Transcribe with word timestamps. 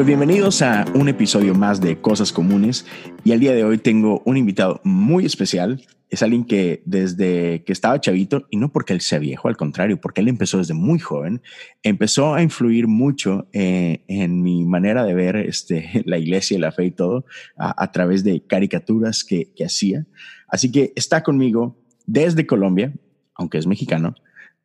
Pues 0.00 0.06
bienvenidos 0.06 0.62
a 0.62 0.86
un 0.94 1.10
episodio 1.10 1.54
más 1.54 1.78
de 1.78 2.00
Cosas 2.00 2.32
Comunes 2.32 2.86
y 3.22 3.32
al 3.32 3.40
día 3.40 3.52
de 3.52 3.64
hoy 3.64 3.76
tengo 3.76 4.22
un 4.24 4.38
invitado 4.38 4.80
muy 4.82 5.26
especial 5.26 5.82
es 6.08 6.22
alguien 6.22 6.46
que 6.46 6.82
desde 6.86 7.64
que 7.64 7.72
estaba 7.74 8.00
chavito, 8.00 8.46
y 8.48 8.56
no 8.56 8.72
porque 8.72 8.94
él 8.94 9.02
sea 9.02 9.18
viejo, 9.18 9.48
al 9.48 9.58
contrario, 9.58 10.00
porque 10.00 10.22
él 10.22 10.28
empezó 10.28 10.56
desde 10.56 10.72
muy 10.72 10.98
joven, 10.98 11.42
empezó 11.82 12.34
a 12.34 12.42
influir 12.42 12.86
mucho 12.86 13.46
eh, 13.52 14.02
en 14.08 14.42
mi 14.42 14.64
manera 14.64 15.04
de 15.04 15.12
ver 15.12 15.36
este, 15.36 16.02
la 16.06 16.16
iglesia 16.16 16.58
la 16.58 16.72
fe 16.72 16.86
y 16.86 16.90
todo 16.92 17.26
a, 17.58 17.92
través 17.92 18.24
de 18.24 18.40
caricaturas 18.40 19.22
que, 19.22 19.52
que 19.54 19.66
hacía. 19.66 20.06
Así 20.48 20.72
que 20.72 20.94
está 20.96 21.22
conmigo 21.22 21.76
desde 22.06 22.46
Colombia, 22.46 22.90
aunque 23.34 23.58
es 23.58 23.66
mexicano, 23.66 24.14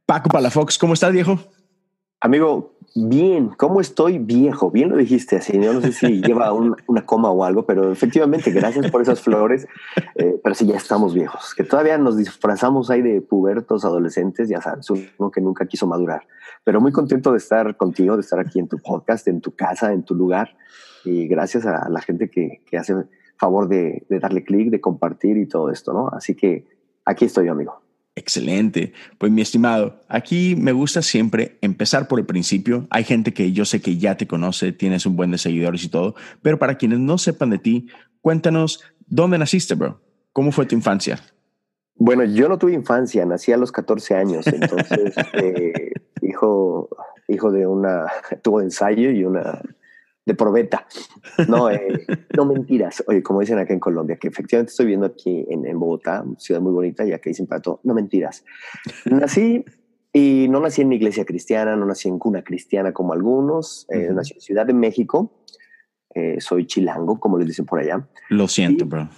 Paco 0.05 0.29
Palafox. 0.29 0.77
¿Cómo 0.77 0.93
estás, 0.93 1.11
viejo? 1.11 1.54
Amigo, 2.25 2.71
Bien, 2.95 3.49
¿cómo 3.49 3.81
estoy 3.81 4.17
viejo? 4.17 4.71
Bien 4.71 4.89
lo 4.89 4.95
dijiste 4.95 5.35
así, 5.35 5.61
yo 5.61 5.73
no 5.73 5.81
sé 5.81 5.91
si 5.91 6.21
lleva 6.23 6.51
una 6.53 7.05
coma 7.05 7.29
o 7.29 7.43
algo, 7.43 7.67
pero 7.67 7.91
efectivamente, 7.91 8.49
gracias 8.51 8.89
por 8.89 9.01
esas 9.01 9.21
flores, 9.21 9.67
eh, 10.15 10.39
pero 10.41 10.55
sí, 10.55 10.65
ya 10.65 10.77
estamos 10.77 11.13
viejos, 11.13 11.53
que 11.53 11.63
todavía 11.63 11.99
nos 11.99 12.17
disfrazamos 12.17 12.89
ahí 12.89 13.03
de 13.03 13.21
pubertos, 13.21 13.85
adolescentes, 13.85 14.49
ya 14.49 14.59
sabes, 14.59 14.87
uno 14.89 15.29
que 15.29 15.41
nunca 15.41 15.67
quiso 15.67 15.85
madurar, 15.85 16.25
pero 16.63 16.81
muy 16.81 16.91
contento 16.93 17.31
de 17.31 17.37
estar 17.37 17.77
contigo, 17.77 18.15
de 18.15 18.21
estar 18.21 18.39
aquí 18.39 18.59
en 18.59 18.69
tu 18.69 18.79
podcast, 18.79 19.27
en 19.27 19.41
tu 19.41 19.53
casa, 19.53 19.91
en 19.91 20.01
tu 20.01 20.15
lugar, 20.15 20.57
y 21.03 21.27
gracias 21.27 21.67
a 21.67 21.89
la 21.89 22.01
gente 22.01 22.31
que, 22.31 22.63
que 22.65 22.77
hace 22.77 22.95
favor 23.37 23.67
de, 23.67 24.03
de 24.09 24.19
darle 24.19 24.43
clic, 24.43 24.71
de 24.71 24.81
compartir 24.81 25.37
y 25.37 25.47
todo 25.47 25.69
esto, 25.69 25.93
¿no? 25.93 26.07
Así 26.07 26.33
que 26.33 26.65
aquí 27.03 27.25
estoy, 27.25 27.49
amigo. 27.49 27.84
Excelente. 28.15 28.93
Pues 29.17 29.31
mi 29.31 29.41
estimado, 29.41 29.99
aquí 30.07 30.55
me 30.55 30.71
gusta 30.71 31.01
siempre 31.01 31.57
empezar 31.61 32.07
por 32.07 32.19
el 32.19 32.25
principio. 32.25 32.87
Hay 32.89 33.03
gente 33.03 33.33
que 33.33 33.51
yo 33.51 33.65
sé 33.65 33.81
que 33.81 33.97
ya 33.97 34.15
te 34.15 34.25
conoce, 34.25 34.71
tienes 34.71 35.05
un 35.05 35.17
buen 35.17 35.31
de 35.31 35.37
seguidores 35.37 35.83
y 35.83 35.89
todo, 35.89 36.15
pero 36.41 36.57
para 36.57 36.77
quienes 36.77 36.99
no 36.99 37.17
sepan 37.17 37.49
de 37.49 37.57
ti, 37.57 37.87
cuéntanos 38.21 38.81
dónde 39.05 39.37
naciste, 39.37 39.75
bro. 39.75 39.99
¿Cómo 40.31 40.53
fue 40.53 40.65
tu 40.65 40.75
infancia? 40.75 41.19
Bueno, 41.97 42.23
yo 42.23 42.47
no 42.47 42.57
tuve 42.57 42.73
infancia, 42.73 43.25
nací 43.25 43.51
a 43.51 43.57
los 43.57 43.71
14 43.71 44.15
años, 44.15 44.47
entonces 44.47 45.13
eh, 45.33 45.91
hijo, 46.21 46.89
hijo 47.27 47.51
de 47.51 47.67
una, 47.67 48.05
tuvo 48.41 48.61
ensayo 48.61 49.11
y 49.11 49.25
una 49.25 49.61
de 50.25 50.33
probeta. 50.33 50.87
No, 51.47 51.69
eh, 51.69 52.05
no 52.35 52.45
mentiras. 52.45 53.03
Oye, 53.07 53.21
como 53.21 53.41
dicen 53.41 53.59
acá 53.59 53.73
en 53.73 53.79
Colombia, 53.79 54.17
que 54.17 54.27
efectivamente 54.27 54.71
estoy 54.71 54.87
viendo 54.87 55.05
aquí 55.05 55.45
en, 55.49 55.65
en 55.65 55.79
Bogotá, 55.79 56.25
ciudad 56.37 56.61
muy 56.61 56.73
bonita, 56.73 57.05
ya 57.05 57.19
que 57.19 57.29
dicen 57.29 57.47
para 57.47 57.61
todo, 57.61 57.79
no 57.83 57.93
mentiras. 57.93 58.43
Nací 59.05 59.63
y 60.11 60.47
no 60.49 60.59
nací 60.59 60.81
en 60.81 60.87
una 60.87 60.95
iglesia 60.95 61.25
cristiana, 61.25 61.75
no 61.75 61.85
nací 61.85 62.07
en 62.07 62.19
cuna 62.19 62.43
cristiana 62.43 62.91
como 62.91 63.13
algunos, 63.13 63.85
eh, 63.89 64.09
nací 64.11 64.33
en 64.33 64.41
Ciudad 64.41 64.65
de 64.65 64.73
México. 64.73 65.31
Eh, 66.13 66.39
soy 66.39 66.65
chilango, 66.65 67.19
como 67.19 67.37
les 67.37 67.47
dicen 67.47 67.65
por 67.65 67.79
allá. 67.79 68.07
Lo 68.29 68.47
siento, 68.47 68.85
bro. 68.85 69.09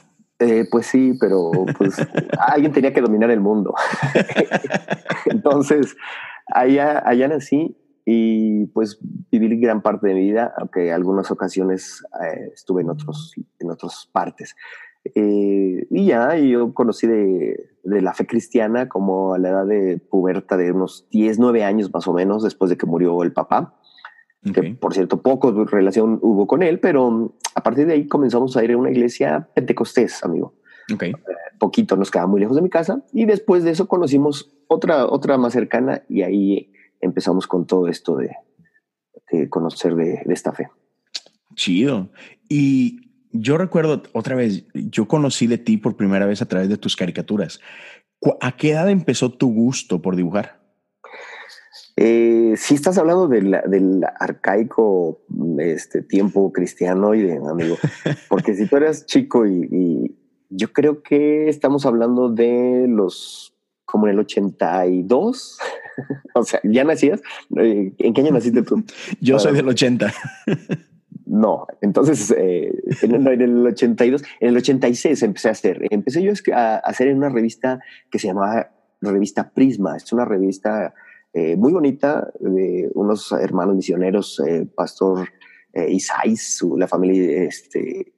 pues 0.71 0.88
sí, 0.88 1.14
pero 1.19 1.52
pues 1.77 1.95
alguien 2.39 2.71
tenía 2.71 2.92
que 2.92 3.02
dominar 3.02 3.30
el 3.30 3.39
mundo. 3.39 3.75
Entonces, 5.27 5.95
allá, 6.47 7.08
allá 7.08 7.27
nací 7.27 7.77
y 8.09 8.67
pues 8.67 9.00
viví 9.30 9.59
gran 9.59 9.81
parte 9.81 10.08
de 10.08 10.13
mi 10.13 10.22
vida, 10.22 10.53
aunque 10.58 10.94
algunas 10.94 11.30
ocasiones 11.30 12.05
eh, 12.23 12.52
estuve 12.53 12.81
en, 12.81 12.89
otros, 12.89 13.33
en 13.59 13.69
otras 13.69 14.09
partes. 14.14 14.55
Eh, 15.03 15.86
y 15.89 16.05
ya, 16.05 16.38
yo 16.38 16.73
conocí 16.73 17.05
de, 17.05 17.69
de, 17.83 18.02
la 18.02 18.14
fe 18.14 18.25
cristiana 18.25 18.88
como 18.88 19.33
a 19.33 19.39
la 19.39 19.49
edad 19.49 19.65
de 19.65 19.98
puberta 19.98 20.55
de 20.55 20.71
unos 20.71 21.09
10, 21.11 21.37
9 21.37 21.65
años 21.65 21.93
más 21.93 22.08
o 22.08 22.14
menos, 22.14 22.43
después 22.43 22.70
de 22.70 22.77
que 22.77 22.86
murió 22.86 23.21
el 23.23 23.33
papá. 23.33 23.77
Que 24.53 24.64
por 24.76 24.93
cierto, 24.93 25.21
poco 25.21 25.65
relación 25.65 26.20
hubo 26.21 26.48
con 26.48 26.64
él, 26.64 26.80
pero 26.80 27.36
a 27.55 27.61
partir 27.61 27.87
de 27.87 27.93
ahí 27.93 28.08
comenzamos 28.08 28.55
a 28.55 28.64
ir 28.64 28.71
a 28.71 28.77
una 28.77 28.89
iglesia 28.89 29.49
pentecostés, 29.53 30.23
amigo. 30.23 30.53
Okay. 30.93 31.11
Eh, 31.11 31.15
poquito 31.59 31.98
nos 31.98 32.09
quedaba 32.09 32.30
muy 32.30 32.39
lejos 32.39 32.55
de 32.55 32.61
mi 32.61 32.70
casa 32.70 33.03
y 33.11 33.26
después 33.26 33.65
de 33.65 33.71
eso 33.71 33.89
conocimos 33.89 34.49
otra, 34.67 35.05
otra 35.05 35.37
más 35.37 35.52
cercana 35.52 36.03
y 36.08 36.21
ahí 36.21 36.71
empezamos 37.02 37.47
con 37.47 37.65
todo 37.65 37.87
esto 37.87 38.17
de, 38.17 38.35
conocer 39.49 39.95
de, 39.95 40.23
esta 40.27 40.52
fe. 40.52 40.69
Chido. 41.55 42.09
Y 42.49 43.11
yo 43.31 43.58
recuerdo 43.58 44.03
otra 44.13 44.35
vez, 44.35 44.65
yo 44.73 45.08
conocí 45.08 45.47
de 45.47 45.58
ti 45.58 45.77
por 45.77 45.95
primera 45.95 46.25
vez 46.25 46.41
a 46.41 46.47
través 46.47 46.69
de 46.69 46.77
tus 46.77 46.95
caricaturas. 46.95 47.59
¿A 48.41 48.55
qué 48.55 48.71
edad 48.71 48.89
empezó 48.89 49.31
tu 49.31 49.53
gusto 49.53 50.02
por 50.02 50.15
dibujar? 50.15 50.59
Eh, 51.99 52.53
si 52.58 52.75
estás 52.75 52.99
hablando 52.99 53.27
del 53.27 54.05
arcaico 54.19 55.21
este, 55.58 56.03
tiempo 56.03 56.53
cristiano 56.53 57.15
y 57.15 57.23
de 57.23 57.37
amigo, 57.37 57.75
porque 58.29 58.53
si 58.53 58.67
tú 58.67 58.77
eras 58.77 59.05
chico 59.05 59.47
y, 59.47 60.15
yo 60.49 60.71
creo 60.71 61.03
que 61.03 61.49
estamos 61.49 61.85
hablando 61.85 62.29
de 62.29 62.85
los 62.87 63.53
como 63.83 64.08
en 64.08 64.14
el 64.14 64.19
82. 64.19 65.59
o 66.33 66.43
sea, 66.43 66.59
¿ya 66.63 66.83
nacías? 66.83 67.21
Eh, 67.58 67.93
¿En 67.97 68.13
qué 68.13 68.21
año 68.21 68.31
naciste 68.31 68.61
tú? 68.61 68.83
Yo 69.21 69.39
soy 69.39 69.53
del 69.53 69.67
80. 69.67 70.13
no, 71.25 71.67
entonces 71.81 72.33
eh, 72.37 72.71
en, 73.02 73.27
el 73.27 73.67
82, 73.67 74.23
en 74.39 74.49
el 74.49 74.58
86 74.58 75.23
empecé 75.23 75.49
a 75.49 75.52
hacer. 75.52 75.87
Empecé 75.89 76.23
yo 76.23 76.31
a 76.53 76.77
hacer 76.77 77.08
en 77.08 77.17
una 77.17 77.30
revista 77.30 77.80
que 78.09 78.19
se 78.19 78.27
llamaba 78.27 78.71
Revista 79.02 79.52
Prisma. 79.52 79.97
Es 79.97 80.11
una 80.13 80.25
revista 80.25 80.93
eh, 81.33 81.55
muy 81.55 81.73
bonita 81.73 82.31
de 82.39 82.89
unos 82.93 83.31
hermanos 83.31 83.75
misioneros, 83.75 84.41
Pastor 84.75 85.29
Isais, 85.73 86.64
la 86.75 86.87
familia 86.87 87.43
este, 87.43 88.14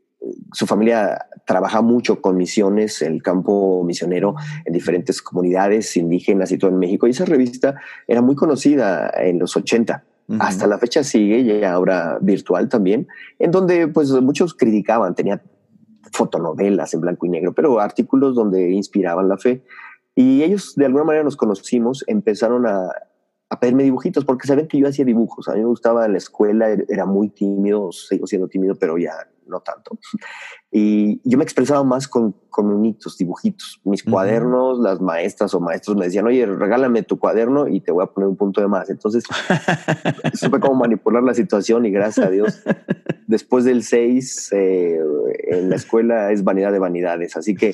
su 0.52 0.66
familia 0.66 1.26
trabaja 1.46 1.82
mucho 1.82 2.22
con 2.22 2.36
misiones, 2.36 3.02
el 3.02 3.24
campo 3.24 3.84
misionero 3.84 4.36
en 4.66 4.74
diferentes 4.74 5.22
comunidades 5.22 5.96
indígenas 5.98 6.52
y 6.52 6.58
todo 6.58 6.72
en 6.72 6.80
México. 6.80 7.08
Y 7.08 7.12
esa 7.12 7.26
revista 7.26 7.76
era 8.08 8.22
muy 8.22 8.36
conocida 8.36 9.12
en 9.16 9.40
los 9.40 9.56
80. 9.56 10.04
Hasta 10.40 10.68
la 10.68 10.78
fecha 10.78 11.04
sigue, 11.04 11.40
y 11.40 11.64
ahora 11.64 12.20
virtual 12.22 12.70
también, 12.70 13.08
en 13.40 13.50
donde 13.50 13.88
pues 13.88 14.12
muchos 14.12 14.54
criticaban, 14.54 15.16
tenía 15.16 15.42
fotonovelas 16.12 16.94
en 16.94 17.02
blanco 17.02 17.26
y 17.26 17.30
negro, 17.30 17.54
pero 17.54 17.80
artículos 17.80 18.36
donde 18.36 18.70
inspiraban 18.72 19.28
la 19.28 19.38
fe. 19.38 19.64
Y 20.14 20.44
ellos 20.44 20.76
de 20.76 20.86
alguna 20.86 21.04
manera 21.04 21.24
nos 21.24 21.36
conocimos, 21.36 22.04
empezaron 22.06 22.68
a, 22.68 22.92
a 23.50 23.60
pedirme 23.60 23.84
dibujitos 23.84 24.24
porque 24.24 24.48
saben 24.48 24.68
que 24.68 24.78
yo 24.78 24.88
hacía 24.88 25.04
dibujos. 25.04 25.48
A 25.48 25.54
mí 25.54 25.62
me 25.62 25.66
gustaba 25.66 26.06
en 26.06 26.12
la 26.12 26.20
escuela, 26.20 26.70
era 26.88 27.06
muy 27.08 27.30
tímido, 27.30 27.92
sigo 27.92 28.28
siendo 28.28 28.48
tímido, 28.48 28.76
pero 28.76 29.00
ya 29.00 29.14
no 29.50 29.62
tanto. 29.62 29.98
Y 30.72 31.20
yo 31.30 31.38
me 31.38 31.44
expresaba 31.44 31.84
más 31.84 32.08
con, 32.08 32.36
con 32.50 32.82
dibujitos. 33.18 33.82
Mis 33.84 34.04
cuadernos, 34.04 34.80
las 34.80 35.02
maestras 35.02 35.54
o 35.54 35.60
maestros 35.60 35.98
me 35.98 36.06
decían, 36.06 36.28
oye, 36.28 36.46
regálame 36.46 37.04
tu 37.04 37.20
cuaderno 37.20 37.68
y 37.68 37.82
te 37.82 37.92
voy 37.92 38.04
a 38.04 38.08
poner 38.08 38.30
un 38.30 38.36
punto 38.36 38.62
de 38.62 38.68
más. 38.68 38.90
Entonces, 38.90 39.24
supe 40.34 40.60
cómo 40.60 40.76
manipular 40.76 41.24
la 41.24 41.34
situación 41.34 41.86
y 41.86 41.92
gracias 41.92 42.28
a 42.28 42.30
Dios, 42.30 42.62
después 43.28 43.66
del 43.66 43.84
6, 43.84 44.54
eh, 44.54 45.00
en 45.50 45.70
la 45.70 45.76
escuela 45.76 46.32
es 46.32 46.44
vanidad 46.44 46.72
de 46.72 46.80
vanidades. 46.80 47.36
Así 47.36 47.56
que 47.56 47.74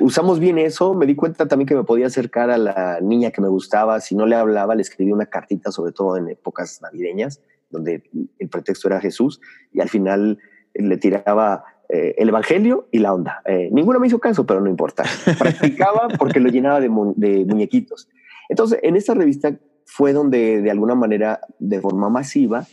usamos 0.00 0.40
bien 0.40 0.58
eso. 0.58 0.94
Me 0.94 1.06
di 1.06 1.14
cuenta 1.14 1.46
también 1.46 1.68
que 1.68 1.76
me 1.76 1.84
podía 1.84 2.06
acercar 2.06 2.50
a 2.50 2.58
la 2.58 3.00
niña 3.00 3.30
que 3.30 3.40
me 3.40 3.48
gustaba. 3.48 4.00
Si 4.00 4.16
no 4.16 4.26
le 4.26 4.36
hablaba, 4.36 4.74
le 4.74 4.82
escribí 4.82 5.12
una 5.12 5.26
cartita, 5.26 5.70
sobre 5.70 5.92
todo 5.92 6.16
en 6.16 6.28
épocas 6.28 6.80
navideñas 6.82 7.40
donde 7.70 8.02
el 8.38 8.48
pretexto 8.48 8.88
era 8.88 9.00
Jesús, 9.00 9.40
y 9.72 9.80
al 9.80 9.88
final 9.88 10.38
le 10.74 10.96
tiraba 10.96 11.64
eh, 11.88 12.14
el 12.18 12.28
Evangelio 12.28 12.86
y 12.92 12.98
la 13.00 13.12
onda. 13.12 13.42
Eh, 13.46 13.68
ninguno 13.72 13.98
me 13.98 14.06
hizo 14.06 14.20
caso, 14.20 14.46
pero 14.46 14.60
no 14.60 14.70
importa. 14.70 15.04
Practicaba 15.38 16.08
porque 16.18 16.38
lo 16.38 16.48
llenaba 16.48 16.80
de, 16.80 16.88
muñequitos. 16.88 18.08
Entonces, 18.48 18.78
en 18.82 18.96
esta 18.96 19.14
revista 19.14 19.58
fue 19.86 20.12
donde 20.12 20.62
de 20.62 20.70
alguna 20.70 20.94
manera, 20.94 21.40
de 21.58 21.80
forma 21.80 22.08
masiva, 22.08 22.66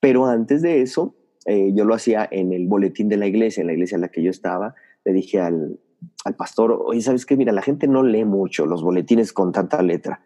pero 0.00 0.24
antes 0.26 0.62
de 0.62 0.80
eso, 0.80 1.14
eh, 1.44 1.72
yo 1.74 1.84
lo 1.84 1.94
hacía 1.94 2.26
en 2.30 2.52
el 2.52 2.66
boletín 2.66 3.10
de 3.10 3.18
la 3.18 3.26
iglesia, 3.26 3.60
en 3.60 3.66
la 3.66 3.74
iglesia 3.74 3.96
en 3.96 4.02
la 4.02 4.08
que 4.08 4.22
yo 4.22 4.30
estaba, 4.30 4.74
le 5.04 5.12
dije 5.12 5.40
al, 5.40 5.78
al 6.24 6.34
pastor, 6.34 6.80
oye, 6.82 7.02
¿sabes 7.02 7.26
qué? 7.26 7.36
Mira, 7.36 7.52
la 7.52 7.62
gente 7.62 7.88
no 7.88 8.02
lee 8.02 8.24
mucho 8.24 8.64
los 8.64 8.82
boletines 8.82 9.34
con 9.34 9.52
tanta 9.52 9.82
letra. 9.82 10.22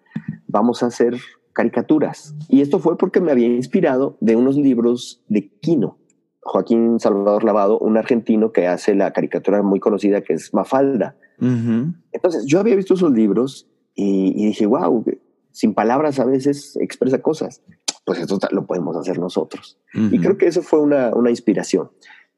Vamos 0.46 0.84
a 0.84 0.86
hacer 0.86 1.16
caricaturas. 1.52 2.34
Y 2.48 2.60
esto 2.60 2.78
fue 2.78 2.98
porque 2.98 3.20
me 3.20 3.32
había 3.32 3.46
inspirado 3.46 4.16
de 4.20 4.36
unos 4.36 4.56
libros 4.56 5.24
de 5.28 5.48
Quino, 5.48 5.98
Joaquín 6.44 7.00
Salvador 7.00 7.42
Lavado, 7.42 7.78
un 7.78 7.96
argentino 7.96 8.52
que 8.52 8.66
hace 8.66 8.94
la 8.94 9.12
caricatura 9.12 9.62
muy 9.62 9.80
conocida 9.80 10.20
que 10.20 10.34
es 10.34 10.52
Mafalda. 10.52 11.16
Entonces 12.12 12.44
yo 12.46 12.60
había 12.60 12.76
visto 12.76 12.94
esos 12.94 13.12
libros 13.12 13.66
y, 13.94 14.46
dije, 14.46 14.66
wow, 14.66 15.04
sin 15.50 15.74
palabras 15.74 16.20
a 16.20 16.24
veces 16.24 16.76
expresa 16.80 17.22
cosas. 17.22 17.62
pues 18.04 18.18
esto 18.18 18.38
lo 18.50 18.66
podemos 18.66 18.96
hacer 18.96 19.18
nosotros. 19.18 19.78
Y 19.94 20.18
creo 20.20 20.36
que 20.36 20.46
eso 20.46 20.62
fue 20.62 20.80
una, 20.80 21.14
una 21.14 21.30
inspiración. 21.30 21.90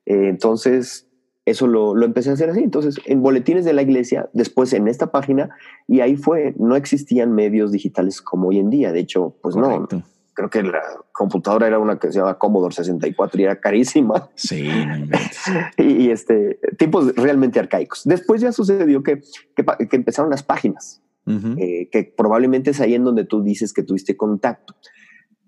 Eh, 0.06 0.28
entonces, 0.28 1.08
eso 1.44 1.66
lo, 1.66 1.94
lo, 1.94 2.06
empecé 2.06 2.30
a 2.30 2.34
hacer 2.34 2.50
así. 2.50 2.60
Entonces, 2.60 3.00
en 3.06 3.22
boletines 3.22 3.64
de 3.64 3.72
la 3.72 3.82
iglesia, 3.82 4.30
después 4.32 4.72
en 4.72 4.86
esta 4.86 5.10
página, 5.10 5.50
y 5.88 6.00
ahí 6.00 6.16
fue, 6.16 6.54
no 6.58 6.76
existían 6.76 7.32
medios 7.32 7.72
digitales 7.72 8.22
como 8.22 8.48
hoy 8.48 8.58
en 8.58 8.70
día. 8.70 8.92
De 8.92 9.00
hecho, 9.00 9.34
pues 9.42 9.56
no. 9.56 9.88
Creo 10.36 10.50
que 10.50 10.62
la 10.62 10.82
computadora 11.12 11.66
era 11.66 11.78
una 11.78 11.98
que 11.98 12.12
se 12.12 12.18
llama 12.18 12.36
Commodore 12.36 12.74
64 12.74 13.40
y 13.40 13.44
era 13.44 13.58
carísima. 13.58 14.28
Sí. 14.34 14.68
y, 15.78 15.82
y, 15.82 16.10
este, 16.10 16.60
tipos 16.76 17.16
realmente 17.16 17.58
arcaicos. 17.58 18.02
Después 18.04 18.42
ya 18.42 18.52
sucedió 18.52 19.02
que, 19.02 19.22
que, 19.54 19.64
que 19.88 19.96
empezaron 19.96 20.30
las 20.30 20.42
páginas, 20.42 21.02
eh, 21.26 21.88
que 21.90 22.04
probablemente 22.04 22.72
es 22.72 22.82
ahí 22.82 22.94
en 22.94 23.04
donde 23.04 23.24
tú 23.24 23.42
dices 23.42 23.72
que 23.72 23.82
tuviste 23.82 24.14
contacto. 24.14 24.74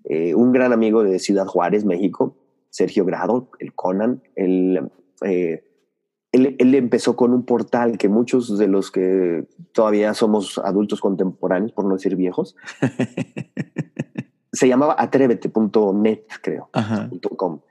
Eh, 0.05 0.33
un 0.33 0.51
gran 0.51 0.73
amigo 0.73 1.03
de 1.03 1.19
Ciudad 1.19 1.45
Juárez, 1.45 1.85
México, 1.85 2.35
Sergio 2.71 3.05
Grado, 3.05 3.51
el 3.59 3.75
Conan, 3.75 4.23
eh, 4.35 5.63
él, 6.31 6.55
él, 6.57 6.75
empezó 6.75 7.15
con 7.15 7.31
un 7.31 7.45
portal 7.45 7.99
que 7.99 8.09
muchos 8.09 8.57
de 8.57 8.67
los 8.67 8.89
que 8.89 9.47
todavía 9.71 10.15
somos 10.15 10.57
adultos 10.57 10.99
contemporáneos, 10.99 11.73
por 11.73 11.85
no 11.85 11.93
decir 11.93 12.15
viejos, 12.15 12.55
se 14.59 14.67
llamaba 14.67 14.93
atrévete.net, 14.99 16.23
creo, 16.41 16.69
.com. 17.37 17.61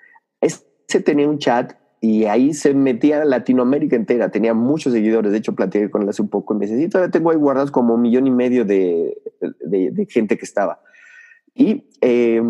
Ese 0.40 1.00
tenía 1.04 1.28
un 1.28 1.38
chat 1.38 1.74
y 2.00 2.24
ahí 2.24 2.54
se 2.54 2.72
metía 2.72 3.26
Latinoamérica 3.26 3.94
entera, 3.94 4.30
tenía 4.30 4.54
muchos 4.54 4.94
seguidores, 4.94 5.30
de 5.30 5.36
hecho 5.36 5.54
platiqué 5.54 5.90
con 5.90 6.00
él 6.00 6.08
hace 6.08 6.22
un 6.22 6.28
poco 6.28 6.54
y 6.54 6.56
me 6.56 6.66
dice, 6.66 6.88
todavía 6.88 7.10
tengo 7.10 7.30
ahí 7.30 7.36
guardados 7.36 7.70
como 7.70 7.92
un 7.92 8.00
millón 8.00 8.26
y 8.26 8.30
medio 8.30 8.64
de, 8.64 9.20
de, 9.60 9.90
de 9.90 10.06
gente 10.06 10.38
que 10.38 10.46
estaba. 10.46 10.80
Y 11.54 11.84
eh, 12.00 12.40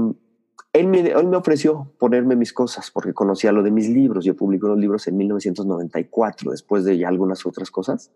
él, 0.72 0.86
me, 0.86 1.00
él 1.00 1.26
me 1.26 1.36
ofreció 1.36 1.90
ponerme 1.98 2.36
mis 2.36 2.52
cosas 2.52 2.92
porque 2.92 3.12
conocía 3.12 3.50
lo 3.50 3.64
de 3.64 3.72
mis 3.72 3.88
libros, 3.88 4.24
yo 4.24 4.36
publiqué 4.36 4.66
unos 4.66 4.78
libros 4.78 5.08
en 5.08 5.16
1994, 5.16 6.52
después 6.52 6.84
de 6.84 6.96
ya 6.96 7.08
algunas 7.08 7.44
otras 7.44 7.72
cosas. 7.72 8.12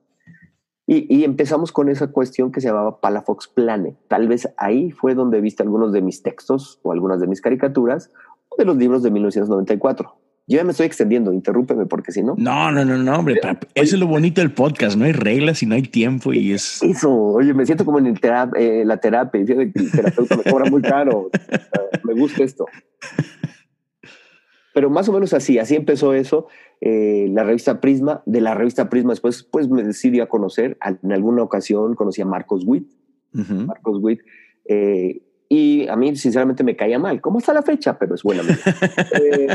Y, 0.93 1.07
y, 1.09 1.25
empezamos 1.25 1.73
con 1.73 1.89
esa 1.89 2.09
cuestión 2.09 2.53
que 2.53 2.61
se 2.61 2.69
llamaba 2.69 3.01
Palafox 3.01 3.49
Plane. 3.49 3.97
Tal 4.09 4.29
vez 4.29 4.53
ahí 4.59 4.91
fue 4.91 5.15
donde 5.15 5.41
viste 5.41 5.63
algunos 5.63 5.91
de 5.91 6.03
mis 6.03 6.23
textos 6.23 6.81
o 6.83 6.93
algunas 6.93 7.19
de 7.19 7.27
mis 7.27 7.41
caricaturas 7.41 8.11
o 8.51 8.57
de 8.59 8.67
los 8.67 8.77
libros 8.77 9.03
de 9.03 9.11
1994. 9.11 10.15
Yo 10.47 10.59
ya 10.59 10.65
me 10.65 10.73
estoy 10.73 10.85
extendiendo, 10.85 11.33
interrúpeme 11.33 11.87
porque 11.87 12.13
si 12.13 12.23
no. 12.23 12.35
No, 12.37 12.71
no, 12.71 12.85
no, 12.85 12.99
no, 12.99 13.17
hombre. 13.17 13.41
eso 13.75 13.95
es 13.95 13.99
lo 13.99 14.07
bonito 14.07 14.43
del 14.43 14.53
podcast. 14.53 14.99
No 14.99 15.07
hay 15.07 15.13
reglas 15.13 15.63
y 15.63 15.67
no 15.67 15.77
hay 15.77 15.83
tiempo 15.83 16.35
y 16.35 16.53
es. 16.53 16.83
Eso, 16.83 17.11
oye, 17.11 17.55
me 17.55 17.65
siento 17.65 17.87
como 17.87 17.99
en 17.99 18.09
el 18.09 18.21
eh, 18.59 18.85
la 18.85 18.99
terapia. 18.99 19.41
El 19.41 19.73
terapeuta 19.73 20.37
me 20.37 20.43
cobra 20.43 20.71
muy 20.71 20.83
caro. 20.83 21.31
me 22.05 22.13
gusta 22.13 22.45
esto. 22.45 22.67
Pero 24.75 24.91
más 24.91 25.09
o 25.09 25.13
menos 25.15 25.33
así, 25.33 25.59
así 25.59 25.75
empezó 25.75 26.13
eso. 26.13 26.49
Eh, 26.85 27.29
la 27.31 27.45
revista 27.45 27.81
Prisma, 27.81 28.25
de 28.27 28.41
la 28.41 28.57
revista 28.57 28.91
Prisma 28.91 29.13
después 29.13 29.45
pues 29.45 29.69
me 29.69 29.85
decidí 29.85 30.19
a 30.19 30.27
conocer, 30.27 30.77
en 30.85 31.13
alguna 31.13 31.45
ocasión 31.45 31.95
conocí 31.95 32.21
a 32.23 32.27
Marcos 32.27 32.65
Witt. 32.67 32.91
Marcos 33.33 34.01
Witt. 34.03 34.21
Eh, 34.65 35.23
y 35.49 35.87
a 35.87 35.95
mí, 35.95 36.17
sinceramente, 36.17 36.65
me 36.65 36.75
caía 36.75 36.99
mal. 36.99 37.21
¿Cómo 37.21 37.39
está 37.39 37.53
la 37.53 37.63
fecha? 37.63 37.97
Pero 37.99 38.17
es 38.17 38.25
buena. 38.25 38.43
eh, 39.21 39.47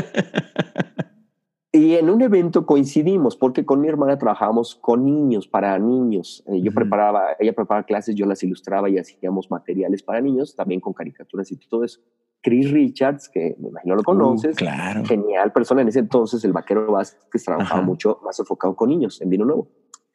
y 1.70 1.96
en 1.96 2.08
un 2.08 2.22
evento 2.22 2.64
coincidimos, 2.64 3.36
porque 3.36 3.66
con 3.66 3.82
mi 3.82 3.88
hermana 3.88 4.16
trabajábamos 4.16 4.74
con 4.76 5.04
niños, 5.04 5.46
para 5.48 5.78
niños. 5.78 6.42
Yo 6.46 6.72
preparaba, 6.72 7.36
ella 7.38 7.52
preparaba 7.52 7.84
clases, 7.84 8.14
yo 8.14 8.24
las 8.24 8.42
ilustraba 8.42 8.88
y 8.88 8.96
hacíamos 8.96 9.50
materiales 9.50 10.02
para 10.02 10.22
niños, 10.22 10.56
también 10.56 10.80
con 10.80 10.94
caricaturas 10.94 11.52
y 11.52 11.56
todo 11.56 11.84
eso. 11.84 12.00
Chris 12.42 12.70
Richards, 12.70 13.28
que 13.28 13.56
me 13.58 13.68
imagino 13.68 13.94
lo 13.94 14.02
uh, 14.02 14.04
conoces. 14.04 14.56
claro. 14.56 15.04
Genial 15.04 15.52
persona 15.52 15.82
en 15.82 15.88
ese 15.88 15.98
entonces, 15.98 16.44
el 16.44 16.52
vaquero 16.52 16.90
Vázquez 16.92 17.44
trabajaba 17.44 17.80
Ajá. 17.80 17.86
mucho 17.86 18.20
más 18.24 18.38
enfocado 18.38 18.74
con 18.76 18.88
niños 18.90 19.20
en 19.20 19.30
Vino 19.30 19.44
Nuevo. 19.44 19.68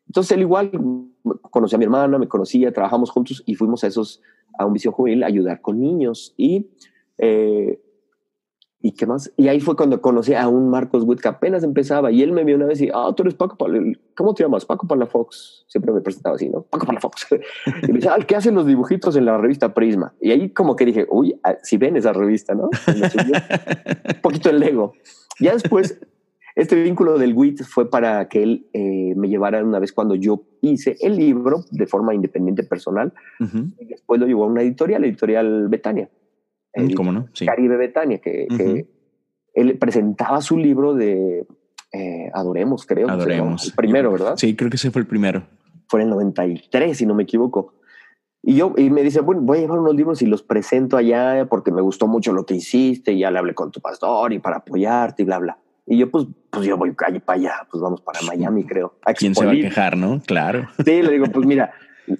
Entonces 0.08 0.31
él 0.34 0.42
igual 0.42 0.72
conocía 1.52 1.78
a 1.78 1.80
mi 1.80 1.86
hermana, 1.86 2.18
me 2.18 2.28
conocía, 2.28 2.72
trabajamos 2.72 3.10
juntos 3.10 3.42
y 3.46 3.56
fuimos 3.56 3.84
a 3.84 3.88
esos 3.88 4.22
a 4.58 4.66
un 4.66 4.74
visión 4.74 4.94
juvenil 4.94 5.24
a 5.24 5.28
ayudar 5.28 5.62
con 5.62 5.80
niños. 5.80 6.34
Y, 6.38 6.70
eh, 7.18 7.81
¿y 8.83 8.91
qué 8.91 9.07
más? 9.07 9.31
Y 9.38 9.47
ahí 9.47 9.62
fue 9.62 9.77
cuando 9.77 10.01
conocí 10.01 10.33
a 10.33 10.50
un 10.50 10.69
Marcos 10.69 11.03
Witt 11.06 11.21
que 11.21 11.30
apenas 11.30 11.63
empezaba 11.63 12.12
y 12.12 12.21
él 12.21 12.33
me 12.33 12.44
vio 12.44 12.57
una 12.57 12.65
vez 12.65 12.81
y, 12.81 12.89
ah, 12.89 13.07
oh, 13.07 13.15
tú 13.15 13.24
eres 13.24 13.33
Paco 13.33 13.56
Palafox. 13.56 13.97
¿Cómo 14.13 14.33
te 14.33 14.44
llamas? 14.44 14.65
Paco 14.65 14.85
Palafox. 14.85 15.63
Siempre 15.68 15.94
me 15.94 16.01
presentaba 16.01 16.35
así, 16.35 16.50
¿no? 16.50 16.63
Paco 16.63 16.85
Palafox. 16.85 17.27
y 17.83 17.88
me 17.88 17.94
dice, 17.94 18.09
ah, 18.09 18.18
¿qué 18.27 18.35
hacen 18.35 18.53
los 18.56 18.68
dibujitos 18.68 19.15
en 19.15 19.24
la 19.24 19.38
revista 19.38 19.74
Prisma? 19.74 20.13
Y 20.19 20.31
ahí 20.31 20.50
como 20.50 20.75
que 20.75 20.85
dije, 20.85 21.07
uy, 21.09 21.33
ah, 21.45 21.56
si 21.63 21.77
ven 21.77 21.95
esa 21.95 22.12
revista, 22.12 22.56
¿no? 22.56 22.63
un 22.65 24.21
poquito 24.21 24.50
el 24.50 24.62
ego. 24.62 24.91
Ya 25.39 25.53
después 25.53 25.97
este 26.56 26.75
vínculo 26.75 27.18
del 27.18 27.33
WIT 27.33 27.63
fue 27.63 27.89
para 27.89 28.27
que 28.27 28.44
él 28.44 28.68
eh, 28.74 29.13
me 29.15 29.30
llevara 29.30 29.63
una 29.63 29.80
vez 29.80 29.94
cuando 29.94 30.15
yo 30.15 30.44
hice 30.62 30.97
el 31.00 31.15
libro 31.15 31.63
de 31.71 31.88
forma 31.88 32.13
independiente 32.13 32.63
personal. 32.63 33.13
Uh 33.39 33.45
-huh. 33.45 33.71
y 33.80 33.85
después 33.85 34.19
lo 34.19 34.27
llevó 34.27 34.44
a 34.44 34.47
una 34.47 34.62
editorial, 34.62 35.01
la 35.01 35.07
editorial 35.07 35.69
Betania. 35.69 36.09
¿Cómo 36.96 37.12
no? 37.12 37.28
Sí. 37.34 37.46
Caribe 37.46 37.78
Betania, 37.78 38.20
que, 38.20 38.48
uh 38.50 38.54
-huh. 38.54 38.58
que, 38.58 38.88
él 39.54 39.78
presentaba 39.78 40.42
su 40.42 40.58
libro 40.58 40.96
de 40.96 41.46
eh, 41.92 42.31
Adoremos, 42.34 42.86
creo. 42.86 43.10
Adoremos. 43.10 43.68
El 43.68 43.74
primero, 43.74 44.12
¿verdad? 44.12 44.36
Sí, 44.36 44.56
creo 44.56 44.70
que 44.70 44.78
ese 44.78 44.92
fue 44.92 45.02
el 45.02 45.08
primero. 45.08 45.44
Fue 45.88 46.02
en 46.02 46.08
el 46.08 46.14
93, 46.14 46.98
si 46.98 47.06
no 47.06 47.14
me 47.14 47.24
equivoco. 47.24 47.75
Y 48.42 48.56
yo, 48.56 48.74
y 48.75 48.90
me 48.90 49.04
dice, 49.04 49.22
bueno, 49.22 49.42
voy 49.42 49.60
a 49.60 49.62
llevar 49.62 49.80
unos 49.80 49.96
libros 49.96 50.22
y 50.22 50.25
los 50.25 50.44
presento 50.44 50.98
allá 50.98 51.46
porque 51.50 51.72
me 51.72 51.81
gustó 51.81 52.08
mucho 52.08 52.34
lo 52.34 52.46
que 52.46 52.56
hiciste 52.56 53.14
y 53.14 53.19
ya 53.19 53.31
le 53.31 53.40
hablé 53.40 53.54
con 53.54 53.72
tu 53.72 53.80
pastor 53.80 54.34
y 54.34 54.40
para 54.40 54.58
apoyarte 54.58 55.22
y 55.22 55.26
bla, 55.26 55.40
bla. 55.40 55.58
Y 55.86 55.98
yo, 55.98 56.10
pues, 56.10 56.26
pues 56.50 56.66
yo 56.66 56.78
voy 56.78 56.94
calle 56.96 57.19
para 57.19 57.40
allá, 57.40 57.54
pues 57.69 57.81
vamos 57.81 58.02
para 58.02 58.22
Miami, 58.22 58.66
creo. 58.66 58.96
A 59.06 59.14
¿Quién 59.14 59.36
se 59.36 59.46
va 59.46 59.52
a 59.52 59.56
quejar, 59.56 59.96
no? 59.96 60.22
Claro. 60.26 60.68
Sí, 60.84 61.02
le 61.02 61.12
digo, 61.12 61.26
pues 61.28 61.46
mira, 61.46 61.74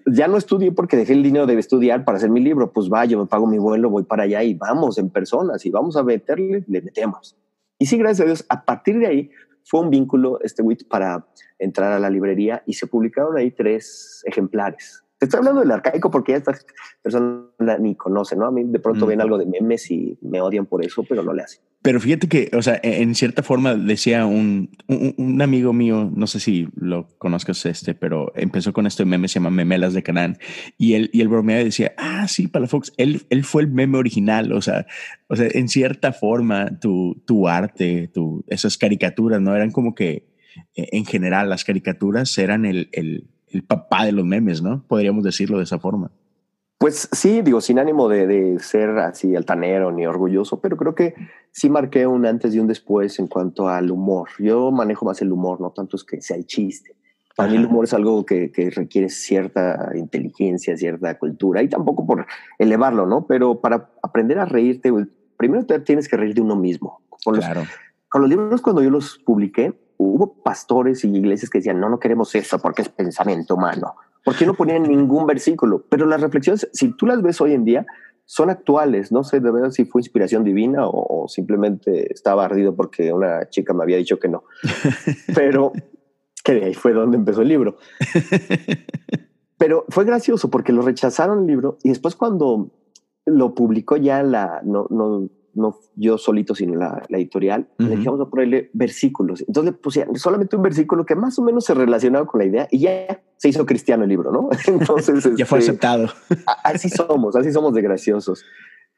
ya 0.06 0.28
no 0.28 0.38
estudié 0.38 0.72
porque 0.72 0.98
dejé 0.98 1.14
el 1.14 1.24
dinero 1.24 1.46
de 1.46 1.58
estudiar 1.58 2.06
para 2.06 2.18
hacer 2.18 2.30
mi 2.30 2.42
libro. 2.42 2.72
Pues 2.72 2.90
va, 2.92 3.06
yo 3.06 3.20
me 3.20 3.26
pago 3.26 3.48
mi 3.48 3.58
vuelo, 3.58 3.90
voy 3.90 4.04
para 4.04 4.24
allá 4.24 4.44
y 4.44 4.54
vamos 4.54 4.98
en 4.98 5.10
personas 5.10 5.66
y 5.66 5.70
vamos 5.70 5.98
a 5.98 6.04
meterle, 6.04 6.64
le 6.68 6.82
metemos. 6.82 7.36
Y 7.80 7.86
sí, 7.86 7.98
gracias 7.98 8.22
a 8.22 8.26
Dios, 8.26 8.46
a 8.50 8.64
partir 8.64 9.00
de 9.00 9.08
ahí 9.08 9.32
fue 9.66 9.82
un 9.82 9.90
vínculo 9.90 10.40
este 10.42 10.62
WIT 10.62 10.88
para 10.88 11.26
entrar 11.60 11.92
a 11.94 12.00
la 12.00 12.10
librería 12.10 12.64
y 12.66 12.74
se 12.74 12.88
publicaron 12.88 13.38
ahí 13.38 13.52
tres 13.52 14.22
ejemplares. 14.26 15.03
Te 15.24 15.28
estoy 15.28 15.38
hablando 15.38 15.62
del 15.62 15.72
arcaico 15.72 16.12
porque 16.12 16.34
ya 16.34 16.40
estas 16.40 16.66
personas 17.02 17.80
ni 17.80 17.96
conocen, 17.96 18.40
¿no? 18.40 18.48
A 18.48 18.52
mí 18.52 18.66
de 18.66 18.80
pronto 18.80 19.06
mm. 19.06 19.08
ven 19.08 19.22
algo 19.22 19.38
de 19.38 19.46
memes 19.46 19.90
y 19.90 20.18
me 20.22 20.42
odian 20.42 20.66
por 20.66 20.84
eso, 20.84 21.06
pero 21.08 21.24
no 21.24 21.32
le 21.32 21.44
hacen. 21.44 21.62
Pero 21.82 22.02
fíjate 22.02 22.28
que, 22.28 22.52
o 22.54 22.62
sea, 22.62 22.78
en 22.84 23.16
cierta 23.16 23.42
forma 23.42 23.74
decía 23.74 24.26
un, 24.26 24.70
un, 24.90 25.16
un, 25.18 25.42
amigo 25.42 25.72
mío, 25.72 26.12
no 26.14 26.28
sé 26.28 26.42
si 26.42 26.68
lo 26.76 27.08
conozcas 27.20 27.66
este, 27.66 27.96
pero 27.96 28.34
empezó 28.36 28.74
con 28.74 28.86
esto 28.86 29.04
de 29.04 29.10
memes, 29.10 29.32
se 29.32 29.40
llama 29.40 29.50
Memelas 29.50 29.94
de 29.94 30.04
Canán, 30.04 30.38
y 30.78 30.96
él, 30.96 31.10
y 31.14 31.22
él 31.22 31.30
bromeaba 31.30 31.62
y 31.62 31.66
decía, 31.66 31.94
ah, 31.98 32.28
sí, 32.28 32.50
Palafox, 32.50 32.92
él, 32.98 33.26
él 33.30 33.46
fue 33.46 33.62
el 33.62 33.70
meme 33.70 33.98
original, 33.98 34.52
o 34.52 34.62
sea, 34.62 34.88
o 35.28 35.38
sea, 35.38 35.48
en 35.50 35.70
cierta 35.70 36.12
forma 36.12 36.80
tu, 36.82 37.24
tu 37.26 37.48
arte, 37.48 38.10
tu, 38.14 38.44
esas 38.50 38.78
caricaturas, 38.78 39.40
¿no? 39.40 39.56
Eran 39.56 39.72
como 39.72 39.96
que, 39.96 40.28
en 40.76 41.06
general, 41.06 41.50
las 41.50 41.64
caricaturas 41.64 42.38
eran 42.38 42.66
el, 42.66 42.90
el 42.92 43.30
el 43.54 43.64
papá 43.64 44.06
de 44.06 44.12
los 44.12 44.26
memes, 44.26 44.62
¿no? 44.62 44.84
Podríamos 44.88 45.24
decirlo 45.24 45.58
de 45.58 45.64
esa 45.64 45.80
forma. 45.80 46.12
Pues 46.78 47.08
sí, 47.14 47.42
digo, 47.42 47.62
sin 47.62 47.80
ánimo 47.80 48.10
de, 48.10 48.28
de, 48.28 48.60
ser 48.60 48.90
así 49.00 49.36
altanero 49.36 49.92
ni 49.92 50.06
orgulloso, 50.06 50.60
pero 50.60 50.76
creo 50.76 50.94
que 50.96 51.14
sí 51.52 51.70
marqué 51.70 52.06
un 52.06 52.26
antes 52.26 52.54
y 52.54 52.60
un 52.60 52.68
después 52.68 53.20
en 53.20 53.28
cuanto 53.28 53.70
al 53.70 53.90
humor. 53.90 54.30
Yo 54.38 54.70
manejo 54.70 55.06
más 55.06 55.22
el 55.22 55.32
humor, 55.32 55.62
no 55.62 55.72
tanto 55.72 55.96
es 55.96 56.04
que 56.04 56.22
sea 56.22 56.36
el 56.36 56.46
chiste. 56.46 56.96
Para 57.38 57.48
Ajá. 57.48 57.56
mí 57.56 57.64
el 57.64 57.70
humor 57.70 57.86
es 57.86 57.94
algo 57.94 58.26
que, 58.26 58.52
que, 58.52 58.70
requiere 58.70 59.08
cierta 59.10 59.92
inteligencia, 59.96 60.76
cierta 60.76 61.18
cultura, 61.18 61.64
y 61.64 61.70
tampoco 61.70 62.06
por 62.06 62.26
elevarlo, 62.60 63.06
¿no? 63.06 63.26
Pero 63.28 63.62
para 63.62 63.90
aprender 64.04 64.38
a 64.40 64.46
reírte, 64.46 64.92
primero 65.38 65.66
te 65.66 65.80
tienes 65.80 66.10
que 66.10 66.18
reír 66.18 66.36
de 66.36 66.42
uno 66.42 66.56
mismo. 66.56 67.02
Con 67.24 67.38
los, 67.38 67.46
claro. 67.46 67.64
con 68.10 68.22
los 68.22 68.30
libros, 68.30 68.62
cuando 68.62 68.84
yo 68.84 68.90
los 68.90 69.20
publiqué, 69.20 69.74
hubo 70.04 70.34
pastores 70.44 71.04
y 71.04 71.16
iglesias 71.16 71.50
que 71.50 71.60
decían, 71.60 71.80
no, 71.80 71.90
no 71.90 72.00
queremos 72.00 72.34
eso 72.36 72.60
porque 72.60 72.82
es 72.82 72.90
pensamiento 72.90 73.56
humano. 73.56 73.96
Porque 74.24 74.46
no 74.46 74.54
ponían 74.54 74.84
ningún 74.84 75.26
versículo. 75.26 75.84
Pero 75.90 76.06
las 76.06 76.22
reflexiones, 76.22 76.70
si 76.72 76.96
tú 76.96 77.06
las 77.06 77.22
ves 77.22 77.42
hoy 77.42 77.54
en 77.54 77.66
día, 77.66 77.86
son 78.26 78.50
actuales. 78.50 79.12
No 79.12 79.24
sé 79.24 79.40
de 79.40 79.52
verdad 79.52 79.72
si 79.72 79.86
fue 79.86 80.02
inspiración 80.02 80.44
divina 80.44 80.88
o, 80.88 81.24
o 81.24 81.28
simplemente 81.28 82.12
estaba 82.14 82.46
ardido 82.46 82.76
porque 82.76 83.12
una 83.12 83.50
chica 83.50 83.74
me 83.74 83.84
había 83.84 83.98
dicho 83.98 84.20
que 84.20 84.30
no. 84.30 84.44
Pero 85.36 85.74
que 86.44 86.54
de 86.54 86.66
ahí 86.66 86.74
fue 86.74 86.94
donde 86.94 87.18
empezó 87.18 87.42
el 87.42 87.48
libro. 87.48 87.78
Pero 89.58 89.86
fue 89.90 90.04
gracioso 90.04 90.50
porque 90.50 90.74
lo 90.74 90.82
rechazaron 90.82 91.42
el 91.42 91.48
libro 91.48 91.78
y 91.84 91.90
después 91.90 92.16
cuando 92.16 92.72
lo 93.26 93.56
publicó 93.56 93.96
ya 93.96 94.22
la, 94.24 94.62
no, 94.64 94.88
no, 94.90 95.30
no 95.54 95.80
yo 95.96 96.18
solito, 96.18 96.56
sino 96.56 96.76
la, 96.76 97.04
la 97.10 97.18
editorial, 97.18 97.68
uh 97.80 97.84
-huh. 97.84 97.88
le 97.88 97.96
dijimos 97.98 98.22
a 98.22 98.26
ponerle 98.26 98.70
versículos. 98.74 99.42
Entonces 99.42 99.74
le 99.74 99.78
pusieron 99.78 100.16
solamente 100.16 100.56
un 100.56 100.64
versículo 100.64 101.06
que 101.06 101.16
más 101.16 101.38
o 101.40 101.44
menos 101.44 101.66
se 101.66 101.74
relacionaba 101.74 102.26
con 102.26 102.40
la 102.40 102.46
idea 102.46 102.68
y 102.72 102.80
ya 102.80 103.22
se 103.38 103.50
hizo 103.50 103.66
cristiano 103.66 104.04
el 104.04 104.10
libro, 104.10 104.32
¿no? 104.32 104.50
Entonces 104.68 105.24
ya 105.24 105.30
este, 105.32 105.46
fue 105.46 105.60
aceptado. 105.60 106.08
así 106.64 106.90
somos, 106.90 107.36
así 107.36 107.52
somos 107.52 107.74
de 107.74 107.82
graciosos. 107.82 108.44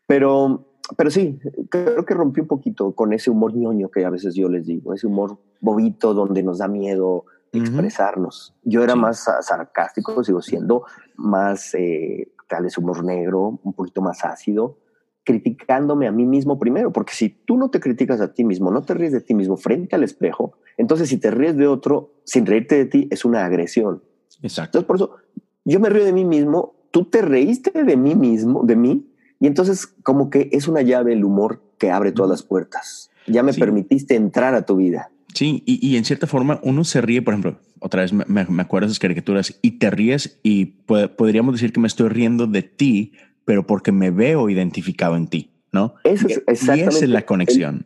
Pero 0.08 0.66
pero 0.98 1.10
sí, 1.10 1.40
creo 1.70 2.06
que 2.06 2.14
rompí 2.14 2.42
un 2.42 2.48
poquito 2.48 2.94
con 2.94 3.12
ese 3.12 3.32
humor 3.32 3.56
ñoño 3.56 3.90
que 3.90 4.06
a 4.06 4.12
veces 4.12 4.36
yo 4.36 4.50
les 4.50 4.68
digo, 4.68 4.94
ese 4.94 5.08
humor 5.08 5.40
bobito 5.60 6.14
donde 6.14 6.44
nos 6.44 6.60
da 6.60 6.68
miedo 6.68 7.26
expresarnos. 7.52 8.54
Yo 8.64 8.84
era 8.84 8.96
más 8.96 9.28
sarcástico, 9.42 10.24
sigo 10.24 10.42
siendo 10.42 10.84
más, 11.16 11.74
eh, 11.74 12.32
tal 12.48 12.64
vez 12.64 12.78
humor 12.78 13.04
negro, 13.04 13.60
un 13.64 13.74
poquito 13.74 14.02
más 14.02 14.24
ácido, 14.26 14.78
criticándome 15.26 16.08
a 16.08 16.12
mí 16.12 16.26
mismo 16.26 16.58
primero, 16.58 16.94
porque 16.94 17.14
si 17.14 17.30
tú 17.30 17.58
no 17.58 17.70
te 17.70 17.82
criticas 17.82 18.22
a 18.22 18.34
ti 18.34 18.46
mismo, 18.46 18.72
no 18.72 18.84
te 18.84 18.94
ríes 18.94 19.12
de 19.12 19.22
ti 19.22 19.34
mismo 19.34 19.58
frente 19.58 19.96
al 19.96 20.04
espejo, 20.04 20.54
entonces 20.78 21.10
si 21.10 21.18
te 21.18 21.32
ríes 21.32 21.58
de 21.58 21.68
otro 21.68 22.14
sin 22.24 22.46
reírte 22.46 22.76
de 22.76 22.86
ti, 22.86 23.08
es 23.12 23.26
una 23.26 23.44
agresión. 23.44 24.04
Exacto. 24.42 24.78
Entonces, 24.78 24.88
por 24.88 24.96
eso 24.96 25.16
yo 25.66 25.80
me 25.80 25.90
río 25.90 26.06
de 26.06 26.14
mí 26.14 26.24
mismo, 26.24 26.76
tú 26.92 27.06
te 27.06 27.22
reíste 27.22 27.84
de 27.84 27.98
mí 27.98 28.16
mismo, 28.16 28.64
de 28.64 28.76
mí, 28.76 29.08
y 29.40 29.48
entonces 29.48 29.88
como 29.88 30.30
que 30.30 30.50
es 30.54 30.68
una 30.68 30.82
llave 30.82 31.14
el 31.14 31.26
humor 31.26 31.62
que 31.78 31.92
abre 31.92 32.12
todas 32.12 32.30
las 32.30 32.44
puertas. 32.44 33.10
Ya 33.28 33.42
me 33.42 33.54
permitiste 33.54 34.16
entrar 34.16 34.54
a 34.54 34.66
tu 34.66 34.76
vida. 34.76 35.10
Sí, 35.34 35.64
y, 35.66 35.98
en 35.98 36.06
cierta 36.06 36.28
forma 36.28 36.62
uno 36.64 36.86
se 36.86 37.02
ríe, 37.02 37.22
por 37.22 37.34
ejemplo, 37.34 37.60
otra 37.80 38.04
vez 38.04 38.14
me, 38.14 38.24
me 38.26 38.62
acuerdo 38.62 38.88
de 38.88 38.92
esas 38.92 39.00
caricaturas 39.00 39.60
y 39.62 39.72
te 39.72 39.90
ríes 39.90 40.40
y 40.44 40.66
podríamos 41.18 41.56
decir 41.56 41.74
que 41.74 41.82
me 41.82 41.88
estoy 41.88 42.08
riendo 42.08 42.48
de 42.48 42.62
ti, 42.62 43.12
pero 43.46 43.66
porque 43.66 43.92
me 43.92 44.12
veo 44.12 44.50
identificado 44.50 45.16
en 45.16 45.28
ti, 45.28 45.52
¿no? 45.72 45.96
Eso 46.04 46.28
es 46.28 46.44
exactamente. 46.48 46.86
Y 46.86 46.88
esa 46.90 47.06
es 47.06 47.10
la 47.10 47.26
conexión. 47.26 47.86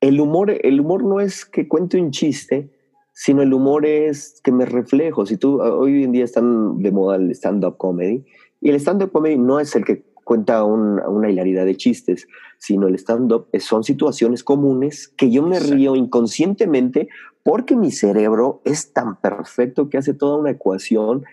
El, 0.00 0.20
humor, 0.20 0.50
el 0.62 0.80
humor 0.80 1.04
no 1.04 1.20
es 1.20 1.44
que 1.44 1.68
cuente 1.68 2.00
un 2.00 2.10
chiste, 2.10 2.70
sino 3.12 3.42
el 3.42 3.52
humor 3.52 3.84
es 3.84 4.40
que 4.42 4.52
me 4.52 4.64
reflejo. 4.64 5.26
Si 5.26 5.36
tú 5.36 5.60
hoy 5.60 6.04
en 6.04 6.12
día 6.12 6.24
están 6.24 6.80
de 6.82 6.90
moda 6.90 7.16
el 7.16 7.30
stand-up 7.32 7.76
comedy 7.76 8.24
y 8.60 8.70
el 8.70 8.76
stand-up 8.76 9.12
comedy 9.12 9.36
no 9.36 9.60
es 9.60 9.74
el 9.76 9.84
que 9.84 10.04
cuenta 10.24 10.62
una 10.62 11.30
hilaridad 11.30 11.64
de 11.64 11.76
chistes, 11.76 12.28
sino 12.58 12.86
el 12.86 12.96
stand-up 12.96 13.46
son 13.60 13.82
situaciones 13.82 14.44
comunes 14.44 15.08
que 15.08 15.30
yo 15.30 15.42
me 15.42 15.58
río 15.58 15.96
inconscientemente 15.96 17.08
porque 17.42 17.76
mi 17.76 17.90
cerebro 17.90 18.60
es 18.66 18.92
tan 18.92 19.18
perfecto 19.20 19.88
que 19.88 19.96
hace 19.96 20.12
toda 20.12 20.36
una 20.36 20.50
ecuación 20.50 21.24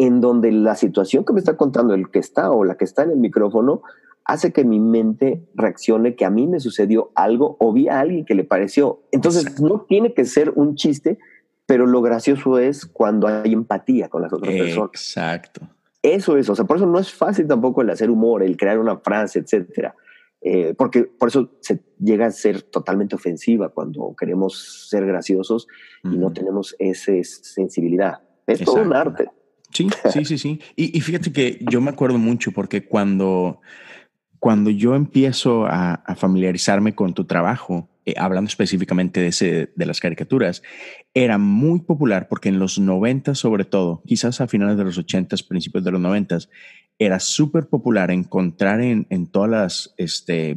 en 0.00 0.22
donde 0.22 0.50
la 0.50 0.76
situación 0.76 1.26
que 1.26 1.34
me 1.34 1.40
está 1.40 1.58
contando 1.58 1.92
el 1.92 2.10
que 2.10 2.20
está 2.20 2.50
o 2.50 2.64
la 2.64 2.78
que 2.78 2.86
está 2.86 3.02
en 3.02 3.10
el 3.10 3.18
micrófono 3.18 3.82
hace 4.24 4.50
que 4.50 4.64
mi 4.64 4.80
mente 4.80 5.46
reaccione 5.54 6.14
que 6.14 6.24
a 6.24 6.30
mí 6.30 6.46
me 6.46 6.58
sucedió 6.58 7.10
algo 7.14 7.58
o 7.60 7.70
vi 7.74 7.88
a 7.88 8.00
alguien 8.00 8.24
que 8.24 8.34
le 8.34 8.44
pareció. 8.44 9.02
Entonces 9.12 9.60
no 9.60 9.82
tiene 9.82 10.14
que 10.14 10.24
ser 10.24 10.54
un 10.56 10.74
chiste, 10.74 11.18
pero 11.66 11.84
lo 11.84 12.00
gracioso 12.00 12.58
es 12.58 12.86
cuando 12.86 13.26
hay 13.26 13.52
empatía 13.52 14.08
con 14.08 14.22
las 14.22 14.32
otras 14.32 14.54
personas. 14.54 14.90
Exacto. 14.94 15.68
Eso 16.02 16.38
es, 16.38 16.48
o 16.48 16.56
sea, 16.56 16.64
por 16.64 16.78
eso 16.78 16.86
no 16.86 16.98
es 16.98 17.12
fácil 17.12 17.46
tampoco 17.46 17.82
el 17.82 17.90
hacer 17.90 18.08
humor, 18.08 18.42
el 18.42 18.56
crear 18.56 18.78
una 18.78 18.96
frase, 18.96 19.40
etcétera. 19.40 19.94
Eh, 20.40 20.72
porque 20.78 21.02
por 21.02 21.28
eso 21.28 21.50
se 21.60 21.78
llega 21.98 22.24
a 22.24 22.30
ser 22.30 22.62
totalmente 22.62 23.16
ofensiva 23.16 23.68
cuando 23.68 24.14
queremos 24.18 24.88
ser 24.88 25.04
graciosos 25.04 25.68
y 26.02 26.16
no 26.16 26.32
tenemos 26.32 26.74
esa 26.78 27.12
sensibilidad. 27.22 28.22
Es 28.46 28.64
todo 28.64 28.80
un 28.80 28.94
arte. 28.94 29.28
Sí, 29.72 29.88
sí, 30.12 30.24
sí, 30.24 30.38
sí. 30.38 30.60
Y, 30.76 30.96
y, 30.96 31.00
fíjate 31.00 31.32
que 31.32 31.58
yo 31.70 31.80
me 31.80 31.90
acuerdo 31.90 32.18
mucho 32.18 32.52
porque 32.52 32.84
cuando, 32.84 33.60
cuando 34.38 34.70
yo 34.70 34.94
empiezo 34.94 35.66
a, 35.66 35.94
a 35.94 36.14
familiarizarme 36.16 36.94
con 36.94 37.14
tu 37.14 37.24
trabajo, 37.24 37.88
eh, 38.06 38.14
hablando 38.16 38.48
específicamente 38.48 39.20
de, 39.20 39.28
ese, 39.28 39.72
de 39.76 39.86
las 39.86 40.00
caricaturas, 40.00 40.62
era 41.14 41.36
muy 41.36 41.80
popular 41.80 42.28
porque 42.28 42.48
en 42.48 42.58
los 42.58 42.78
90 42.78 43.34
sobre 43.34 43.64
todo, 43.64 44.02
quizás 44.06 44.40
a 44.40 44.48
finales 44.48 44.78
de 44.78 44.84
los 44.84 44.96
80, 44.96 45.36
principios 45.48 45.84
de 45.84 45.92
los 45.92 46.00
90, 46.00 46.38
era 46.98 47.20
súper 47.20 47.68
popular 47.68 48.10
encontrar 48.10 48.80
en, 48.80 49.06
en 49.10 49.26
todas 49.26 49.50
las, 49.50 49.94
este, 49.98 50.56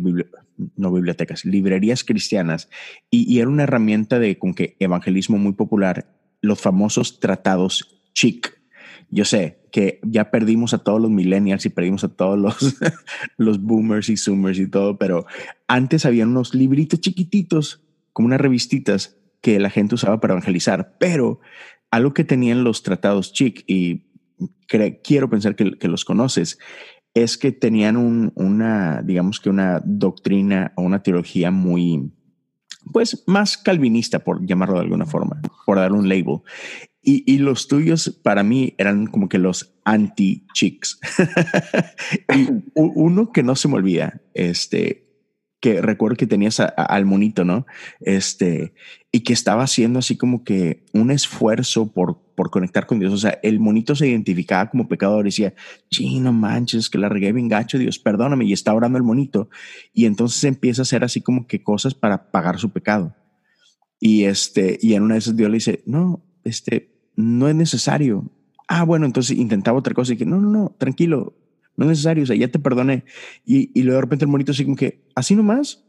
no 0.78 0.92
bibliotecas, 0.92 1.44
librerías 1.44 2.04
cristianas 2.04 2.70
y, 3.10 3.32
y, 3.32 3.40
era 3.40 3.50
una 3.50 3.64
herramienta 3.64 4.20
de 4.20 4.40
con 4.40 4.54
que 4.54 4.78
evangelismo 4.80 5.38
muy 5.38 5.54
popular, 5.54 6.08
los 6.42 6.62
famosos 6.62 7.20
tratados 7.20 8.02
chic 8.14 8.63
yo 9.14 9.26
sé 9.26 9.60
que 9.72 10.00
ya 10.04 10.32
perdimos 10.32 10.74
a 10.74 10.80
todos 10.80 11.02
los 11.02 11.12
millennials 11.12 11.66
y 11.66 11.70
perdimos 11.70 12.04
a 12.04 12.10
todos 12.10 12.38
los, 12.38 12.76
los 13.38 13.62
boomers 13.62 14.10
y 14.10 14.18
zoomers 14.18 14.60
y 14.60 14.68
todo, 14.68 14.98
pero 14.98 15.26
antes 15.68 16.06
había 16.06 16.26
unos 16.26 16.54
libritos 16.54 17.00
chiquititos, 17.00 17.84
como 18.12 18.28
unas 18.28 18.42
revistitas 18.42 19.18
que 19.42 19.60
la 19.60 19.70
gente 19.70 19.96
usaba 19.96 20.20
para 20.20 20.34
evangelizar, 20.34 20.96
pero 21.00 21.40
algo 21.92 22.14
que 22.14 22.24
tenían 22.24 22.64
los 22.64 22.82
tratados 22.82 23.34
chic 23.34 23.64
y 23.68 24.08
quiero 25.04 25.30
pensar 25.30 25.56
que, 25.56 25.78
que, 25.78 25.88
los 25.88 26.06
conoces, 26.06 26.58
es 27.14 27.38
que 27.38 27.52
tenían 27.52 27.98
un, 27.98 28.32
una, 28.36 29.02
digamos 29.04 29.40
que 29.40 29.50
una 29.50 29.82
doctrina 29.86 30.74
o 30.76 30.82
una 30.82 31.04
teología 31.04 31.52
muy, 31.52 32.12
pues 32.92 33.24
más 33.28 33.58
calvinista, 33.58 34.20
por 34.20 34.46
llamarlo 34.46 34.76
de 34.76 34.82
alguna 34.82 35.06
forma, 35.06 35.42
por 35.66 35.78
dar 35.78 35.94
un 35.94 36.10
label. 36.10 36.40
Y, 37.02 37.24
y, 37.32 37.40
los 37.40 37.68
tuyos 37.68 38.18
para 38.24 38.44
mí 38.44 38.76
eran 38.78 39.08
como 39.08 39.28
que 39.28 39.38
los 39.38 39.74
anti-chicks. 39.84 41.00
uno 42.76 43.32
que 43.34 43.44
no 43.44 43.56
se 43.58 43.68
me 43.68 43.76
olvida, 43.76 44.22
este, 44.34 45.13
que 45.64 45.82
recuerdo 45.82 46.18
que 46.18 46.28
tenías 46.28 46.60
al 46.60 47.06
monito, 47.06 47.46
¿no? 47.46 47.66
Este, 48.02 48.74
y 49.14 49.22
que 49.22 49.32
estaba 49.32 49.64
haciendo 49.64 50.00
así 50.00 50.18
como 50.18 50.44
que 50.44 50.84
un 50.92 51.10
esfuerzo 51.10 51.94
por, 51.94 52.20
por 52.36 52.50
conectar 52.50 52.86
con 52.86 53.00
Dios. 53.00 53.14
O 53.14 53.18
sea, 53.18 53.40
el 53.44 53.62
monito 53.62 53.96
se 53.96 54.10
identificaba 54.10 54.70
como 54.70 54.90
pecador 54.90 55.24
y 55.24 55.30
decía, 55.30 55.54
chino 55.90 56.34
manches, 56.34 56.90
que 56.90 56.98
la 56.98 57.08
regué 57.08 57.32
bien 57.32 57.48
gacho, 57.48 57.78
Dios, 57.78 57.98
perdóname. 57.98 58.44
Y 58.44 58.52
está 58.52 58.74
orando 58.74 58.98
el 58.98 59.06
monito. 59.06 59.48
Y 59.94 60.04
entonces 60.04 60.44
empieza 60.44 60.82
a 60.82 60.84
hacer 60.84 61.06
así 61.06 61.22
como 61.22 61.48
que 61.48 61.64
cosas 61.64 61.94
para 61.94 62.30
pagar 62.30 62.60
su 62.60 62.72
pecado. 62.72 63.16
Y 64.02 64.26
este, 64.26 64.78
y 64.82 64.96
en 64.96 65.04
una 65.04 65.14
de 65.14 65.20
esas 65.20 65.38
Dios 65.38 65.50
le 65.50 65.56
dice, 65.56 65.82
no, 65.86 66.26
este, 66.44 66.94
no 67.16 67.48
es 67.48 67.56
necesario. 67.56 68.30
Ah, 68.68 68.84
bueno, 68.84 69.06
entonces 69.06 69.38
intentaba 69.38 69.80
otra 69.80 69.94
cosa 69.94 70.12
y 70.12 70.18
que 70.18 70.26
no, 70.26 70.42
no, 70.42 70.50
no, 70.50 70.76
tranquilo, 70.78 71.38
no 71.76 71.86
es 71.86 71.90
necesario, 71.90 72.24
o 72.24 72.28
sea, 72.28 72.36
ya 72.36 72.48
te 72.48 72.60
perdoné. 72.60 73.04
Y, 73.46 73.72
y 73.74 73.84
luego 73.84 73.98
de 73.98 74.02
repente 74.02 74.26
el 74.26 74.32
monito 74.32 74.52
así 74.52 74.64
como 74.64 74.76
que, 74.76 75.02
así 75.16 75.36
nomás, 75.36 75.84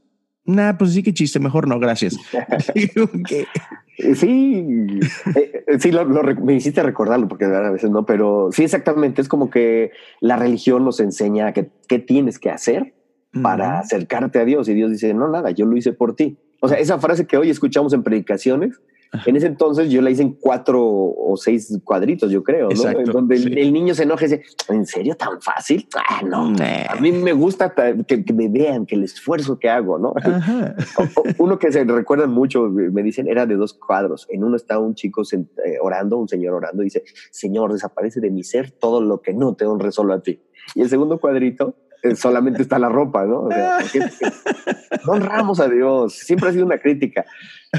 Nah, 0.46 0.74
pues 0.76 0.92
sí 0.92 1.02
que 1.02 1.14
chiste, 1.14 1.40
mejor 1.40 1.66
no, 1.66 1.78
gracias. 1.78 2.18
sí, 4.14 5.00
eh, 5.34 5.78
sí, 5.78 5.90
lo, 5.90 6.04
me 6.06 6.54
hiciste 6.54 6.82
recordarlo 6.82 7.28
porque 7.28 7.46
a 7.46 7.70
veces 7.70 7.90
no, 7.90 8.04
pero 8.04 8.50
sí, 8.52 8.64
exactamente. 8.64 9.22
Es 9.22 9.28
como 9.28 9.48
que 9.48 9.92
la 10.20 10.36
religión 10.36 10.84
nos 10.84 11.00
enseña 11.00 11.52
qué 11.52 11.98
tienes 11.98 12.38
que 12.38 12.50
hacer 12.50 12.94
para 13.42 13.80
acercarte 13.80 14.38
a 14.38 14.44
Dios 14.44 14.68
y 14.68 14.74
Dios 14.74 14.90
dice, 14.90 15.12
no, 15.14 15.28
nada, 15.28 15.50
yo 15.50 15.66
lo 15.66 15.76
hice 15.76 15.92
por 15.92 16.14
ti. 16.14 16.38
O 16.60 16.68
sea, 16.68 16.78
esa 16.78 16.98
frase 16.98 17.26
que 17.26 17.36
hoy 17.36 17.50
escuchamos 17.50 17.92
en 17.92 18.02
predicaciones, 18.02 18.80
en 19.26 19.37
ese 19.37 19.47
entonces 19.47 19.90
yo 19.90 20.02
la 20.02 20.11
hice 20.11 20.23
en 20.23 20.33
cuatro 20.33 20.83
o 20.83 21.37
seis 21.37 21.78
cuadritos, 21.85 22.30
yo 22.30 22.42
creo, 22.42 22.68
¿no? 22.68 23.12
Donde 23.12 23.37
el, 23.37 23.73
niño 23.73 23.94
se 23.94 24.04
enoja 24.04 24.26
y 24.26 24.28
dice, 24.28 24.42
¿en 24.68 24.87
serio 24.87 25.14
tan 25.16 25.40
fácil? 25.40 25.88
Ah, 25.97 26.23
no, 26.23 26.52
a 26.88 27.00
mí 27.00 27.12
me 27.12 27.33
gusta 27.33 27.75
que, 28.06 28.25
me 28.33 28.49
vean, 28.49 28.87
que 28.87 28.94
el 28.94 29.04
esfuerzo 29.04 29.59
que 29.59 29.68
hago, 29.68 29.99
¿no? 29.99 30.14
uno 31.38 31.59
que 31.59 31.73
se 31.73 31.85
recuerdan 31.85 32.30
mucho, 32.30 32.68
me 32.68 33.02
dicen, 33.02 33.28
era 33.28 33.47
de 33.47 33.56
dos 33.56 33.75
cuadros. 33.75 34.26
En 34.30 34.44
uno 34.44 34.56
está 34.56 34.78
un 34.78 34.94
chico 34.94 35.23
eh, 35.33 35.76
orando, 35.80 36.18
un 36.18 36.28
señor 36.28 36.54
orando, 36.54 36.83
y 36.83 36.87
dice, 36.87 37.04
Señor, 37.30 37.73
desaparece 37.73 38.21
de 38.21 38.30
mi 38.30 38.42
ser 38.42 38.71
todo 38.71 39.00
lo 39.00 39.21
que 39.21 39.33
no 39.33 39.54
te 39.54 39.66
honre 39.66 39.92
solo 39.92 40.14
a 40.14 40.23
ti. 40.23 40.40
Y 40.75 40.83
el 40.83 40.88
segundo 40.88 41.18
cuadrito 41.18 41.76
eh, 42.04 42.16
solamente 42.16 42.61
está 42.61 42.78
la 42.78 42.90
ropa, 42.90 43.25
¿no? 43.25 43.44
O 43.44 43.50
sea, 43.50 43.78
no 45.06 45.12
honramos 45.12 45.59
a 45.59 45.68
Dios. 45.68 46.14
Siempre 46.14 46.50
ha 46.50 46.52
sido 46.52 46.66
una 46.66 46.78
crítica. 46.78 47.25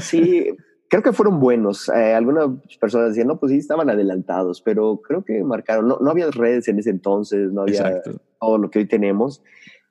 Sí, 0.00 0.48
creo 0.88 1.02
que 1.02 1.12
fueron 1.12 1.40
buenos. 1.40 1.88
Eh, 1.88 2.14
algunas 2.14 2.48
personas 2.80 3.08
decían, 3.08 3.28
no, 3.28 3.38
pues 3.38 3.52
sí, 3.52 3.58
estaban 3.58 3.90
adelantados, 3.90 4.62
pero 4.62 5.00
creo 5.02 5.24
que 5.24 5.42
marcaron. 5.44 5.88
No, 5.88 5.98
no 6.00 6.10
había 6.10 6.30
redes 6.30 6.68
en 6.68 6.78
ese 6.78 6.90
entonces, 6.90 7.52
no 7.52 7.62
había 7.62 8.02
todo 8.40 8.58
lo 8.58 8.70
que 8.70 8.80
hoy 8.80 8.86
tenemos. 8.86 9.42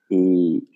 Y, 0.10 0.68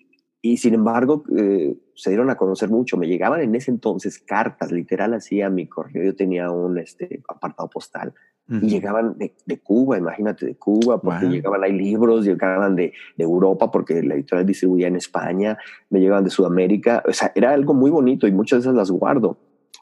y 0.42 0.56
sin 0.56 0.74
embargo, 0.74 1.24
eh, 1.36 1.76
se 1.94 2.10
dieron 2.10 2.30
a 2.30 2.36
conocer 2.36 2.68
mucho. 2.70 2.96
Me 2.96 3.06
llegaban 3.06 3.40
en 3.40 3.54
ese 3.54 3.70
entonces 3.70 4.18
cartas, 4.18 4.72
literal, 4.72 5.14
así 5.14 5.42
a 5.42 5.50
mi 5.50 5.66
correo. 5.66 6.04
Yo 6.04 6.16
tenía 6.16 6.50
un 6.50 6.78
este, 6.78 7.22
apartado 7.28 7.68
postal. 7.68 8.14
Y 8.52 8.68
llegaban 8.68 9.16
de, 9.16 9.32
de, 9.46 9.60
Cuba, 9.60 9.96
imagínate, 9.96 10.44
de 10.44 10.56
Cuba, 10.56 11.00
porque 11.00 11.26
llegaban, 11.26 11.62
hay 11.62 11.70
libros, 11.70 12.24
llegaban 12.24 12.74
de, 12.74 12.92
de, 13.16 13.22
Europa, 13.22 13.70
porque 13.70 14.02
la 14.02 14.14
editorial 14.16 14.44
distribuía 14.44 14.88
en 14.88 14.96
España, 14.96 15.56
me 15.88 16.00
llegaban 16.00 16.24
de 16.24 16.30
Sudamérica. 16.30 17.00
O 17.06 17.12
sea, 17.12 17.30
era 17.36 17.52
algo 17.52 17.74
muy 17.74 17.92
bonito 17.92 18.26
y 18.26 18.32
muchas 18.32 18.56
de 18.56 18.60
esas 18.62 18.74
las 18.74 18.90
guardo 18.90 19.38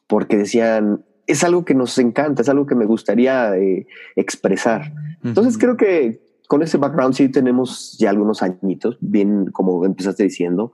porque 0.09 0.37
decían, 0.37 1.05
es 1.27 1.45
algo 1.45 1.65
que 1.65 1.75
nos 1.75 1.97
encanta, 1.99 2.43
es 2.43 2.49
algo 2.49 2.67
que 2.67 2.75
me 2.75 2.87
gustaría 2.87 3.57
eh, 3.57 3.87
expresar. 4.17 4.93
Entonces 5.23 5.59
creo 5.59 5.77
que 5.77 6.21
con 6.49 6.63
ese 6.63 6.79
background 6.79 7.15
sí 7.15 7.29
tenemos 7.29 7.97
ya 7.99 8.11
algunos 8.11 8.43
añitos, 8.43 8.97
bien 9.01 9.47
como 9.53 9.85
empezaste 9.85 10.25
diciendo, 10.25 10.73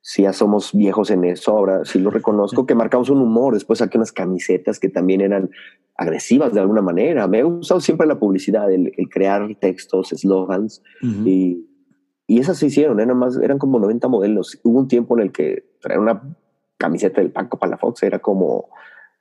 si 0.00 0.22
ya 0.22 0.32
somos 0.32 0.72
viejos 0.72 1.10
en 1.10 1.24
eso, 1.24 1.50
ahora 1.50 1.84
sí 1.84 1.98
lo 1.98 2.10
reconozco, 2.10 2.64
que 2.64 2.74
marcamos 2.74 3.10
un 3.10 3.20
humor, 3.20 3.54
después 3.54 3.80
saqué 3.80 3.98
unas 3.98 4.12
camisetas 4.12 4.78
que 4.78 4.88
también 4.88 5.20
eran 5.20 5.50
agresivas 5.96 6.54
de 6.54 6.60
alguna 6.60 6.80
manera. 6.80 7.26
Me 7.26 7.40
ha 7.40 7.44
gustado 7.44 7.80
siempre 7.80 8.06
la 8.06 8.18
publicidad, 8.18 8.72
el, 8.72 8.92
crear 9.10 9.48
textos, 9.60 10.12
eslogans 10.12 10.82
y 11.02 11.68
y 12.30 12.40
esas 12.40 12.58
se 12.58 12.66
hicieron, 12.66 13.00
eran, 13.00 13.16
más, 13.16 13.38
eran 13.38 13.58
como 13.58 13.80
90 13.80 14.06
modelos. 14.06 14.60
Hubo 14.62 14.78
un 14.78 14.86
tiempo 14.86 15.16
en 15.16 15.24
el 15.24 15.32
que 15.32 15.64
traer 15.80 15.98
una 15.98 16.22
camiseta 16.78 17.20
del 17.20 17.30
Paco 17.32 17.58
Palafox 17.58 18.02
era 18.04 18.20
como 18.20 18.70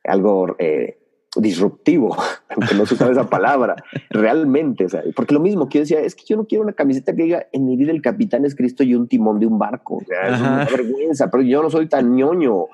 algo 0.03 0.55
eh, 0.59 0.99
disruptivo, 1.35 2.15
aunque 2.49 2.75
no 2.75 2.85
se 2.85 2.93
usaba 2.93 3.11
esa 3.11 3.29
palabra, 3.29 3.75
realmente. 4.09 4.85
O 4.85 4.89
sea, 4.89 5.03
porque 5.15 5.33
lo 5.33 5.39
mismo 5.39 5.67
que 5.67 5.79
yo 5.79 5.81
decía, 5.81 5.99
es 5.99 6.15
que 6.15 6.23
yo 6.25 6.37
no 6.37 6.45
quiero 6.45 6.63
una 6.63 6.73
camiseta 6.73 7.15
que 7.15 7.23
diga 7.23 7.47
en 7.51 7.65
mi 7.65 7.75
vida 7.75 7.91
el 7.91 8.01
capitán 8.01 8.45
es 8.45 8.55
Cristo 8.55 8.83
y 8.83 8.95
un 8.95 9.07
timón 9.07 9.39
de 9.39 9.47
un 9.47 9.59
barco. 9.59 9.97
O 9.97 10.05
sea, 10.05 10.35
es 10.35 10.39
una 10.39 10.65
vergüenza, 10.65 11.29
pero 11.29 11.43
yo 11.43 11.61
no 11.61 11.69
soy 11.69 11.87
tan 11.87 12.15
ñoño. 12.15 12.53
O 12.55 12.69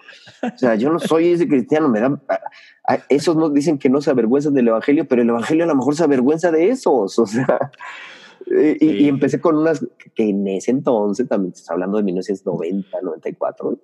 sea, 0.55 0.75
yo 0.75 0.91
no 0.91 0.99
soy 0.99 1.33
ese 1.33 1.47
cristiano, 1.47 1.89
me 1.89 1.99
da. 1.99 2.21
Esos 3.09 3.35
nos 3.35 3.53
dicen 3.53 3.77
que 3.77 3.89
no 3.89 4.01
se 4.01 4.11
avergüenzan 4.11 4.53
del 4.53 4.67
evangelio, 4.67 5.07
pero 5.07 5.21
el 5.21 5.29
evangelio 5.29 5.63
a 5.63 5.67
lo 5.67 5.75
mejor 5.75 5.95
se 5.95 6.03
avergüenza 6.03 6.51
de 6.51 6.69
esos. 6.69 7.19
O 7.23 7.25
sea, 7.25 7.71
y, 8.81 9.07
empecé 9.07 9.39
con 9.39 9.57
unas 9.57 9.85
que 10.13 10.29
en 10.29 10.45
ese 10.47 10.71
entonces, 10.71 11.29
también 11.29 11.53
está 11.53 11.73
hablando 11.73 11.97
de 11.97 12.03
1990, 12.03 13.01
94, 13.01 13.79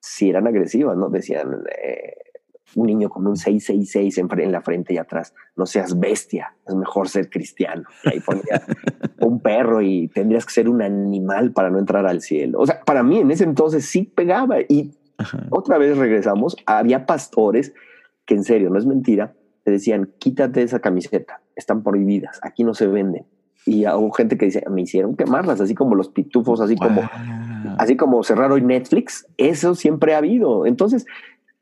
si 0.00 0.30
eran 0.30 0.46
agresivas, 0.46 0.96
¿no? 0.96 1.10
Decían, 1.10 1.62
eh, 1.70 2.14
un 2.74 2.86
niño 2.86 3.08
con 3.08 3.26
un 3.26 3.36
666 3.36 4.18
en, 4.18 4.40
en 4.40 4.52
la 4.52 4.62
frente 4.62 4.94
y 4.94 4.98
atrás, 4.98 5.34
no 5.56 5.66
seas 5.66 5.98
bestia, 5.98 6.54
es 6.66 6.74
mejor 6.74 7.08
ser 7.08 7.28
cristiano. 7.28 7.84
ahí 8.04 8.20
ponía 8.20 8.62
un 9.20 9.40
perro 9.40 9.82
y 9.82 10.08
tendrías 10.08 10.46
que 10.46 10.52
ser 10.52 10.68
un 10.68 10.82
animal 10.82 11.52
para 11.52 11.70
no 11.70 11.78
entrar 11.78 12.06
al 12.06 12.20
cielo. 12.20 12.60
O 12.60 12.66
sea, 12.66 12.80
para 12.80 13.02
mí 13.02 13.18
en 13.18 13.30
ese 13.30 13.44
entonces 13.44 13.86
sí 13.86 14.02
pegaba 14.02 14.60
y 14.60 14.92
otra 15.50 15.76
vez 15.76 15.98
regresamos, 15.98 16.56
había 16.64 17.04
pastores 17.04 17.74
que 18.24 18.34
en 18.34 18.44
serio, 18.44 18.70
no 18.70 18.78
es 18.78 18.86
mentira, 18.86 19.34
te 19.64 19.72
decían, 19.72 20.14
quítate 20.18 20.62
esa 20.62 20.80
camiseta, 20.80 21.42
están 21.56 21.82
prohibidas, 21.82 22.38
aquí 22.42 22.64
no 22.64 22.72
se 22.72 22.86
venden 22.86 23.26
y 23.66 23.86
hubo 23.86 24.10
gente 24.12 24.38
que 24.38 24.46
dice, 24.46 24.64
me 24.70 24.82
hicieron 24.82 25.16
quemarlas, 25.16 25.60
así 25.60 25.74
como 25.74 25.94
los 25.94 26.08
pitufos, 26.08 26.60
así 26.60 26.76
como, 26.76 27.02
así 27.78 27.96
como 27.96 28.22
cerrar 28.22 28.52
hoy 28.52 28.62
Netflix, 28.62 29.26
eso 29.36 29.74
siempre 29.74 30.14
ha 30.14 30.18
habido. 30.18 30.66
Entonces, 30.66 31.06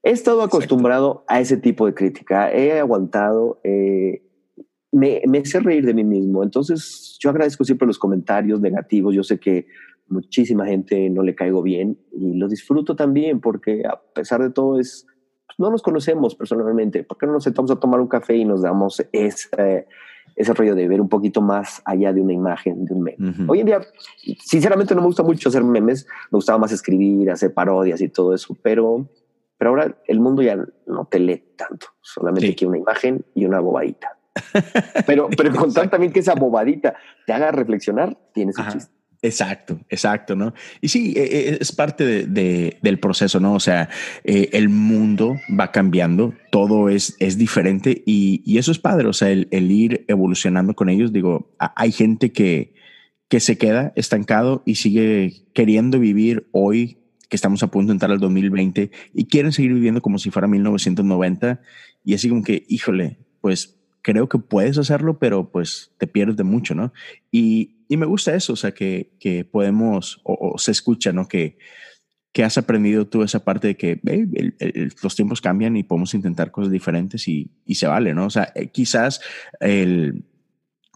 he 0.03 0.11
estado 0.11 0.43
acostumbrado 0.43 1.25
a 1.29 1.41
ese 1.41 1.57
tipo 1.57 1.87
de 1.87 1.95
crítica, 1.95 2.53
he 2.53 2.79
aguantado, 2.79 3.61
eh, 3.65 4.23
me, 4.93 5.23
me 5.27 5.45
sé 5.45 5.61
reír 5.61 5.85
de 5.85 5.95
mí 5.95 6.05
mismo. 6.05 6.43
Entonces, 6.43 7.17
yo 7.21 7.31
agradezco 7.31 7.65
siempre 7.65 7.87
los 7.87 7.99
comentarios 7.99 8.61
negativos. 8.61 9.15
Yo 9.15 9.23
sé 9.23 9.39
que 9.39 9.67
muchísima 10.09 10.67
gente 10.67 11.11
no 11.11 11.23
le 11.23 11.35
caigo 11.35 11.63
bien 11.63 11.99
y 12.13 12.35
lo 12.35 12.49
disfruto 12.49 12.97
también 12.97 13.41
porque 13.41 13.83
a 13.87 14.01
pesar 14.15 14.43
de 14.43 14.51
todo 14.51 14.81
es, 14.81 15.07
pues, 15.47 15.59
no 15.59 15.71
nos 15.71 15.83
conocemos 15.83 16.35
personalmente. 16.35 17.05
¿Por 17.05 17.19
qué 17.19 17.27
no 17.27 17.33
nos 17.33 17.45
sentamos 17.45 17.71
a 17.71 17.81
tomar 17.81 18.01
un 18.01 18.09
café 18.09 18.37
y 18.37 18.45
nos 18.45 18.63
damos 18.63 19.05
ese 19.13 19.87
ese 20.37 20.55
rollo 20.55 20.75
de 20.75 20.89
ver 20.89 21.01
un 21.01 21.09
poquito 21.09 21.41
más 21.41 21.83
allá 21.85 22.13
de 22.13 22.21
una 22.21 22.33
imagen, 22.33 22.85
de 22.85 22.95
un 22.95 23.03
meme. 23.03 23.35
Hoy 23.47 23.61
en 23.61 23.67
día, 23.67 23.81
sinceramente, 24.39 24.95
no 24.95 25.01
me 25.01 25.07
gusta 25.07 25.23
mucho 25.23 25.49
hacer 25.49 25.65
memes, 25.65 26.07
me 26.31 26.37
gustaba 26.37 26.59
más 26.59 26.73
escribir, 26.73 27.31
hacer 27.31 27.53
parodias 27.53 28.01
y 28.01 28.09
todo 28.09 28.35
eso, 28.35 28.57
pero, 28.63 29.09
pero 29.57 29.71
ahora 29.71 29.97
el 30.07 30.21
mundo 30.21 30.43
ya 30.43 30.57
no 30.87 31.05
te 31.07 31.19
lee 31.19 31.43
tanto, 31.57 31.89
solamente 32.01 32.55
quiere 32.55 32.69
una 32.69 32.79
imagen 32.79 33.25
y 33.35 33.45
una 33.45 33.61
bobadita. 33.61 34.17
pero, 35.07 35.29
pero 35.37 35.55
contar 35.55 35.91
también 35.91 36.13
que 36.13 36.21
esa 36.21 36.35
bobadita 36.35 36.95
te 37.27 37.33
haga 37.33 37.51
reflexionar, 37.51 38.17
tienes 38.33 38.57
un 38.59 38.69
chiste. 38.69 38.98
Exacto, 39.21 39.81
exacto, 39.89 40.37
¿no? 40.37 40.55
Y 40.81 40.89
sí, 40.89 41.13
e, 41.17 41.23
e, 41.23 41.59
es 41.61 41.73
parte 41.73 42.27
de, 42.27 42.79
del 42.81 43.01
proceso, 43.01 43.41
¿no? 43.41 43.55
O 43.55 43.61
sea, 43.61 43.89
eh, 44.23 44.51
el 44.53 44.69
mundo 44.69 45.37
va 45.59 45.73
cambiando, 45.73 46.35
todo 46.53 46.89
es, 46.89 47.17
es 47.19 47.37
diferente 47.37 48.03
y, 48.07 48.43
y 48.45 48.59
eso 48.59 48.71
es 48.71 48.79
padre, 48.79 49.09
o 49.09 49.13
sea, 49.13 49.31
el, 49.31 49.49
el, 49.51 49.73
ir 49.73 50.05
evolucionando 50.07 50.75
con 50.75 50.89
ellos. 50.89 51.13
Digo, 51.13 51.53
hay 51.59 51.91
gente 51.91 52.31
que, 52.31 52.75
que 53.29 53.41
se 53.41 53.59
queda 53.59 53.93
estancado 53.97 54.63
y 54.65 54.77
sigue 54.77 55.47
queriendo 55.53 55.99
vivir 55.99 56.49
hoy, 56.53 56.99
que 57.29 57.37
estamos 57.37 57.65
a 57.65 57.73
punto 57.73 57.89
de 57.89 57.95
entrar 57.95 58.13
al 58.13 58.21
2020 58.21 58.93
y 59.15 59.25
quieren 59.25 59.53
seguir 59.53 59.75
viviendo 59.75 60.01
como 60.01 60.19
si 60.19 60.31
fuera 60.31 60.47
1990 60.47 61.61
y 62.05 62.15
así 62.15 62.29
como 62.29 62.45
que, 62.45 62.65
híjole, 62.69 63.19
pues 63.41 63.81
creo 64.03 64.29
que 64.29 64.39
puedes 64.39 64.79
hacerlo, 64.79 65.19
pero 65.19 65.51
pues 65.51 65.91
te 65.99 66.07
pierdes 66.07 66.37
de 66.37 66.45
mucho, 66.45 66.77
¿no? 66.77 66.93
Y, 67.33 67.78
y 67.89 67.97
me 67.97 68.07
gusta 68.07 68.35
eso, 68.35 68.53
o 68.53 68.57
sea, 68.57 68.73
que, 68.73 69.17
que 69.19 69.45
podemos, 69.45 70.21
o, 70.25 70.59
se 70.59 70.71
escucha, 70.71 71.13
¿no? 71.13 71.27
Que, 71.27 71.59
que 72.33 72.45
has 72.45 72.59
aprendido 72.59 73.07
tú 73.07 73.23
esa 73.23 73.45
parte 73.45 73.69
de 73.69 73.77
que 73.77 74.01
los 75.03 75.17
tiempos 75.17 75.41
cambian 75.41 75.77
y 75.77 75.83
podemos 75.83 76.13
intentar 76.13 76.51
cosas 76.51 76.71
diferentes 76.71 77.27
y, 77.27 77.51
y 77.65 77.77
se 77.77 77.87
vale, 77.87 78.13
¿no? 78.15 78.27
O 78.27 78.31
sea, 78.31 78.53
eh, 78.55 78.69
quizás 78.69 79.21
el, 79.61 80.27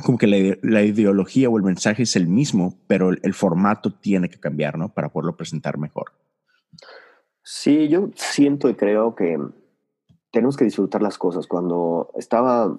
como 0.05 0.19
que 0.19 0.27
la, 0.27 0.57
la, 0.63 0.83
ideología 0.83 1.49
o 1.49 1.57
el 1.57 1.63
mensaje 1.63 2.03
es 2.03 2.15
el 2.17 2.29
mismo, 2.29 2.79
pero 2.87 3.11
el, 3.11 3.21
el, 3.23 3.33
formato 3.33 3.95
tiene 3.95 4.29
que 4.29 4.39
cambiar, 4.39 4.77
¿no? 4.77 4.93
Para 4.93 5.09
poderlo 5.09 5.37
presentar 5.37 5.79
mejor. 5.79 6.13
Sí, 7.43 7.89
yo 7.89 8.11
siento 8.15 8.69
y 8.69 8.75
creo 8.75 9.15
que 9.15 9.39
tenemos 10.31 10.57
que 10.57 10.65
disfrutar 10.65 11.03
las 11.03 11.19
cosas. 11.19 11.47
Cuando 11.47 12.11
estaba 12.17 12.79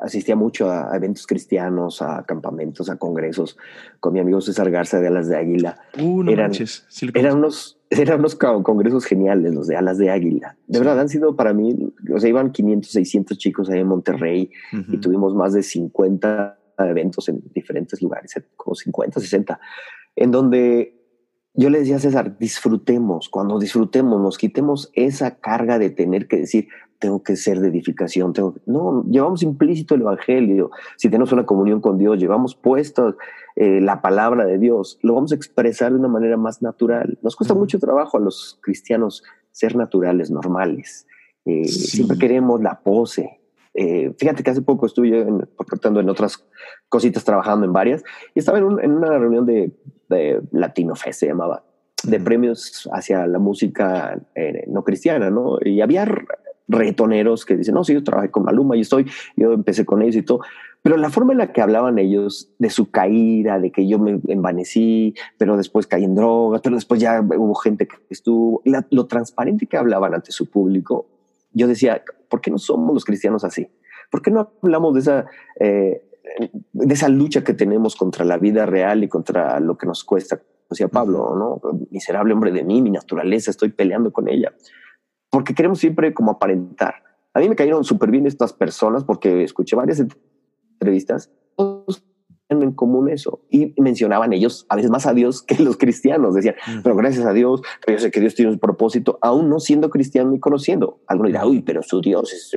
asistía 0.00 0.36
mucho 0.36 0.70
a 0.70 0.96
eventos 0.96 1.26
cristianos, 1.26 2.00
a 2.00 2.24
campamentos, 2.24 2.88
a 2.88 2.96
congresos 2.96 3.58
con 4.00 4.14
mi 4.14 4.20
amigo 4.20 4.40
César 4.40 4.70
Garza 4.70 5.00
de 5.00 5.08
Alas 5.08 5.28
de 5.28 5.36
Águila. 5.36 5.76
Uh, 5.98 6.22
no 6.22 6.30
eran, 6.30 6.52
eran, 7.14 7.36
unos, 7.38 7.78
eran 7.90 8.20
unos 8.20 8.36
congresos 8.36 9.04
geniales 9.04 9.54
los 9.54 9.66
de 9.66 9.76
Alas 9.76 9.98
de 9.98 10.10
Águila. 10.10 10.56
De 10.66 10.78
verdad 10.78 10.98
han 11.00 11.08
sido 11.08 11.36
para 11.36 11.52
mí, 11.52 11.92
o 12.12 12.18
sea, 12.18 12.30
iban 12.30 12.52
500, 12.52 12.90
600 12.90 13.38
chicos 13.38 13.68
ahí 13.68 13.80
en 13.80 13.88
Monterrey 13.88 14.50
y 14.88 14.98
tuvimos 14.98 15.34
más 15.34 15.52
de 15.52 15.62
50 15.62 16.58
eventos 16.78 17.28
en 17.28 17.42
diferentes 17.54 18.00
lugares, 18.00 18.34
como 18.56 18.74
50, 18.74 19.20
60, 19.20 19.60
en 20.16 20.30
donde 20.30 21.02
yo 21.54 21.68
le 21.68 21.80
decía 21.80 21.96
a 21.96 22.00
César, 22.00 22.38
disfrutemos, 22.38 23.28
cuando 23.28 23.58
disfrutemos, 23.58 24.20
nos 24.20 24.38
quitemos 24.38 24.90
esa 24.94 25.38
carga 25.38 25.78
de 25.78 25.90
tener 25.90 26.26
que 26.26 26.38
decir, 26.38 26.68
tengo 27.02 27.20
que 27.20 27.34
ser 27.34 27.58
de 27.58 27.66
edificación, 27.66 28.32
tengo 28.32 28.54
no, 28.64 29.02
llevamos 29.10 29.42
implícito 29.42 29.96
el 29.96 30.02
Evangelio, 30.02 30.70
si 30.96 31.08
tenemos 31.08 31.32
una 31.32 31.44
comunión 31.44 31.80
con 31.80 31.98
Dios, 31.98 32.16
llevamos 32.16 32.54
puesto 32.54 33.16
eh, 33.56 33.80
la 33.80 34.00
palabra 34.00 34.44
de 34.46 34.56
Dios, 34.56 35.00
lo 35.02 35.14
vamos 35.14 35.32
a 35.32 35.34
expresar 35.34 35.90
de 35.90 35.98
una 35.98 36.06
manera 36.06 36.36
más 36.36 36.62
natural. 36.62 37.18
Nos 37.20 37.34
cuesta 37.34 37.54
mucho 37.54 37.80
trabajo 37.80 38.18
a 38.18 38.20
los 38.20 38.60
cristianos 38.62 39.24
ser 39.50 39.74
naturales, 39.74 40.30
normales. 40.30 41.08
Eh, 41.44 41.64
siempre 41.64 42.16
queremos 42.18 42.62
la 42.62 42.80
pose. 42.80 43.40
Eh, 43.74 44.14
fíjate 44.16 44.44
que 44.44 44.50
hace 44.50 44.62
poco 44.62 44.86
estuve 44.86 45.22
en, 45.22 45.40
en 45.84 46.08
otras 46.08 46.46
cositas, 46.88 47.24
trabajando 47.24 47.66
en 47.66 47.72
varias, 47.72 48.04
y 48.32 48.38
estaba 48.38 48.58
en, 48.58 48.92
una 48.92 49.18
reunión 49.18 49.44
de, 49.44 49.72
de 50.08 50.40
Latino 50.52 50.94
Fest, 50.94 51.18
se 51.18 51.26
llamaba, 51.26 51.64
de 52.04 52.20
premios 52.20 52.88
hacia 52.92 53.26
la 53.26 53.40
música 53.40 54.20
no 54.68 54.84
cristiana, 54.84 55.30
¿no? 55.30 55.58
Y 55.64 55.80
había 55.80 56.04
retoneros 56.68 57.44
que 57.44 57.56
dicen, 57.56 57.74
no, 57.74 57.84
sí, 57.84 57.94
yo 57.94 58.04
trabajé 58.04 58.30
con 58.30 58.44
Maluma 58.44 58.76
y 58.76 58.80
estoy, 58.80 59.06
yo 59.36 59.52
empecé 59.52 59.84
con 59.84 60.02
ellos 60.02 60.16
y 60.16 60.22
todo. 60.22 60.40
Pero 60.82 60.96
la 60.96 61.10
forma 61.10 61.32
en 61.32 61.38
la 61.38 61.52
que 61.52 61.60
hablaban 61.60 61.98
ellos 61.98 62.50
de 62.58 62.68
su 62.68 62.90
caída, 62.90 63.60
de 63.60 63.70
que 63.70 63.86
yo 63.86 64.00
me 64.00 64.20
envanecí, 64.26 65.14
pero 65.38 65.56
después 65.56 65.86
caí 65.86 66.02
en 66.02 66.16
drogas, 66.16 66.60
pero 66.60 66.74
después 66.74 67.00
ya 67.00 67.20
hubo 67.20 67.54
gente 67.54 67.86
que 67.86 67.96
estuvo, 68.10 68.62
lo 68.90 69.06
transparente 69.06 69.66
que 69.66 69.76
hablaban 69.76 70.12
ante 70.14 70.32
su 70.32 70.50
público, 70.50 71.06
yo 71.52 71.68
decía, 71.68 72.02
¿por 72.28 72.40
qué 72.40 72.50
no 72.50 72.58
somos 72.58 72.94
los 72.94 73.04
cristianos 73.04 73.44
así? 73.44 73.68
¿Por 74.10 74.22
qué 74.22 74.30
no 74.32 74.50
hablamos 74.62 74.94
de 74.94 75.00
esa, 75.00 75.26
eh, 75.60 76.02
de 76.72 76.94
esa 76.94 77.08
lucha 77.08 77.44
que 77.44 77.54
tenemos 77.54 77.94
contra 77.94 78.24
la 78.24 78.38
vida 78.38 78.66
real 78.66 79.04
y 79.04 79.08
contra 79.08 79.60
lo 79.60 79.78
que 79.78 79.86
nos 79.86 80.02
cuesta? 80.02 80.40
Decía 80.68 80.88
Pablo, 80.88 81.36
¿no? 81.36 81.60
Miserable 81.90 82.32
hombre 82.32 82.50
de 82.50 82.64
mí, 82.64 82.82
mi 82.82 82.90
naturaleza, 82.90 83.50
estoy 83.50 83.68
peleando 83.68 84.10
con 84.10 84.28
ella 84.28 84.52
porque 85.32 85.54
queremos 85.54 85.78
siempre 85.78 86.12
como 86.12 86.30
aparentar. 86.30 87.02
A 87.32 87.40
mí 87.40 87.48
me 87.48 87.56
cayeron 87.56 87.84
súper 87.84 88.10
bien 88.10 88.26
estas 88.26 88.52
personas 88.52 89.02
porque 89.02 89.42
escuché 89.42 89.74
varias 89.74 89.98
entrevistas, 90.78 91.32
todos 91.56 92.04
en 92.50 92.72
común 92.72 93.08
eso. 93.08 93.40
Y 93.48 93.74
mencionaban 93.80 94.34
ellos 94.34 94.66
a 94.68 94.76
veces 94.76 94.90
más 94.90 95.06
a 95.06 95.14
Dios 95.14 95.42
que 95.42 95.62
los 95.62 95.78
cristianos. 95.78 96.34
Decían, 96.34 96.56
pero 96.82 96.94
gracias 96.94 97.24
a 97.24 97.32
Dios, 97.32 97.62
pero 97.84 97.96
yo 97.96 98.02
sé 98.02 98.10
que 98.10 98.20
Dios 98.20 98.34
tiene 98.34 98.52
un 98.52 98.58
propósito, 98.58 99.18
aún 99.22 99.48
no 99.48 99.58
siendo 99.58 99.88
cristiano 99.88 100.34
y 100.34 100.38
conociendo. 100.38 101.00
Algunos 101.06 101.32
dirán, 101.32 101.48
uy, 101.48 101.62
pero 101.62 101.82
su 101.82 102.02
Dios 102.02 102.30
es, 102.34 102.52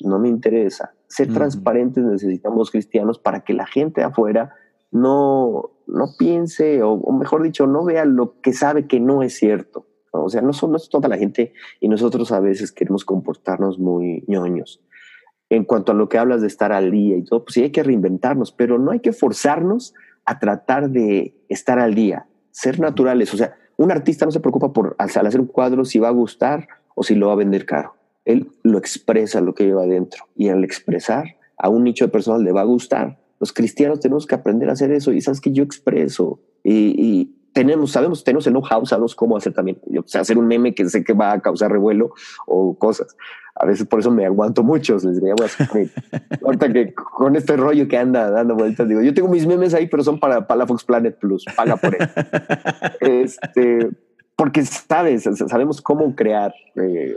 no 0.00 0.18
me 0.18 0.30
interesa. 0.30 0.94
Ser 1.08 1.30
transparentes 1.34 2.02
necesitamos 2.02 2.70
cristianos 2.70 3.18
para 3.18 3.40
que 3.40 3.52
la 3.52 3.66
gente 3.66 4.02
afuera 4.02 4.54
no, 4.90 5.70
no 5.86 6.06
piense, 6.18 6.82
o, 6.82 6.92
o 6.92 7.12
mejor 7.12 7.42
dicho, 7.42 7.66
no 7.66 7.84
vea 7.84 8.06
lo 8.06 8.40
que 8.40 8.54
sabe 8.54 8.86
que 8.86 9.00
no 9.00 9.22
es 9.22 9.36
cierto. 9.36 9.85
O 10.24 10.28
sea, 10.28 10.42
no, 10.42 10.52
son, 10.52 10.76
toda 10.90 11.08
la 11.08 11.16
gente 11.16 11.52
y 11.80 11.88
nosotros 11.88 12.32
a 12.32 12.40
veces 12.40 12.72
queremos 12.72 13.04
comportarnos 13.04 13.78
muy 13.78 14.24
ñoños. 14.26 14.82
En 15.48 15.64
cuanto 15.64 15.92
a 15.92 15.94
lo 15.94 16.08
que 16.08 16.18
hablas 16.18 16.40
de 16.40 16.48
estar 16.48 16.72
al 16.72 16.90
día 16.90 17.16
y 17.16 17.24
todo, 17.24 17.44
pues 17.44 17.54
sí 17.54 17.62
hay 17.62 17.70
que 17.70 17.82
reinventarnos, 17.82 18.52
pero 18.52 18.78
no 18.78 18.90
hay 18.90 19.00
que 19.00 19.12
forzarnos 19.12 19.94
a 20.24 20.38
tratar 20.38 20.90
de 20.90 21.34
estar 21.48 21.78
al 21.78 21.94
día, 21.94 22.26
ser 22.50 22.80
naturales. 22.80 23.32
O 23.32 23.36
sea, 23.36 23.56
un 23.76 23.92
artista 23.92 24.24
no 24.24 24.32
se 24.32 24.40
preocupa 24.40 24.72
por 24.72 24.96
al 24.98 25.26
hacer 25.26 25.40
un 25.40 25.46
cuadro 25.46 25.84
si 25.84 25.98
va 25.98 26.08
a 26.08 26.12
gustar 26.12 26.66
o 26.94 27.02
si 27.02 27.14
lo 27.14 27.28
va 27.28 27.34
a 27.34 27.36
vender 27.36 27.64
caro. 27.64 27.94
Él 28.24 28.50
lo 28.62 28.78
expresa 28.78 29.40
lo 29.40 29.54
que 29.54 29.64
lleva 29.64 29.84
adentro 29.84 30.24
y 30.34 30.48
al 30.48 30.64
expresar 30.64 31.36
a 31.58 31.68
un 31.68 31.84
nicho 31.84 32.06
de 32.06 32.10
personas 32.10 32.42
le 32.42 32.52
va 32.52 32.60
a 32.62 32.64
gustar 32.64 33.18
Los 33.40 33.52
cristianos 33.52 34.00
tenemos 34.00 34.26
que 34.26 34.34
aprender 34.34 34.68
a 34.68 34.72
hacer 34.72 34.90
eso 34.92 35.12
y 35.12 35.20
sabes 35.20 35.40
que 35.40 35.52
yo 35.52 35.62
expreso 35.62 36.40
y, 36.64 37.35
tenemos, 37.56 37.90
sabemos, 37.90 38.22
tenemos 38.22 38.46
el 38.46 38.52
know-how, 38.52 38.84
sabemos 38.84 39.14
cómo 39.14 39.34
hacer 39.34 39.54
también, 39.54 39.78
o 39.98 40.02
sea, 40.04 40.20
hacer 40.20 40.36
un 40.36 40.46
meme 40.46 40.74
que 40.74 40.86
sé 40.90 41.02
que 41.02 41.14
va 41.14 41.32
a 41.32 41.40
causar 41.40 41.72
revuelo 41.72 42.12
o 42.46 42.76
cosas. 42.76 43.16
A 43.54 43.64
veces 43.64 43.86
por 43.86 44.00
eso 44.00 44.10
me 44.10 44.26
aguanto 44.26 44.62
mucho. 44.62 44.96
Les 44.96 45.14
diría, 45.14 45.34
ahorita 46.44 46.70
que 46.70 46.92
con 46.92 47.34
este 47.34 47.56
rollo 47.56 47.88
que 47.88 47.96
anda 47.96 48.30
dando 48.30 48.56
vueltas, 48.56 48.86
digo, 48.86 49.00
yo 49.00 49.14
tengo 49.14 49.28
mis 49.28 49.46
memes 49.46 49.72
ahí, 49.72 49.86
pero 49.86 50.02
son 50.02 50.20
para, 50.20 50.46
para 50.46 50.58
la 50.58 50.66
Fox 50.66 50.84
Planet 50.84 51.18
Plus, 51.18 51.46
paga 51.56 51.76
por 51.78 51.94
eso. 51.94 52.10
este, 53.00 53.88
porque 54.36 54.62
sabes, 54.62 55.22
sabemos 55.22 55.80
cómo 55.80 56.14
crear 56.14 56.52
eh, 56.74 57.16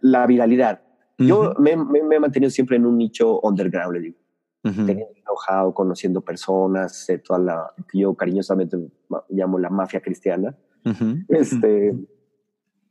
la, 0.00 0.26
viralidad. 0.26 0.80
Yo 1.18 1.52
me, 1.58 1.72
he 1.72 2.18
mantenido 2.18 2.48
siempre 2.48 2.78
en 2.78 2.86
un 2.86 2.96
nicho 2.96 3.40
underground, 3.40 3.92
le 3.92 4.00
digo. 4.00 4.16
Teniendo 4.62 5.08
know-how, 5.24 5.74
conociendo 5.74 6.20
personas, 6.20 7.06
toda 7.26 7.38
la 7.40 7.72
que 7.90 7.98
yo 7.98 8.14
cariñosamente 8.14 8.78
llamo 9.28 9.58
la 9.58 9.70
mafia 9.70 10.00
cristiana. 10.00 10.54
Este, 11.28 11.94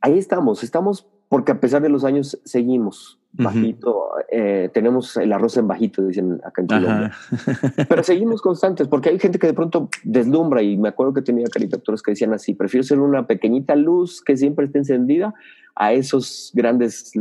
ahí 0.00 0.18
estamos, 0.18 0.62
estamos 0.62 1.08
porque 1.32 1.52
a 1.52 1.60
pesar 1.60 1.80
de 1.80 1.88
los 1.88 2.04
años 2.04 2.38
seguimos 2.44 3.18
bajito, 3.32 4.10
eh, 4.30 4.68
tenemos 4.74 5.16
el 5.16 5.32
arroz 5.32 5.56
en 5.56 5.66
bajito, 5.66 6.04
dicen 6.04 6.42
acá 6.44 6.60
en 6.60 6.66
Colombia. 6.66 7.12
Pero 7.88 8.02
seguimos 8.02 8.42
constantes, 8.42 8.86
porque 8.86 9.08
hay 9.08 9.18
gente 9.18 9.38
que 9.38 9.46
de 9.46 9.54
pronto 9.54 9.88
deslumbra 10.04 10.62
y 10.62 10.76
me 10.76 10.90
acuerdo 10.90 11.14
que 11.14 11.22
tenía 11.22 11.46
caricaturas 11.46 12.02
que 12.02 12.10
decían 12.10 12.34
así, 12.34 12.52
prefiero 12.52 12.84
ser 12.84 13.00
una 13.00 13.26
pequeñita 13.26 13.74
luz 13.76 14.22
que 14.22 14.36
siempre 14.36 14.66
esté 14.66 14.80
encendida 14.80 15.32
a 15.74 15.94
esos 15.94 16.52
grandes 16.54 17.12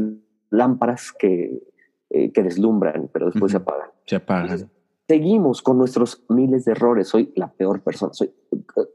lámparas 0.50 1.14
que, 1.18 1.64
eh, 2.10 2.34
que 2.34 2.44
deslumbran, 2.44 3.10
pero 3.14 3.28
después 3.28 3.54
se 3.54 3.60
apagan. 3.60 3.91
Se 4.06 4.16
apagan. 4.16 4.70
seguimos 5.08 5.62
con 5.62 5.78
nuestros 5.78 6.24
miles 6.30 6.66
de 6.66 6.72
errores. 6.72 7.08
Soy 7.08 7.32
la 7.36 7.52
peor 7.52 7.82
persona. 7.82 8.14
Soy, 8.14 8.32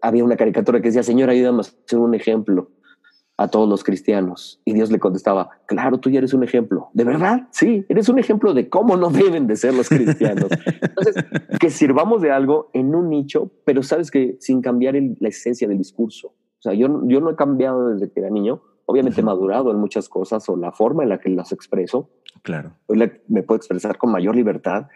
había 0.01 0.25
una 0.25 0.37
caricatura 0.37 0.81
que 0.81 0.89
decía, 0.89 1.03
Señor, 1.03 1.31
ayúdame 1.31 1.61
a 1.61 1.65
ser 1.65 1.99
un 1.99 2.15
ejemplo 2.15 2.71
a 3.39 3.49
todos 3.49 3.69
los 3.69 3.85
cristianos. 3.85 4.61
Y 4.65 4.73
Dios 4.73 4.91
le 4.91 4.99
contestaba, 4.99 5.51
claro, 5.67 5.99
tú 5.99 6.11
ya 6.11 6.19
eres 6.19 6.33
un 6.33 6.43
ejemplo. 6.43 6.89
¿De 6.95 7.05
verdad? 7.05 7.49
Sí, 7.51 7.85
eres 7.89 8.09
un 8.09 8.19
ejemplo 8.19 8.55
de 8.55 8.69
cómo 8.69 8.97
no 8.97 9.11
deben 9.11 9.47
de 9.47 9.57
ser 9.57 9.75
los 9.75 9.89
cristianos. 9.89 10.49
Entonces, 10.81 11.15
que 11.61 11.71
sirvamos 11.71 12.23
de 12.23 12.31
algo 12.31 12.71
en 12.73 12.95
un 12.95 13.11
nicho, 13.11 13.51
pero 13.65 13.83
sabes 13.83 14.11
que 14.11 14.37
sin 14.41 14.63
cambiar 14.63 14.95
la 15.21 15.29
esencia 15.29 15.69
del 15.69 15.79
discurso. 15.79 16.29
O 16.29 16.63
sea, 16.63 16.73
yo, 16.73 17.03
yo 17.07 17.21
no 17.21 17.31
he 17.31 17.37
cambiado 17.37 17.89
desde 17.89 18.11
que 18.11 18.21
era 18.21 18.31
niño. 18.31 18.63
Obviamente 18.87 19.21
he 19.21 19.25
madurado 19.25 19.71
en 19.71 19.79
muchas 19.79 20.09
cosas 20.09 20.49
o 20.49 20.57
la 20.57 20.73
forma 20.73 21.03
en 21.03 21.11
la 21.11 21.19
que 21.19 21.29
las 21.29 21.53
expreso. 21.53 22.09
Claro. 22.43 22.73
Hoy 22.87 22.99
me 23.29 23.43
puedo 23.43 23.57
expresar 23.57 23.99
con 23.99 24.11
mayor 24.11 24.35
libertad, 24.35 24.89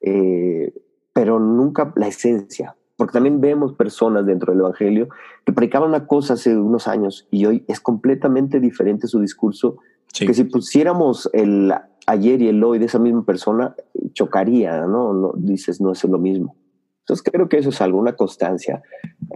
eh, 0.00 0.74
pero 1.12 1.40
nunca 1.40 1.92
la 1.96 2.08
esencia 2.08 2.76
porque 2.98 3.12
también 3.12 3.40
vemos 3.40 3.74
personas 3.74 4.26
dentro 4.26 4.52
del 4.52 4.60
Evangelio 4.60 5.08
que 5.46 5.52
predicaban 5.52 5.88
una 5.88 6.08
cosa 6.08 6.34
hace 6.34 6.58
unos 6.58 6.88
años 6.88 7.28
y 7.30 7.46
hoy 7.46 7.64
es 7.68 7.78
completamente 7.78 8.58
diferente 8.58 9.06
su 9.06 9.20
discurso, 9.20 9.78
que 10.12 10.34
si 10.34 10.42
pusiéramos 10.42 11.30
el 11.32 11.72
ayer 12.06 12.42
y 12.42 12.48
el 12.48 12.62
hoy 12.64 12.80
de 12.80 12.86
esa 12.86 12.98
misma 12.98 13.24
persona, 13.24 13.76
chocaría, 14.14 14.80
¿no? 14.88 15.12
no 15.12 15.32
dices, 15.36 15.80
no 15.80 15.92
es 15.92 16.02
lo 16.02 16.18
mismo. 16.18 16.56
Entonces 17.02 17.22
creo 17.30 17.48
que 17.48 17.58
eso 17.58 17.68
es 17.68 17.80
algo, 17.80 18.00
una 18.00 18.16
constancia. 18.16 18.82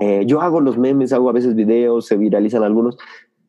Eh, 0.01 0.25
yo 0.27 0.41
hago 0.41 0.61
los 0.61 0.77
memes, 0.77 1.13
hago 1.13 1.31
a 1.31 1.33
veces 1.33 1.55
videos, 1.55 2.07
se 2.07 2.17
viralizan 2.17 2.65
algunos. 2.65 2.99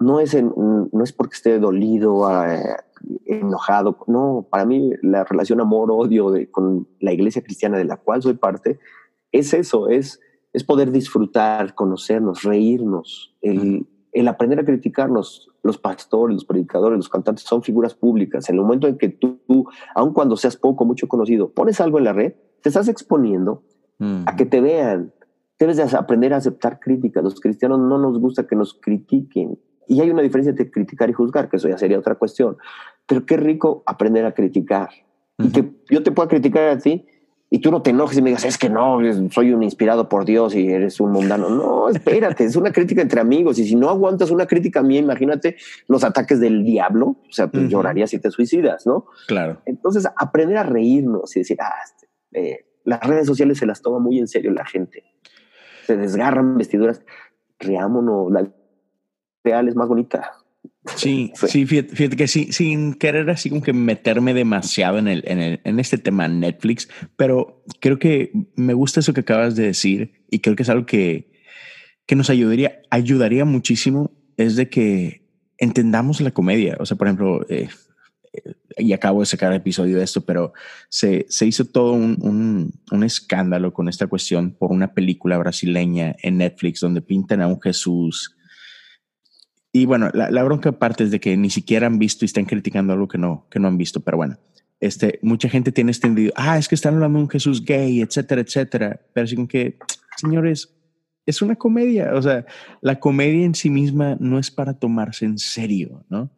No 0.04 0.20
es, 0.20 0.36
no 0.36 1.04
es 1.04 1.14
porque 1.14 1.36
esté 1.36 1.60
dolido, 1.60 2.30
eh, 2.46 2.78
enojado. 3.26 3.98
No, 4.08 4.48
para 4.50 4.66
mí 4.66 4.92
la 5.02 5.24
relación 5.24 5.62
amor-odio 5.62 6.34
con 6.52 6.88
la 7.00 7.14
iglesia 7.14 7.44
cristiana 7.44 7.78
de 7.78 7.86
la 7.86 7.98
cual 7.98 8.22
soy 8.22 8.34
parte 8.34 8.80
es 9.34 9.54
eso, 9.54 9.90
es, 9.90 10.22
es 10.54 10.64
poder 10.64 10.92
disfrutar, 10.92 11.76
conocernos, 11.76 12.44
reírnos, 12.44 13.36
el, 13.42 13.88
el 14.14 14.28
aprender 14.28 14.60
a 14.60 14.66
criticarnos. 14.66 15.50
Los 15.64 15.78
pastores, 15.78 16.36
los 16.36 16.46
predicadores, 16.46 16.98
los 16.98 17.10
cantantes 17.10 17.46
son 17.46 17.64
figuras 17.64 17.96
públicas. 17.96 18.50
En 18.50 18.56
el 18.56 18.62
momento 18.62 18.88
en 18.88 18.98
que 18.98 19.10
tú, 19.10 19.40
aun 19.96 20.14
cuando 20.14 20.36
seas 20.38 20.56
poco, 20.56 20.86
mucho 20.86 21.08
conocido, 21.08 21.52
pones 21.52 21.82
algo 21.82 21.98
en 21.98 22.04
la 22.04 22.14
red, 22.14 22.34
te 22.62 22.70
estás 22.70 22.88
exponiendo 22.88 23.64
a 24.26 24.36
que 24.36 24.46
te 24.46 24.60
vean. 24.60 25.14
Debes 25.58 25.78
de 25.78 25.84
aprender 25.98 26.34
a 26.34 26.38
aceptar 26.38 26.80
críticas. 26.80 27.24
Los 27.24 27.40
cristianos 27.40 27.80
no 27.80 27.98
nos 27.98 28.20
gusta 28.20 28.46
que 28.46 28.56
nos 28.56 28.74
critiquen. 28.74 29.58
Y 29.88 30.02
hay 30.02 30.10
una 30.10 30.22
diferencia 30.22 30.52
entre 30.52 30.70
criticar 30.72 31.10
y 31.10 31.14
juzgar, 31.14 31.50
que 31.50 31.58
eso 31.58 31.70
ya 31.70 31.78
sería 31.78 32.00
otra 32.00 32.16
cuestión. 32.16 32.58
Pero 33.08 33.26
qué 33.26 33.38
rico 33.38 33.84
aprender 33.86 34.26
a 34.26 34.34
criticar. 34.34 34.90
Y 35.40 35.52
que 35.52 35.72
yo 35.90 36.04
te 36.04 36.12
pueda 36.12 36.30
criticar 36.30 36.70
a 36.70 36.78
ti 36.78 37.06
y 37.54 37.60
tú 37.60 37.70
no 37.70 37.84
te 37.84 37.92
enojes 37.92 38.18
y 38.18 38.22
me 38.24 38.32
digas, 38.32 38.46
es 38.46 38.58
que 38.58 38.68
no, 38.68 38.98
soy 39.30 39.54
un 39.54 39.62
inspirado 39.62 40.10
por 40.10 40.26
Dios 40.26 40.56
y 40.56 40.70
eres 40.70 41.00
un 41.00 41.12
mundano. 41.12 41.50
No, 41.50 41.88
espérate, 41.96 42.46
es 42.46 42.56
una 42.56 42.72
crítica 42.72 43.04
entre 43.04 43.22
amigos. 43.22 43.60
Y 43.60 43.68
si 43.68 43.76
no 43.76 43.92
aguantas 43.92 44.32
una 44.32 44.48
crítica 44.48 44.82
mía, 44.82 45.00
imagínate 45.00 45.58
los 45.88 46.04
ataques 46.04 46.40
del 46.40 46.64
diablo. 46.64 47.18
O 47.30 47.32
sea, 47.32 47.46
pues 47.52 47.70
llorarías 47.70 48.10
si 48.10 48.18
te 48.18 48.32
suicidas, 48.32 48.88
¿no? 48.88 49.06
Claro. 49.28 49.62
Entonces, 49.68 50.08
aprender 50.16 50.58
a 50.58 50.64
reírnos 50.64 51.36
y 51.36 51.42
decir, 51.42 51.58
ah, 51.62 51.76
este, 51.84 52.08
eh, 52.32 52.66
las 52.86 53.02
redes 53.02 53.28
sociales 53.28 53.60
se 53.60 53.68
las 53.68 53.84
toma 53.84 54.00
muy 54.00 54.18
en 54.18 54.28
serio 54.28 54.52
la 54.52 54.66
gente. 54.66 55.04
Se 55.86 55.96
desgarran 55.96 56.58
vestiduras. 56.58 57.04
Reámonos, 57.60 58.32
la 58.32 58.52
real 59.44 59.68
es 59.68 59.76
más 59.76 59.88
bonita. 59.88 60.32
Sí, 60.96 61.32
sí, 61.48 61.66
fíjate, 61.66 62.16
que 62.16 62.28
sí, 62.28 62.52
sin 62.52 62.94
querer 62.94 63.30
así 63.30 63.50
como 63.50 63.62
que 63.62 63.74
meterme 63.74 64.34
demasiado 64.34 64.98
en, 64.98 65.08
el, 65.08 65.24
en, 65.28 65.40
el, 65.40 65.62
en 65.64 65.80
este 65.80 65.98
tema 65.98 66.28
Netflix, 66.28 66.90
pero 67.16 67.64
creo 67.80 68.00
que 68.00 68.32
me 68.56 68.74
gusta 68.74 69.00
eso 69.00 69.14
que 69.14 69.22
acabas 69.22 69.56
de 69.56 69.64
decir 69.64 70.26
y 70.30 70.40
creo 70.40 70.56
que 70.56 70.64
es 70.64 70.70
algo 70.70 70.86
que, 70.86 71.32
que 72.06 72.16
nos 72.16 72.30
ayudaría, 72.30 72.82
ayudaría 72.90 73.46
muchísimo, 73.46 74.12
es 74.38 74.56
de 74.56 74.70
que 74.70 75.24
entendamos 75.58 76.22
la 76.22 76.32
comedia. 76.32 76.78
O 76.80 76.86
sea, 76.86 76.98
por 76.98 77.08
ejemplo, 77.08 77.46
eh, 77.50 77.70
y 78.78 78.94
acabo 78.94 79.20
de 79.20 79.28
sacar 79.28 79.52
el 79.52 79.58
episodio 79.58 79.98
de 79.98 80.04
esto, 80.04 80.26
pero 80.26 80.54
se, 80.90 81.26
se 81.30 81.46
hizo 81.46 81.66
todo 81.66 81.94
un, 81.94 82.18
un, 82.22 82.74
un, 82.92 83.04
escándalo 83.04 83.74
con 83.74 83.88
esta 83.88 84.08
cuestión 84.08 84.52
por 84.52 84.72
una 84.72 84.94
película 84.94 85.38
brasileña 85.38 86.16
en 86.22 86.38
Netflix 86.38 86.80
donde 86.80 87.02
pintan 87.02 87.42
a 87.42 87.48
un 87.48 87.62
Jesús 87.62 88.36
y 89.76 89.88
bueno, 89.88 90.12
la, 90.14 90.44
bronca 90.44 90.72
parte 90.72 91.04
es 91.04 91.10
de 91.10 91.20
que 91.20 91.36
ni 91.36 91.50
siquiera 91.50 91.88
han 91.88 91.98
visto 91.98 92.24
y 92.24 92.28
están 92.28 92.46
criticando 92.46 92.94
algo 92.94 93.08
que 93.08 93.18
no, 93.18 93.48
que 93.50 93.60
no 93.60 93.68
han 93.68 93.78
visto, 93.78 94.02
pero 94.02 94.18
bueno, 94.18 94.38
este, 94.80 95.18
mucha 95.24 95.50
gente 95.50 95.72
tiene 95.72 95.92
extendido, 95.92 96.32
ah, 96.36 96.60
es 96.60 96.68
que 96.68 96.76
están 96.76 96.94
hablando 96.94 97.18
de 97.18 97.24
un 97.24 97.30
Jesús 97.30 97.66
gay, 97.66 98.00
etcétera, 98.00 98.42
etcétera, 98.42 99.02
pero 99.14 99.26
así 99.26 99.48
que, 99.48 99.80
señores, 100.18 100.76
es 101.26 101.42
una 101.42 101.56
comedia, 101.56 102.14
o 102.14 102.22
sea, 102.22 102.46
la 102.82 103.00
comedia 103.00 103.46
en 103.46 103.56
sí 103.56 103.72
misma 103.72 104.16
no 104.20 104.38
es 104.38 104.52
para 104.52 104.78
tomarse 104.78 105.26
en 105.26 105.40
serio, 105.40 106.06
¿no? 106.08 106.32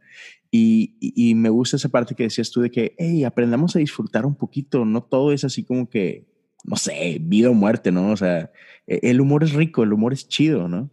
Y, 0.49 0.95
y, 1.01 1.35
me 1.35 1.49
gusta 1.49 1.75
esa 1.75 1.89
parte 1.89 2.15
que 2.15 2.23
decías 2.23 2.49
tú 2.51 2.61
de 2.61 2.71
que, 2.71 2.95
hey, 2.97 3.25
aprendamos 3.25 3.75
a 3.75 3.79
disfrutar 3.79 4.25
un 4.25 4.35
poquito, 4.35 4.85
no 4.85 5.03
todo 5.03 5.33
es 5.33 5.43
así 5.43 5.65
como 5.65 5.89
que, 5.89 6.25
no 6.63 6.77
sé, 6.77 7.17
vida 7.19 7.49
o 7.49 7.53
muerte, 7.53 7.91
¿no? 7.91 8.11
O 8.11 8.15
sea, 8.15 8.49
e, 8.87 8.99
el 9.03 9.19
humor 9.19 9.43
es 9.43 9.51
rico, 9.51 9.83
el 9.83 9.91
humor 9.91 10.13
es 10.13 10.29
chido, 10.29 10.69
¿no? 10.69 10.89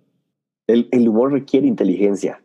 El, 0.66 1.08
humor 1.08 1.32
requiere 1.32 1.66
inteligencia 1.66 2.42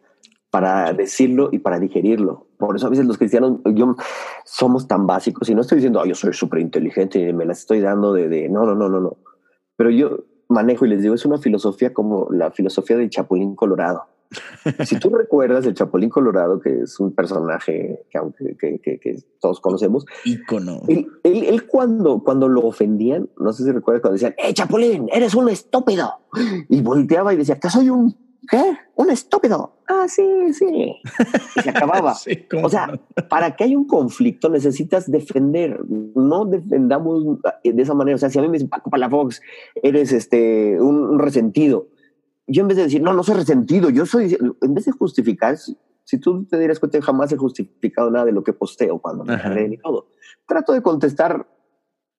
para 0.50 0.94
decirlo 0.94 1.50
y 1.52 1.60
para 1.60 1.80
digerirlo. 1.80 2.48
Por 2.58 2.76
eso 2.76 2.88
a 2.88 2.90
veces 2.90 3.06
los 3.06 3.18
cristianos 3.18 3.60
yo, 3.74 3.96
somos 4.44 4.88
tan 4.88 5.06
básicos 5.06 5.50
y 5.50 5.56
no 5.56 5.62
estoy 5.62 5.78
diciendo, 5.78 6.04
yo 6.06 6.16
soy 6.16 6.34
súper 6.34 6.60
inteligente 6.60 7.20
y 7.20 7.34
me 7.34 7.46
las 7.46 7.60
estoy 7.60 7.80
dando 7.80 8.14
de, 8.14 8.28
de, 8.28 8.50
no, 8.50 8.66
no, 8.66 8.76
no, 8.76 8.90
no, 8.90 9.00
no. 9.00 9.18
Pero 9.76 9.92
yo 9.92 10.26
manejo 10.50 10.86
y 10.86 10.90
les 10.90 11.02
digo, 11.02 11.14
es 11.14 11.26
una 11.26 11.38
filosofía 11.38 11.94
como 11.94 12.28
la 12.32 12.52
filosofía 12.52 12.98
del 12.98 13.10
Chapulín 13.10 13.56
Colorado. 13.56 14.06
Si 14.86 15.00
tú 15.00 15.10
recuerdas 15.10 15.66
el 15.66 15.74
Chapulín 15.74 16.10
Colorado, 16.10 16.60
que 16.60 16.82
es 16.82 17.00
un 17.00 17.14
personaje 17.14 18.06
que, 18.10 18.20
que, 18.60 18.80
que, 18.80 19.00
que 19.00 19.24
todos 19.40 19.60
conocemos, 19.60 20.06
ícono. 20.26 20.82
Él, 20.88 21.08
él, 21.24 21.66
cuando, 21.68 22.24
cuando 22.24 22.48
lo 22.48 22.66
ofendían, 22.66 23.30
no 23.38 23.54
sé 23.54 23.64
si 23.64 23.72
recuerdas 23.72 24.02
cuando 24.02 24.14
decían, 24.14 24.36
¡Eh, 24.38 24.54
Chapulín, 24.54 25.08
eres 25.12 25.36
un 25.36 25.50
estúpido! 25.50 26.12
Y 26.70 26.82
volteaba 26.82 27.34
y 27.34 27.38
decía, 27.38 27.60
que 27.60 27.70
soy 27.70 27.90
un 27.90 28.16
¿Qué? 28.50 28.78
¿Un 28.96 29.10
estúpido? 29.10 29.74
Ah, 29.88 30.06
sí, 30.08 30.54
sí. 30.54 30.96
Y 31.56 31.62
se 31.62 31.70
acababa. 31.70 32.14
o 32.64 32.70
sea, 32.70 33.00
para 33.30 33.56
que 33.56 33.66
haya 33.66 33.78
un 33.78 33.88
conflicto 33.88 34.50
necesitas 34.50 35.12
defender. 35.12 35.82
No 36.16 36.46
defendamos 36.46 37.40
de 37.64 37.82
esa 37.82 37.94
manera. 37.94 38.16
O 38.16 38.20
sea, 38.20 38.30
si 38.30 38.40
a 38.40 38.42
mí 38.42 38.48
me 38.48 38.54
dicen, 38.54 38.70
Paco 38.70 38.90
Palafox, 38.90 39.42
eres 39.84 40.14
este, 40.14 40.80
un 40.80 41.20
resentido 41.20 41.88
yo 42.48 42.62
en 42.62 42.68
vez 42.70 42.78
de 42.78 42.84
decir, 42.84 43.02
no, 43.02 43.14
no 43.14 43.24
soy 43.24 43.36
resentido, 43.36 43.90
yo 43.90 44.06
soy, 44.06 44.38
en 44.62 44.74
vez 44.74 44.86
de 44.86 44.92
justificar, 44.94 45.58
si, 45.58 46.18
tú 46.20 46.46
te 46.46 46.58
dieras 46.58 46.80
cuenta, 46.80 47.02
jamás 47.02 47.32
he 47.34 47.38
justificado 47.38 48.10
nada 48.10 48.26
de 48.26 48.32
lo 48.32 48.44
que 48.44 48.54
posteo 48.54 49.00
cuando 49.00 49.26
me 49.26 49.36
y 49.74 49.78
todo. 49.78 50.08
Trato 50.48 50.72
de 50.72 50.82
contestar 50.82 51.46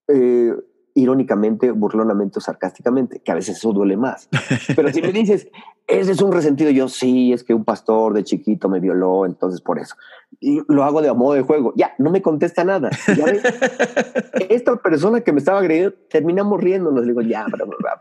eh, 0.08 0.54
irónicamente, 0.94 1.70
burlonamente 1.70 2.38
o 2.38 2.40
sarcásticamente, 2.40 3.20
que 3.20 3.32
a 3.32 3.34
veces 3.34 3.58
eso 3.58 3.72
duele 3.72 3.96
más. 3.96 4.28
Pero 4.74 4.92
si 4.92 5.00
me 5.00 5.12
dices, 5.12 5.48
ese 5.86 6.12
es 6.12 6.20
un 6.20 6.32
resentido, 6.32 6.70
yo 6.70 6.88
sí, 6.88 7.32
es 7.32 7.44
que 7.44 7.54
un 7.54 7.64
pastor 7.64 8.12
de 8.14 8.24
chiquito 8.24 8.68
me 8.68 8.80
violó, 8.80 9.24
entonces 9.24 9.60
por 9.60 9.78
eso. 9.78 9.94
Y 10.40 10.60
lo 10.68 10.84
hago 10.84 11.00
de 11.00 11.08
a 11.08 11.14
modo 11.14 11.34
de 11.34 11.42
juego. 11.42 11.72
Ya, 11.76 11.92
no 11.98 12.10
me 12.10 12.20
contesta 12.20 12.62
nada. 12.64 12.90
Esta 14.50 14.76
persona 14.76 15.22
que 15.22 15.32
me 15.32 15.38
estaba 15.38 15.58
agrediendo, 15.58 15.94
terminamos 16.10 16.60
riéndonos. 16.60 17.00
Le 17.02 17.08
digo, 17.08 17.22
ya, 17.22 17.46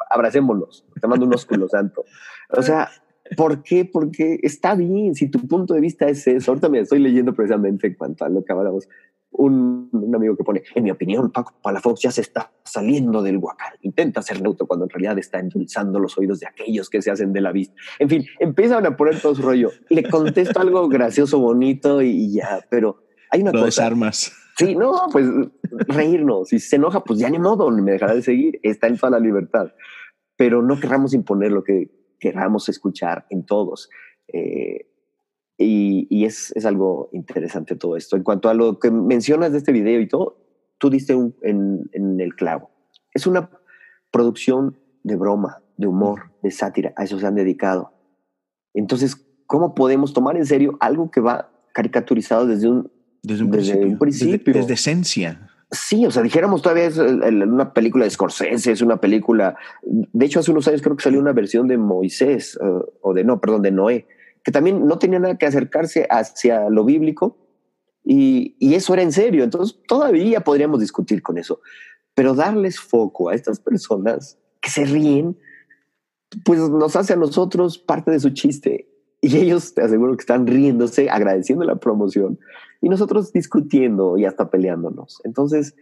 abracémonos. 0.10 0.86
Te 1.00 1.08
mando 1.08 1.26
un 1.26 1.34
ósculo 1.34 1.68
santo. 1.70 2.04
O 2.50 2.62
sea, 2.62 2.90
¿por 3.38 3.64
qué? 3.64 3.86
Porque 3.86 4.40
está 4.44 4.76
bien. 4.76 5.16
Si 5.16 5.30
tu 5.30 5.48
punto 5.48 5.74
de 5.74 5.80
vista 5.80 6.10
es 6.10 6.28
eso. 6.28 6.52
Ahorita 6.52 6.68
me 6.68 6.80
estoy 6.80 7.00
leyendo 7.00 7.34
precisamente 7.34 7.88
en 7.88 7.96
cuanto 7.96 8.26
a 8.26 8.30
lo 8.30 8.44
que 8.44 8.52
hablamos 8.52 8.90
un, 9.38 9.90
un, 9.92 10.16
amigo 10.16 10.36
que 10.36 10.44
pone, 10.44 10.64
en 10.76 10.84
mi 10.84 10.92
opinión, 10.92 11.32
Paco 11.32 11.54
Palafox 11.62 12.02
ya 12.02 12.12
se 12.12 12.22
está 12.22 12.52
saliendo 12.64 13.22
del 13.22 13.38
huacal. 13.38 13.74
Intenta 13.82 14.22
ser 14.22 14.42
neutro 14.42 14.68
cuando 14.68 14.86
en 14.86 14.90
realidad 14.90 15.18
está 15.18 15.40
endulzando 15.40 16.00
los 16.00 16.18
oídos 16.18 16.40
de 16.40 16.48
aquellos 16.48 16.90
que 16.90 17.02
se 17.02 17.12
hacen 17.12 17.34
de 17.34 17.42
la 17.42 17.52
vista. 17.52 17.76
En 18.00 18.10
fin, 18.10 18.26
empiezan 18.40 18.86
a 18.86 18.98
poner 18.98 19.20
todo 19.22 19.36
su 19.36 19.42
rollo. 19.42 19.72
Le 19.90 20.04
contesto 20.04 20.60
algo 20.60 20.88
gracioso, 20.90 21.40
bonito 21.40 22.02
y, 22.02 22.34
ya, 22.34 22.66
pero 22.70 23.04
hay 23.30 23.42
una 23.42 23.52
Lo 23.52 23.60
cosa. 23.60 23.84
desarmas. 23.84 24.34
Sí, 24.58 24.76
no, 24.76 25.08
pues 25.12 25.28
reírnos. 25.88 26.50
Si 26.50 26.60
se 26.60 26.78
enoja, 26.78 27.04
pues 27.04 27.20
ya 27.20 27.30
ni 27.30 27.38
modo, 27.38 27.72
ni 27.72 27.82
me 27.82 27.92
dejará 27.92 28.16
de 28.16 28.24
seguir. 28.24 28.60
Está 28.64 28.88
en 28.88 28.98
toda 28.98 29.12
la 29.12 29.20
libertad. 29.20 29.72
Pero 30.36 30.64
no 30.64 30.80
querramos 30.80 31.14
imponer 31.14 31.52
lo 31.52 31.64
que 31.64 31.92
queramos 32.20 32.68
escuchar 32.70 33.28
en 33.30 33.46
todos. 33.46 33.90
Eh, 34.28 34.87
y, 35.58 36.08
y 36.10 36.26
es, 36.26 36.52
es, 36.56 36.66
algo 36.66 37.10
interesante 37.14 37.76
todo 37.76 37.98
esto. 37.98 38.16
En 38.16 38.24
cuanto 38.24 38.50
a 38.50 38.54
lo 38.54 38.78
que 38.80 38.92
mencionas 38.92 39.52
de 39.52 39.58
este 39.58 39.72
video 39.72 40.00
y 40.00 40.08
todo, 40.08 40.38
tú 40.78 40.90
diste 40.90 41.16
un, 41.16 41.36
en, 41.42 41.90
en, 41.94 42.20
el 42.22 42.36
clavo. 42.36 42.70
Es 43.14 43.26
una 43.26 43.50
producción 44.12 44.78
de 45.04 45.16
broma, 45.16 45.64
de 45.78 45.88
humor, 45.88 46.32
de 46.44 46.52
sátira. 46.52 46.94
A 46.96 47.06
eso 47.06 47.20
se 47.20 47.26
han 47.26 47.36
dedicado. 47.36 47.92
Entonces, 48.76 49.26
¿cómo 49.48 49.74
podemos 49.74 50.14
tomar 50.14 50.38
en 50.38 50.46
serio 50.46 50.78
algo 50.80 51.10
que 51.10 51.22
va 51.22 51.50
caricaturizado 51.74 52.46
desde 52.46 52.70
un, 52.70 52.92
desde 53.24 53.44
un 53.44 53.50
desde 53.50 53.74
principio? 53.74 53.92
Un 53.94 53.98
principio? 53.98 54.54
Desde, 54.54 54.60
desde, 54.60 54.74
esencia. 54.76 55.50
Sí, 55.72 56.06
o 56.06 56.12
sea, 56.12 56.22
dijéramos 56.22 56.62
todavía 56.62 56.86
es 56.86 56.98
una 56.98 57.74
película 57.74 58.06
de 58.06 58.12
Scorsese, 58.12 58.72
es 58.72 58.82
una 58.82 59.02
película. 59.02 59.58
De 59.84 60.26
hecho, 60.26 60.40
hace 60.40 60.52
unos 60.52 60.68
años 60.68 60.84
creo 60.84 60.96
que 60.96 61.04
salió 61.04 61.20
una 61.20 61.34
versión 61.34 61.68
de 61.68 61.78
Moisés, 61.78 62.58
uh, 62.62 62.84
o 63.02 63.14
de 63.14 63.24
no, 63.24 63.42
perdón, 63.42 63.64
de 63.64 63.72
Noé 63.72 64.08
que 64.48 64.52
también 64.54 64.88
no 64.88 64.98
tenía 64.98 65.20
nada 65.20 65.38
que 65.38 65.46
acercarse 65.46 66.08
hacia 66.10 66.70
lo 66.70 66.86
bíblico 66.86 67.38
y, 68.06 68.56
eso 68.74 68.94
era 68.94 69.04
en 69.04 69.12
serio. 69.12 69.44
Entonces 69.44 69.78
todavía 69.86 70.40
podríamos 70.40 70.80
discutir 70.80 71.22
con 71.22 71.38
eso, 71.38 71.60
pero 72.14 72.34
darles 72.34 72.80
foco 72.80 73.28
a 73.28 73.36
estas 73.36 73.60
personas 73.60 74.40
que 74.62 74.70
se 74.70 74.86
ríen, 74.86 75.38
pues 76.46 76.62
nos 76.62 76.96
hace 76.96 77.12
a 77.12 77.18
nosotros 77.18 77.78
parte 77.78 78.10
de 78.10 78.22
su 78.22 78.30
chiste 78.30 78.90
y 79.20 79.36
ellos 79.36 79.74
te 79.74 79.82
aseguro 79.82 80.16
que 80.16 80.22
están 80.22 80.48
riéndose, 80.48 81.10
agradeciendo 81.10 81.66
la 81.66 81.76
promoción 81.76 82.40
y 82.80 82.88
nosotros 82.88 83.34
discutiendo 83.34 84.18
y 84.18 84.24
hasta 84.24 84.50
peleándonos. 84.50 85.20
Entonces 85.26 85.76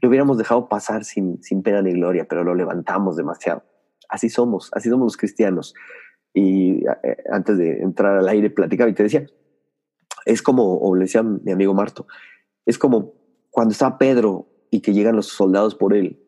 lo 0.00 0.10
hubiéramos 0.10 0.38
dejado 0.38 0.68
pasar 0.68 1.04
sin, 1.04 1.42
sin 1.42 1.64
pena 1.64 1.82
ni 1.82 1.90
gloria, 1.90 2.28
pero 2.28 2.44
lo 2.44 2.54
levantamos 2.54 3.16
demasiado. 3.16 3.64
Así 4.08 4.28
somos, 4.28 4.70
así 4.74 4.90
somos 4.90 5.06
los 5.06 5.16
cristianos 5.16 5.74
y 6.36 6.84
eh, 7.02 7.16
antes 7.32 7.56
de 7.56 7.78
entrar 7.80 8.18
al 8.18 8.28
aire 8.28 8.50
platicaba 8.50 8.90
y 8.90 8.92
te 8.92 9.04
decía, 9.04 9.26
es 10.26 10.42
como, 10.42 10.76
o 10.76 10.94
le 10.94 11.04
decía 11.04 11.22
mi 11.22 11.50
amigo 11.50 11.72
Marto, 11.72 12.06
es 12.66 12.76
como 12.76 13.14
cuando 13.50 13.72
está 13.72 13.96
Pedro 13.96 14.46
y 14.70 14.80
que 14.80 14.92
llegan 14.92 15.16
los 15.16 15.28
soldados 15.28 15.74
por 15.74 15.94
él. 15.94 16.20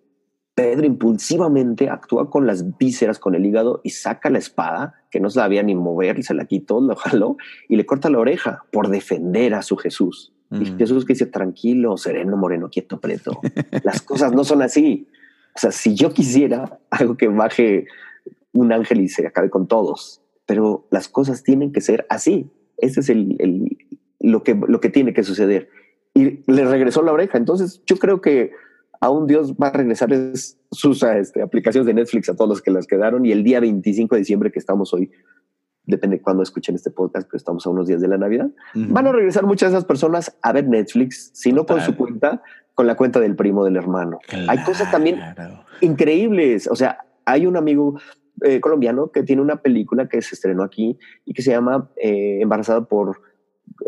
Pedro 0.54 0.86
impulsivamente 0.86 1.90
actúa 1.90 2.30
con 2.30 2.46
las 2.46 2.78
vísceras, 2.78 3.18
con 3.18 3.34
el 3.34 3.44
hígado 3.44 3.82
y 3.84 3.90
saca 3.90 4.30
la 4.30 4.38
espada, 4.38 4.94
que 5.10 5.20
no 5.20 5.28
se 5.28 5.40
la 5.40 5.44
había 5.44 5.62
ni 5.62 5.74
mover, 5.74 6.24
se 6.24 6.32
la 6.32 6.46
quitó, 6.46 6.80
lo 6.80 6.96
jaló 6.96 7.36
y 7.68 7.76
le 7.76 7.84
corta 7.84 8.08
la 8.08 8.18
oreja 8.18 8.64
por 8.72 8.88
defender 8.88 9.52
a 9.52 9.60
su 9.60 9.76
Jesús. 9.76 10.32
Mm. 10.48 10.62
Y 10.62 10.66
Jesús 10.78 11.04
que 11.04 11.12
dice, 11.12 11.26
tranquilo, 11.26 11.98
sereno, 11.98 12.38
moreno, 12.38 12.70
quieto, 12.70 12.98
preto. 12.98 13.38
Las 13.84 14.00
cosas 14.00 14.32
no 14.32 14.42
son 14.42 14.62
así. 14.62 15.06
O 15.54 15.58
sea, 15.58 15.70
si 15.70 15.94
yo 15.94 16.14
quisiera 16.14 16.80
algo 16.88 17.18
que 17.18 17.28
baje 17.28 17.86
un 18.60 18.72
ángel 18.72 19.00
y 19.00 19.08
se 19.08 19.26
acabe 19.26 19.50
con 19.50 19.66
todos. 19.66 20.22
Pero 20.46 20.86
las 20.90 21.08
cosas 21.08 21.42
tienen 21.42 21.72
que 21.72 21.80
ser 21.80 22.06
así. 22.08 22.50
Ese 22.78 23.00
es 23.00 23.08
el, 23.08 23.36
el, 23.38 23.78
lo, 24.20 24.42
que, 24.42 24.54
lo 24.54 24.80
que 24.80 24.88
tiene 24.88 25.12
que 25.12 25.22
suceder. 25.22 25.68
Y 26.14 26.42
le 26.50 26.64
regresó 26.64 27.02
la 27.02 27.12
oreja. 27.12 27.38
Entonces 27.38 27.82
yo 27.86 27.96
creo 27.96 28.20
que 28.20 28.52
aún 29.00 29.26
Dios 29.26 29.54
va 29.54 29.68
a 29.68 29.72
regresar 29.72 30.10
sus 30.70 31.02
este, 31.02 31.42
aplicaciones 31.42 31.86
de 31.86 31.94
Netflix 31.94 32.28
a 32.28 32.36
todos 32.36 32.48
los 32.48 32.62
que 32.62 32.70
las 32.70 32.86
quedaron. 32.86 33.24
Y 33.26 33.32
el 33.32 33.44
día 33.44 33.60
25 33.60 34.14
de 34.14 34.20
diciembre 34.20 34.50
que 34.50 34.58
estamos 34.58 34.92
hoy, 34.94 35.10
depende 35.84 36.16
de 36.16 36.22
cuándo 36.22 36.42
escuchen 36.42 36.74
este 36.74 36.90
podcast, 36.90 37.26
pero 37.28 37.38
estamos 37.38 37.66
a 37.66 37.70
unos 37.70 37.86
días 37.86 38.00
de 38.00 38.08
la 38.08 38.18
Navidad, 38.18 38.50
uh 38.74 38.78
-huh. 38.78 38.92
van 38.92 39.06
a 39.06 39.12
regresar 39.12 39.46
muchas 39.46 39.70
de 39.70 39.78
esas 39.78 39.86
personas 39.86 40.36
a 40.42 40.52
ver 40.52 40.68
Netflix, 40.68 41.30
si 41.32 41.50
no 41.50 41.64
con 41.64 41.80
su 41.80 41.96
cuenta, 41.96 42.42
con 42.74 42.86
la 42.86 42.94
cuenta 42.94 43.20
del 43.20 43.34
primo 43.34 43.64
del 43.64 43.76
hermano. 43.76 44.18
Claro. 44.28 44.44
Hay 44.50 44.62
cosas 44.64 44.90
también 44.90 45.18
increíbles. 45.80 46.68
O 46.68 46.76
sea, 46.76 46.98
hay 47.24 47.46
un 47.46 47.56
amigo 47.56 47.98
eh, 48.44 48.60
colombiano 48.60 49.10
que 49.10 49.22
tiene 49.22 49.42
una 49.42 49.56
película 49.62 50.08
que 50.08 50.22
se 50.22 50.34
estrenó 50.34 50.62
aquí 50.62 50.98
y 51.24 51.34
que 51.34 51.42
se 51.42 51.50
llama 51.50 51.90
eh, 51.96 52.38
Embarazada 52.40 52.84
por, 52.84 53.20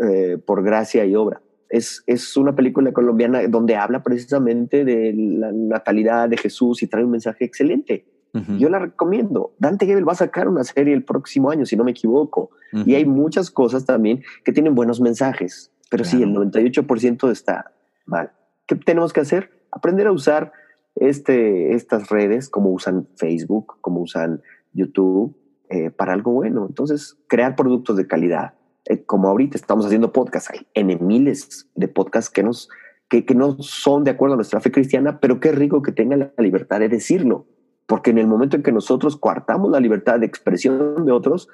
eh, 0.02 0.38
por 0.44 0.62
Gracia 0.62 1.04
y 1.04 1.14
Obra. 1.14 1.40
Es, 1.68 2.02
es 2.06 2.36
una 2.36 2.54
película 2.54 2.92
colombiana 2.92 3.46
donde 3.48 3.76
habla 3.76 4.02
precisamente 4.02 4.84
de 4.84 5.12
la 5.14 5.52
natalidad 5.52 6.28
de 6.28 6.36
Jesús 6.36 6.82
y 6.82 6.88
trae 6.88 7.04
un 7.04 7.12
mensaje 7.12 7.44
excelente. 7.44 8.06
Uh 8.32 8.38
-huh. 8.38 8.58
Yo 8.58 8.68
la 8.68 8.78
recomiendo. 8.78 9.54
Dante 9.58 9.86
Gebel 9.86 10.08
va 10.08 10.12
a 10.12 10.16
sacar 10.16 10.48
una 10.48 10.64
serie 10.64 10.94
el 10.94 11.04
próximo 11.04 11.50
año, 11.50 11.66
si 11.66 11.76
no 11.76 11.84
me 11.84 11.92
equivoco. 11.92 12.50
Uh 12.72 12.78
-huh. 12.78 12.86
Y 12.86 12.94
hay 12.94 13.04
muchas 13.04 13.50
cosas 13.50 13.84
también 13.84 14.22
que 14.44 14.52
tienen 14.52 14.74
buenos 14.74 15.00
mensajes. 15.00 15.72
Pero 15.90 16.04
claro. 16.04 16.18
sí, 16.18 16.22
el 16.22 16.34
98% 16.34 17.30
está 17.30 17.72
mal. 18.06 18.30
¿Qué 18.66 18.76
tenemos 18.76 19.12
que 19.12 19.20
hacer? 19.20 19.50
Aprender 19.72 20.06
a 20.06 20.12
usar 20.12 20.52
este, 20.96 21.74
estas 21.74 22.08
redes, 22.10 22.48
como 22.48 22.70
usan 22.70 23.06
Facebook, 23.16 23.78
como 23.80 24.00
usan 24.00 24.42
YouTube, 24.72 25.36
eh, 25.68 25.90
para 25.90 26.12
algo 26.12 26.32
bueno. 26.32 26.66
Entonces, 26.66 27.16
crear 27.28 27.56
productos 27.56 27.96
de 27.96 28.06
calidad. 28.06 28.54
Eh, 28.86 29.04
como 29.04 29.28
ahorita 29.28 29.56
estamos 29.56 29.86
haciendo 29.86 30.12
podcasts, 30.12 30.50
hay 30.50 30.66
en 30.74 31.06
miles 31.06 31.68
de 31.74 31.88
podcasts 31.88 32.30
que, 32.30 32.42
nos, 32.42 32.68
que, 33.08 33.24
no 33.34 33.56
son 33.62 34.04
de 34.04 34.10
acuerdo 34.10 34.34
a 34.34 34.36
nuestra 34.36 34.60
fe 34.60 34.72
cristiana, 34.72 35.20
pero 35.20 35.38
qué 35.38 35.52
rico 35.52 35.82
que 35.82 35.92
tengan 35.92 36.32
la 36.36 36.42
libertad 36.42 36.80
de 36.80 36.88
decirlo. 36.88 37.46
Porque 37.86 38.10
en 38.10 38.18
el 38.18 38.26
momento 38.26 38.56
en 38.56 38.62
que 38.62 38.72
nosotros 38.72 39.16
coartamos 39.16 39.70
la 39.70 39.80
libertad 39.80 40.20
de 40.20 40.26
expresión 40.26 41.04
de 41.04 41.12
otros, 41.12 41.48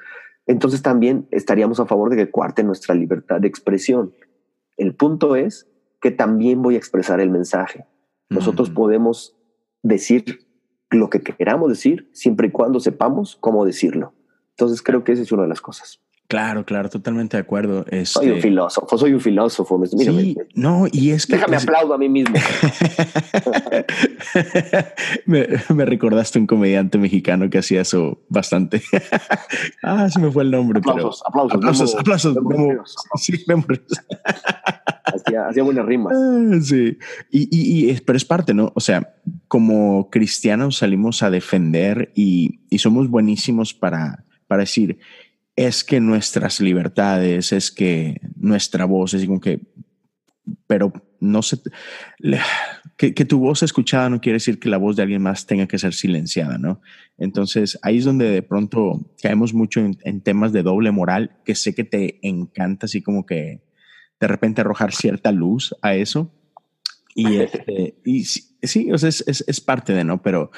entonces 0.47 0.83
también 0.83 1.27
estaríamos 1.31 1.81
a 1.81 1.87
favor 1.87 2.11
de 2.11 2.17
que 2.17 2.31
cuarten 2.31 2.67
nuestra 2.67 2.95
libertad 2.95 3.41
de 3.41 3.49
expresión. 3.49 4.15
El 4.77 4.95
punto 4.95 5.37
es 5.37 5.69
que 6.01 6.11
también 6.11 6.63
voy 6.63 6.75
a 6.75 6.79
expresar 6.79 7.21
el 7.21 7.31
mensaje. 7.31 7.87
Nosotros 8.29 8.71
podemos 8.71 9.37
decir 9.83 10.47
lo 10.91 11.11
que 11.11 11.21
queramos 11.21 11.69
decir 11.69 12.09
siempre 12.13 12.49
y 12.49 12.51
cuando 12.51 12.81
sepamos 12.81 13.37
cómo 13.41 13.65
decirlo. 13.65 14.15
Entonces 14.51 14.83
creo 14.83 15.05
que 15.05 15.13
esa 15.13 15.23
es 15.23 15.33
una 15.33 15.43
de 15.43 15.49
las 15.49 15.61
cosas. 15.61 16.01
Claro, 16.29 16.65
claro, 16.65 16.89
totalmente 16.89 17.37
de 17.37 17.43
acuerdo. 17.43 17.85
Este... 17.87 18.07
Soy 18.07 18.31
un 18.31 18.41
filósofo, 18.41 18.99
soy 18.99 19.13
un 19.13 19.21
filósofo. 19.21 19.81
Sí, 19.87 19.97
mira. 19.97 20.45
no, 20.55 20.87
y 20.91 21.11
es 21.11 21.27
que... 21.27 21.37
Déjame 21.37 21.57
aplaudo 21.57 21.95
a 21.95 21.99
mí 21.99 22.09
mismo. 22.09 22.35
me, 25.27 25.47
me, 25.73 25.85
recordaste 25.85 26.41
un 26.41 26.49
comediante 26.49 26.99
mexicano 26.99 27.49
que 27.49 27.59
hacía 27.59 27.83
eso 27.83 28.21
bastante. 28.29 28.83
ah, 29.85 30.11
se 30.11 30.19
me 30.19 30.33
fue 30.33 30.43
el 30.43 30.51
nombre. 30.51 30.81
Aplausos, 30.81 31.23
pero... 31.33 31.45
aplausos. 31.45 31.95
Aplausos, 31.95 32.35
aplausos. 32.35 32.37
Memo, 32.43 32.83
sí, 33.17 33.45
hacía, 35.05 35.47
hacía, 35.49 35.63
buenas 35.63 35.87
rimas. 35.87 36.13
Ah, 36.27 36.59
sí, 36.61 36.99
y, 37.31 37.49
y, 37.51 37.91
y, 37.91 38.01
pero 38.01 38.17
es 38.17 38.25
parte, 38.25 38.55
¿no? 38.55 38.73
O 38.75 38.81
sea, 38.81 39.15
como 39.49 40.11
cristianos 40.11 40.79
salimos 40.79 41.23
a 41.23 41.31
defender 41.31 42.11
y, 42.15 42.61
y 42.69 42.79
somos 42.79 43.09
buenísimos 43.09 43.75
para, 43.75 44.25
para 44.49 44.61
decir, 44.61 44.99
es 45.57 45.83
que 45.83 46.01
nuestras 46.01 46.61
libertades, 46.61 47.53
es 47.53 47.71
que 47.71 48.21
nuestra 48.37 48.85
voz 48.85 49.15
es 49.15 49.25
como 49.27 49.41
que, 49.41 49.61
pero 50.67 50.93
no 51.19 51.43
sé, 51.43 51.59
que, 52.99 53.15
que, 53.15 53.25
tu 53.25 53.39
voz 53.39 53.63
escuchada 53.63 54.11
no 54.11 54.21
quiere 54.21 54.37
decir 54.37 54.61
que 54.61 54.69
la 54.69 54.77
voz 54.77 54.97
de 54.97 55.03
alguien 55.03 55.23
más 55.23 55.47
tenga 55.47 55.67
que 55.67 55.79
ser 55.79 55.95
silenciada, 55.95 56.59
¿no? 56.59 56.83
Entonces 57.17 57.79
ahí 57.83 57.99
es 57.99 58.05
donde 58.05 58.31
de 58.31 58.43
pronto 58.43 59.11
caemos 59.23 59.55
mucho 59.55 59.81
en, 59.81 59.97
en 60.05 60.21
temas 60.21 60.53
de 60.53 60.63
doble 60.63 60.91
moral, 60.91 61.39
que 61.45 61.55
sé 61.55 61.75
que 61.75 61.85
te 61.85 62.19
encanta 62.23 62.85
así 62.85 63.01
como 63.01 63.25
que 63.25 63.63
de 64.21 64.27
repente 64.27 64.61
arrojar 64.61 64.93
cierta 64.93 65.33
luz 65.33 65.75
a 65.81 65.95
eso. 65.95 66.33
Y, 67.15 67.37
este, 67.41 67.97
y 68.05 68.25
sí, 68.25 68.59
sí, 68.63 68.93
o 68.93 68.99
sea, 68.99 69.09
es, 69.09 69.25
es, 69.27 69.43
es 69.47 69.61
parte 69.63 69.95
de, 69.95 70.05
¿no? 70.05 70.21
Pero 70.21 70.51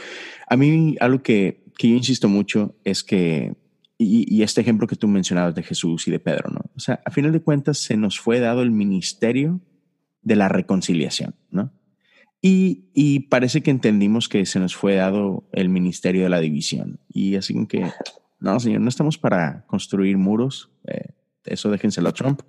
a 0.48 0.56
mí 0.56 0.96
algo 0.98 1.22
que, 1.22 1.64
que 1.78 1.88
yo 1.88 1.94
insisto 1.94 2.28
mucho 2.28 2.74
es 2.84 3.04
que 3.04 3.54
y, 3.98 4.32
y, 4.32 4.42
este 4.44 4.60
ejemplo 4.60 4.86
que 4.86 4.94
tú 4.94 5.08
mencionabas 5.08 5.56
de 5.56 5.64
Jesús 5.64 6.06
y 6.06 6.12
de 6.12 6.20
Pedro, 6.20 6.50
¿no? 6.50 6.60
O 6.76 6.78
sea, 6.78 7.02
a 7.04 7.10
final 7.10 7.32
de 7.32 7.42
cuentas 7.42 7.78
se 7.78 7.96
nos 7.96 8.20
fue 8.20 8.38
dado 8.38 8.62
el 8.62 8.70
ministerio 8.70 9.60
de 10.22 10.36
la 10.36 10.48
reconciliación, 10.48 11.34
¿no? 11.50 11.72
Y, 12.40 12.90
y, 12.94 13.20
parece 13.20 13.62
que 13.62 13.72
entendimos 13.72 14.28
que 14.28 14.46
se 14.46 14.60
nos 14.60 14.76
fue 14.76 14.94
dado 14.94 15.48
el 15.52 15.68
ministerio 15.68 16.22
de 16.22 16.28
la 16.28 16.38
división. 16.38 17.00
Y 17.08 17.34
así 17.34 17.66
que, 17.66 17.90
no, 18.38 18.60
señor, 18.60 18.82
no 18.82 18.88
estamos 18.88 19.18
para 19.18 19.66
construir 19.66 20.16
muros. 20.16 20.70
Eh, 20.86 21.14
eso 21.44 21.68
déjenselo 21.68 22.10
a 22.10 22.12
Trump. 22.12 22.42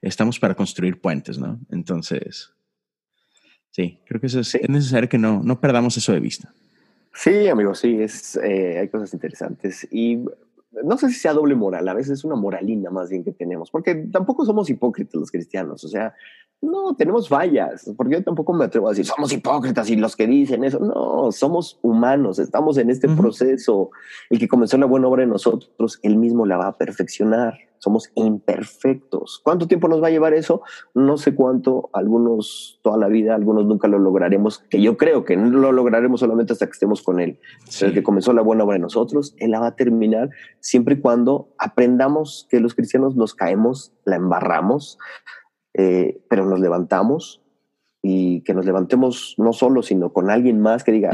Estamos 0.00 0.38
para 0.38 0.54
construir 0.54 1.02
puentes, 1.02 1.38
¿no? 1.38 1.60
Entonces, 1.70 2.54
sí, 3.70 4.00
creo 4.06 4.20
que 4.20 4.28
eso 4.28 4.40
es, 4.40 4.54
es 4.54 4.70
necesario 4.70 5.10
que 5.10 5.18
no, 5.18 5.42
no 5.42 5.60
perdamos 5.60 5.98
eso 5.98 6.12
de 6.12 6.20
vista. 6.20 6.54
Sí, 7.12 7.48
amigo, 7.48 7.74
sí, 7.74 8.00
es, 8.00 8.36
eh, 8.36 8.78
hay 8.78 8.88
cosas 8.88 9.12
interesantes. 9.12 9.86
Y 9.90 10.20
no 10.84 10.98
sé 10.98 11.08
si 11.08 11.14
sea 11.14 11.32
doble 11.32 11.54
moral, 11.54 11.88
a 11.88 11.94
veces 11.94 12.18
es 12.18 12.24
una 12.24 12.36
moralina 12.36 12.90
más 12.90 13.10
bien 13.10 13.24
que 13.24 13.32
tenemos, 13.32 13.70
porque 13.70 13.94
tampoco 13.94 14.44
somos 14.44 14.68
hipócritas 14.70 15.14
los 15.14 15.30
cristianos, 15.30 15.84
o 15.84 15.88
sea, 15.88 16.14
no 16.60 16.94
tenemos 16.96 17.28
fallas, 17.28 17.90
porque 17.96 18.14
yo 18.14 18.24
tampoco 18.24 18.52
me 18.52 18.64
atrevo 18.64 18.86
a 18.86 18.90
decir 18.90 19.04
somos 19.04 19.32
hipócritas 19.32 19.90
y 19.90 19.96
los 19.96 20.16
que 20.16 20.26
dicen 20.26 20.64
eso, 20.64 20.78
no, 20.78 21.30
somos 21.32 21.78
humanos, 21.82 22.38
estamos 22.38 22.78
en 22.78 22.90
este 22.90 23.08
proceso, 23.08 23.90
el 24.30 24.38
que 24.38 24.48
comenzó 24.48 24.78
la 24.78 24.86
buena 24.86 25.08
obra 25.08 25.22
en 25.22 25.30
nosotros, 25.30 25.98
él 26.02 26.16
mismo 26.16 26.46
la 26.46 26.56
va 26.56 26.68
a 26.68 26.76
perfeccionar, 26.78 27.58
somos 27.78 28.10
imperfectos. 28.14 29.40
¿Cuánto 29.42 29.66
tiempo 29.66 29.88
nos 29.88 30.02
va 30.02 30.08
a 30.08 30.10
llevar 30.10 30.34
eso? 30.34 30.62
No 30.94 31.16
sé 31.16 31.34
cuánto, 31.34 31.90
algunos 31.92 32.80
toda 32.82 32.98
la 32.98 33.08
vida, 33.08 33.34
algunos 33.34 33.66
nunca 33.66 33.88
lo 33.88 33.98
lograremos, 33.98 34.60
que 34.70 34.80
yo 34.80 34.96
creo 34.96 35.24
que 35.24 35.36
no 35.36 35.58
lo 35.58 35.72
lograremos 35.72 36.20
solamente 36.20 36.52
hasta 36.52 36.66
que 36.66 36.72
estemos 36.72 37.02
con 37.02 37.20
él. 37.20 37.38
El 37.80 37.92
que 37.92 38.02
comenzó 38.02 38.32
la 38.32 38.42
buena 38.42 38.64
obra 38.64 38.76
en 38.76 38.82
nosotros, 38.82 39.34
él 39.38 39.50
la 39.50 39.60
va 39.60 39.68
a 39.68 39.76
terminar 39.76 40.30
siempre 40.60 40.94
y 40.94 41.00
cuando 41.00 41.48
aprendamos 41.58 42.46
que 42.50 42.60
los 42.60 42.74
cristianos 42.74 43.16
nos 43.16 43.34
caemos, 43.34 43.92
la 44.04 44.16
embarramos, 44.16 44.98
eh, 45.74 46.22
pero 46.28 46.46
nos 46.46 46.60
levantamos 46.60 47.42
y 48.02 48.42
que 48.42 48.54
nos 48.54 48.64
levantemos 48.64 49.34
no 49.38 49.52
solo, 49.52 49.82
sino 49.82 50.12
con 50.12 50.30
alguien 50.30 50.60
más 50.60 50.84
que 50.84 50.92
diga, 50.92 51.10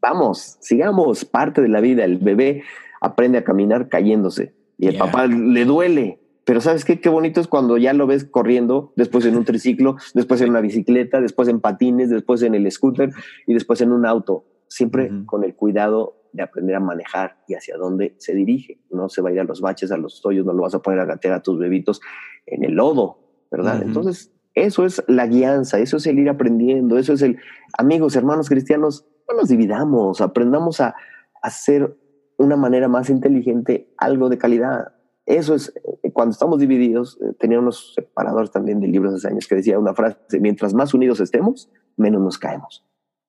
vamos, 0.00 0.56
sigamos, 0.60 1.24
parte 1.24 1.60
de 1.60 1.68
la 1.68 1.80
vida. 1.80 2.04
El 2.04 2.18
bebé 2.18 2.62
aprende 3.00 3.38
a 3.38 3.44
caminar 3.44 3.88
cayéndose 3.88 4.54
y 4.82 4.88
el 4.88 4.98
papá 4.98 5.28
le 5.28 5.64
duele. 5.64 6.18
Pero 6.44 6.60
¿sabes 6.60 6.84
qué? 6.84 7.00
Qué 7.00 7.08
bonito 7.08 7.40
es 7.40 7.46
cuando 7.46 7.78
ya 7.78 7.92
lo 7.92 8.08
ves 8.08 8.24
corriendo, 8.24 8.92
después 8.96 9.24
en 9.26 9.36
un 9.36 9.44
triciclo, 9.44 9.94
después 10.12 10.40
en 10.40 10.50
una 10.50 10.60
bicicleta, 10.60 11.20
después 11.20 11.46
en 11.46 11.60
patines, 11.60 12.10
después 12.10 12.42
en 12.42 12.56
el 12.56 12.68
scooter 12.70 13.12
y 13.46 13.54
después 13.54 13.80
en 13.80 13.92
un 13.92 14.04
auto. 14.04 14.44
Siempre 14.66 15.12
con 15.24 15.44
el 15.44 15.54
cuidado 15.54 16.16
de 16.32 16.42
aprender 16.42 16.74
a 16.74 16.80
manejar 16.80 17.36
y 17.46 17.54
hacia 17.54 17.76
dónde 17.76 18.16
se 18.18 18.34
dirige. 18.34 18.80
No 18.90 19.08
se 19.08 19.22
va 19.22 19.28
a 19.28 19.32
ir 19.32 19.38
a 19.38 19.44
los 19.44 19.60
baches, 19.60 19.92
a 19.92 19.96
los 19.96 20.24
hoyos, 20.26 20.44
no 20.44 20.52
lo 20.52 20.62
vas 20.62 20.74
a 20.74 20.82
poner 20.82 20.98
a 20.98 21.04
gatear 21.04 21.34
a 21.34 21.42
tus 21.42 21.60
bebitos 21.60 22.00
en 22.46 22.64
el 22.64 22.72
lodo, 22.72 23.18
¿verdad? 23.52 23.82
Entonces, 23.84 24.32
eso 24.54 24.84
es 24.84 25.04
la 25.06 25.28
guianza, 25.28 25.78
eso 25.78 25.98
es 25.98 26.06
el 26.08 26.18
ir 26.18 26.28
aprendiendo, 26.28 26.98
eso 26.98 27.12
es 27.12 27.22
el, 27.22 27.38
amigos, 27.78 28.16
hermanos 28.16 28.48
cristianos, 28.48 29.06
no 29.28 29.36
nos 29.36 29.48
dividamos, 29.48 30.20
aprendamos 30.20 30.80
a 30.80 30.96
hacer 31.40 31.96
una 32.38 32.56
manera 32.56 32.88
más 32.88 33.10
inteligente 33.10 33.92
algo 33.96 34.28
de 34.28 34.38
calidad. 34.38 34.94
Eso 35.26 35.54
es, 35.54 35.72
eh, 36.02 36.10
cuando 36.12 36.32
estamos 36.32 36.58
divididos, 36.58 37.18
eh, 37.22 37.32
tenía 37.38 37.58
unos 37.58 37.94
separadores 37.94 38.50
también 38.50 38.80
de 38.80 38.88
libros 38.88 39.14
hace 39.14 39.28
años 39.28 39.46
que 39.46 39.54
decía 39.54 39.78
una 39.78 39.94
frase, 39.94 40.40
mientras 40.40 40.74
más 40.74 40.94
unidos 40.94 41.20
estemos, 41.20 41.70
menos 41.96 42.20
nos 42.20 42.38
caemos. 42.38 42.84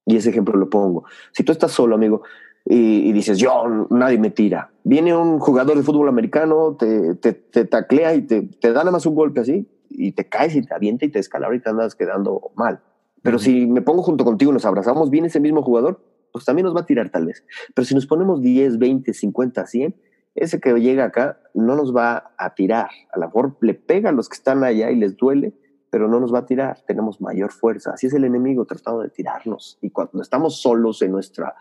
Y 0.06 0.18
ese 0.18 0.32
ejemplo 0.32 0.58
lo 0.58 0.70
pongo. 0.70 1.06
Si 1.32 1.44
tú 1.44 1.52
estás 1.52 1.72
solo, 1.72 1.96
amigo, 1.96 2.24
y, 2.66 3.12
dices, 3.12 3.38
yo, 3.40 3.88
nadie 3.90 4.18
me 4.18 4.30
tira. 4.30 4.72
Viene 4.84 5.16
un 5.16 5.40
jugador 5.40 5.76
de 5.76 5.84
fútbol 5.84 6.08
americano, 6.08 6.78
te, 6.78 7.16
te, 7.16 7.34
te 7.34 7.66
taclea 7.66 8.16
y 8.16 8.22
te, 8.22 8.44
te 8.44 8.70
da 8.70 8.80
nada 8.80 8.92
más 8.92 9.06
un 9.06 9.16
golpe 9.16 9.42
así, 9.42 9.68
y 9.90 10.14
te 10.14 10.28
caes 10.30 10.56
y 10.56 10.62
te 10.62 10.74
avienta 10.74 11.06
y 11.06 11.10
te 11.10 11.20
escalabra 11.20 11.58
y 11.58 11.60
te 11.60 11.70
andas 11.70 11.96
quedando 11.96 12.52
mal. 12.56 12.82
Pero 13.22 13.40
si 13.40 13.66
me 13.66 13.82
pongo 13.82 14.02
junto 14.02 14.26
contigo, 14.26 14.52
nos 14.52 14.66
abrazamos, 14.66 15.10
viene 15.10 15.28
ese 15.28 15.40
mismo 15.40 15.62
jugador, 15.62 16.02
pues 16.34 16.44
también 16.44 16.66
nos 16.66 16.76
va 16.76 16.82
a 16.82 16.86
tirar 16.86 17.10
tal 17.10 17.28
vez. 17.28 17.46
Pero 17.74 17.86
si 17.86 17.96
nos 17.96 18.08
ponemos 18.08 18.42
10, 18.42 18.80
20, 18.80 19.14
50, 19.14 19.66
100, 19.66 19.96
ese 20.36 20.60
que 20.60 20.74
llega 20.74 21.06
acá 21.06 21.40
no 21.54 21.76
nos 21.76 21.96
va 21.96 22.34
a 22.38 22.56
tirar. 22.56 22.90
A 23.14 23.20
lo 23.20 23.28
mejor 23.28 23.58
le 23.62 23.76
pega 23.76 24.10
a 24.10 24.12
los 24.12 24.28
que 24.28 24.36
están 24.36 24.64
allá 24.64 24.90
y 24.90 24.96
les 24.96 25.16
duele, 25.16 25.54
pero 25.92 26.08
no 26.08 26.20
nos 26.20 26.34
va 26.34 26.40
a 26.40 26.46
tirar. 26.46 26.82
Tenemos 26.88 27.22
mayor 27.22 27.52
fuerza. 27.52 27.92
Así 27.94 28.08
es 28.08 28.14
el 28.14 28.26
enemigo 28.26 28.66
tratando 28.66 29.02
de 29.02 29.10
tirarnos. 29.10 29.78
Y 29.82 29.92
cuando 29.92 30.22
estamos 30.24 30.60
solos 30.60 31.04
en 31.04 31.12
nuestra 31.12 31.54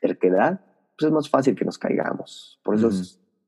terquedad, 0.00 0.60
pues 0.96 1.06
es 1.06 1.12
más 1.12 1.30
fácil 1.30 1.56
que 1.56 1.64
nos 1.64 1.78
caigamos. 1.78 2.60
Por 2.62 2.74
eso 2.74 2.90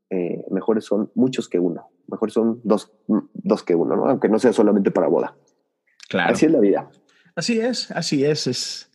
eh, 0.08 0.42
mejores 0.50 0.86
son 0.86 1.10
muchos 1.14 1.46
que 1.46 1.58
uno. 1.58 1.90
Mejores 2.08 2.32
son 2.32 2.60
dos, 2.64 2.90
dos 3.06 3.62
que 3.62 3.74
uno, 3.74 3.96
¿no? 3.96 4.06
aunque 4.06 4.30
no 4.30 4.38
sea 4.38 4.54
solamente 4.54 4.90
para 4.90 5.08
boda. 5.08 5.36
Claro. 6.08 6.32
Así 6.32 6.46
es 6.46 6.52
la 6.52 6.58
vida. 6.58 6.90
Así 7.36 7.60
es, 7.60 7.90
así 7.90 8.24
es. 8.24 8.46
es... 8.46 8.90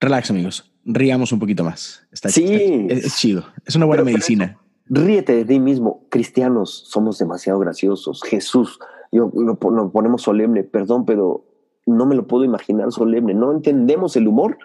Relax, 0.00 0.30
amigos 0.30 0.70
riamos 0.86 1.32
un 1.32 1.38
poquito 1.38 1.64
más. 1.64 2.06
Está, 2.12 2.28
sí. 2.30 2.46
es, 2.88 3.16
chido. 3.16 3.44
Es 3.66 3.74
una 3.74 3.84
buena 3.84 4.04
medicina. 4.04 4.58
ríete 4.86 5.34
de 5.34 5.44
ti 5.44 5.60
mismo. 5.60 6.06
Cristianos 6.08 6.84
somos 6.88 7.18
demasiado 7.18 7.58
graciosos. 7.58 8.22
Jesús, 8.22 8.78
yo 9.12 9.30
lo, 9.34 9.58
ponemos 9.58 10.22
solemne, 10.22 10.62
perdón, 10.62 11.04
pero 11.04 11.44
no 11.84 12.06
me 12.06 12.14
lo 12.14 12.26
puedo 12.26 12.44
imaginar 12.44 12.92
solemne. 12.92 13.34
No 13.34 13.52
entendemos 13.52 14.16
el 14.16 14.28
humor 14.28 14.58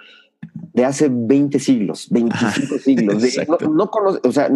de 0.74 0.86
hace 0.86 1.10
20 1.12 1.60
siglos, 1.60 2.08
25 2.12 2.80
siglos. 2.80 3.24
no, 3.62 3.70
no 3.70 3.90
o 4.24 4.32
sea, 4.32 4.50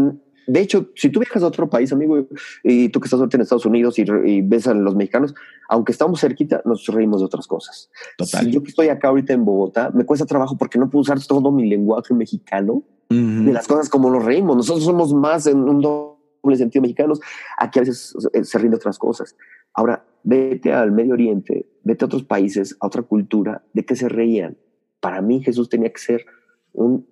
de 0.47 0.59
hecho, 0.59 0.89
si 0.95 1.09
tú 1.09 1.19
viajas 1.19 1.43
a 1.43 1.47
otro 1.47 1.69
país, 1.69 1.91
amigo, 1.91 2.27
y 2.63 2.89
tú 2.89 2.99
que 2.99 3.05
estás 3.05 3.19
ahorita 3.19 3.37
en 3.37 3.41
Estados 3.41 3.65
Unidos 3.65 3.97
y, 3.97 4.41
ves 4.41 4.67
a 4.67 4.73
los 4.73 4.95
mexicanos, 4.95 5.33
aunque 5.69 5.91
estamos 5.91 6.21
cerquita, 6.21 6.61
nos 6.65 6.85
reímos 6.87 7.21
de 7.21 7.25
otras 7.25 7.47
cosas. 7.47 7.89
Total. 8.17 8.45
Si 8.45 8.51
yo 8.51 8.61
que 8.61 8.69
estoy 8.69 8.89
acá 8.89 9.09
ahorita 9.09 9.33
en 9.33 9.45
Bogotá, 9.45 9.91
me 9.93 10.05
cuesta 10.05 10.25
trabajo 10.25 10.57
porque 10.57 10.77
no 10.77 10.89
puedo 10.89 11.01
usar 11.01 11.19
todo 11.25 11.51
mi 11.51 11.67
lenguaje 11.67 12.13
mexicano 12.13 12.83
de 13.09 13.53
las 13.53 13.67
cosas 13.67 13.89
como 13.89 14.09
nos 14.09 14.25
reímos. 14.25 14.55
Nosotros 14.55 14.83
somos 14.83 15.13
más 15.13 15.47
en 15.47 15.57
un 15.57 15.81
doble 15.81 16.55
sentido 16.55 16.81
mexicanos. 16.81 17.19
Aquí 17.57 17.79
a 17.79 17.83
veces 17.83 18.15
se 18.43 18.57
ríen 18.57 18.71
de 18.71 18.77
otras 18.77 18.97
cosas. 18.97 19.35
Ahora, 19.73 20.05
vete 20.23 20.73
al 20.73 20.91
Medio 20.91 21.13
Oriente, 21.13 21.67
vete 21.83 22.05
a 22.05 22.07
otros 22.07 22.23
países, 22.23 22.75
a 22.79 22.87
otra 22.87 23.03
cultura, 23.03 23.63
¿de 23.73 23.85
qué 23.85 23.95
se 23.95 24.09
reían? 24.09 24.57
Para 24.99 25.21
mí 25.21 25.43
Jesús 25.43 25.69
tenía 25.69 25.91
que 25.91 25.99
ser 25.99 26.25
un 26.73 27.07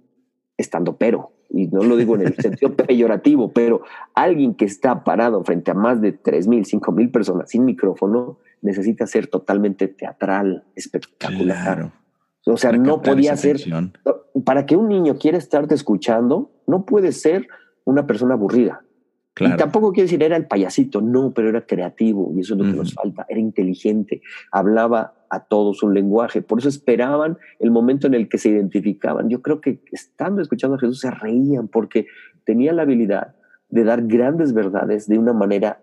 estando 0.58 0.98
pero 0.98 1.33
y 1.53 1.67
no 1.67 1.83
lo 1.83 1.95
digo 1.95 2.15
en 2.15 2.23
el 2.23 2.35
sentido 2.35 2.73
peyorativo, 2.75 3.51
pero 3.53 3.83
alguien 4.15 4.55
que 4.55 4.65
está 4.65 5.03
parado 5.03 5.43
frente 5.43 5.71
a 5.71 5.75
más 5.75 6.01
de 6.01 6.19
3.000, 6.19 6.81
5.000 6.81 7.11
personas 7.11 7.49
sin 7.51 7.63
micrófono 7.63 8.39
necesita 8.61 9.05
ser 9.05 9.27
totalmente 9.27 9.87
teatral, 9.87 10.63
espectacular. 10.75 11.91
O 12.45 12.57
sea, 12.57 12.71
no 12.73 13.01
podía 13.01 13.37
ser... 13.37 13.57
Para 14.43 14.65
que 14.65 14.75
un 14.75 14.89
niño 14.89 15.17
quiera 15.19 15.37
estarte 15.37 15.75
escuchando, 15.75 16.51
no 16.65 16.85
puede 16.85 17.11
ser 17.11 17.47
una 17.85 18.07
persona 18.07 18.33
aburrida. 18.33 18.83
Y 19.39 19.56
tampoco 19.58 19.91
quiere 19.91 20.06
decir 20.06 20.22
era 20.22 20.38
el 20.38 20.46
payasito, 20.46 21.02
no, 21.02 21.34
pero 21.34 21.50
era 21.50 21.65
creativo 21.65 22.32
y 22.36 22.41
eso 22.41 22.54
es 22.54 22.60
lo 22.60 22.65
que 22.65 22.78
nos 22.78 22.93
falta. 22.93 23.26
Era 23.28 23.39
inteligente, 23.39 24.22
hablaba 24.52 25.15
a 25.30 25.46
todos 25.46 25.82
un 25.82 25.96
lenguaje, 25.96 26.43
por 26.43 26.60
eso 26.60 26.69
esperaban 26.69 27.38
el 27.60 27.72
momento 27.72 28.06
en 28.06 28.13
el 28.13 28.30
que 28.30 28.38
se 28.38 28.50
identificaban. 28.50 29.30
Yo 29.30 29.41
creo 29.41 29.60
que 29.60 29.82
estando 29.91 30.41
escuchando 30.41 30.76
a 30.76 30.80
Jesús 30.80 31.00
se 31.00 31.10
reían 31.10 31.67
porque 31.67 32.06
tenía 32.43 32.74
la 32.74 32.84
habilidad 32.84 33.36
de 33.69 33.84
dar 33.84 34.04
grandes 34.04 34.54
verdades 34.54 35.08
de 35.08 35.17
una 35.17 35.34
manera 35.34 35.82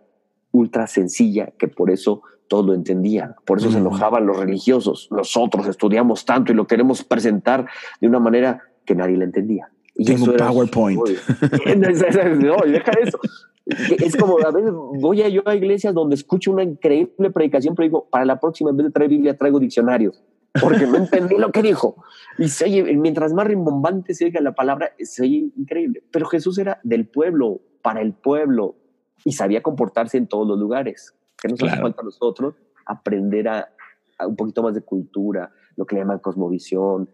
ultra 0.53 0.87
sencilla 0.87 1.53
que 1.59 1.67
por 1.67 1.91
eso 1.91 2.23
todo 2.47 2.69
lo 2.69 2.75
entendían. 2.75 3.35
Por 3.45 3.59
eso 3.59 3.71
se 3.71 3.79
enojaban 3.79 4.27
los 4.27 4.39
religiosos. 4.39 5.09
Nosotros 5.11 5.67
estudiamos 5.67 6.25
tanto 6.25 6.53
y 6.53 6.55
lo 6.55 6.67
queremos 6.67 7.05
presentar 7.05 7.67
de 8.01 8.09
una 8.09 8.21
manera 8.21 8.63
que 8.85 8.95
nadie 8.95 9.17
le 9.17 9.25
entendía. 9.25 9.71
Y 10.01 10.05
Tengo 10.07 10.25
un 10.25 10.37
PowerPoint. 10.39 10.99
no, 12.41 12.57
deja 12.65 12.93
eso. 13.03 13.21
Es 13.67 14.17
como 14.17 14.39
a 14.39 14.51
veces 14.51 14.73
voy 14.73 15.21
a 15.21 15.29
yo 15.29 15.43
a 15.45 15.55
iglesias 15.55 15.93
donde 15.93 16.15
escucho 16.15 16.53
una 16.53 16.63
increíble 16.63 17.31
predicación, 17.31 17.75
pero 17.75 17.87
digo, 17.87 18.09
para 18.09 18.25
la 18.25 18.41
próxima, 18.41 18.71
en 18.71 18.79
vez 18.79 18.87
de 18.87 18.93
traer 18.93 19.11
Biblia, 19.11 19.37
traigo 19.37 19.61
diccionario, 19.61 20.15
porque 20.59 20.87
no 20.87 20.97
entendí 20.97 21.37
lo 21.37 21.53
que 21.53 21.61
dijo. 21.61 22.03
Y 22.39 22.49
se 22.49 22.65
oye, 22.65 22.97
mientras 22.97 23.35
más 23.35 23.47
rimbombante 23.47 24.15
se 24.15 24.25
oiga 24.25 24.41
la 24.41 24.55
palabra, 24.55 24.95
se 24.99 25.23
oye 25.23 25.51
increíble. 25.55 26.03
Pero 26.11 26.25
Jesús 26.25 26.57
era 26.57 26.81
del 26.83 27.07
pueblo, 27.07 27.61
para 27.83 28.01
el 28.01 28.15
pueblo, 28.15 28.77
y 29.23 29.33
sabía 29.33 29.63
comportarse 29.63 30.17
en 30.17 30.29
todos 30.29 30.49
los 30.49 30.59
lugares. 30.59 31.15
Que 31.43 31.49
nos 31.49 31.63
hace 31.63 31.79
falta 31.79 32.01
a 32.01 32.05
nosotros 32.07 32.55
aprender 32.87 33.49
a, 33.49 33.69
a 34.17 34.27
un 34.27 34.37
poquito 34.37 34.63
más 34.63 34.73
de 34.73 34.81
cultura, 34.81 35.53
lo 35.77 35.85
que 35.85 35.97
le 35.97 36.01
llaman 36.01 36.21
cosmovisión, 36.21 37.11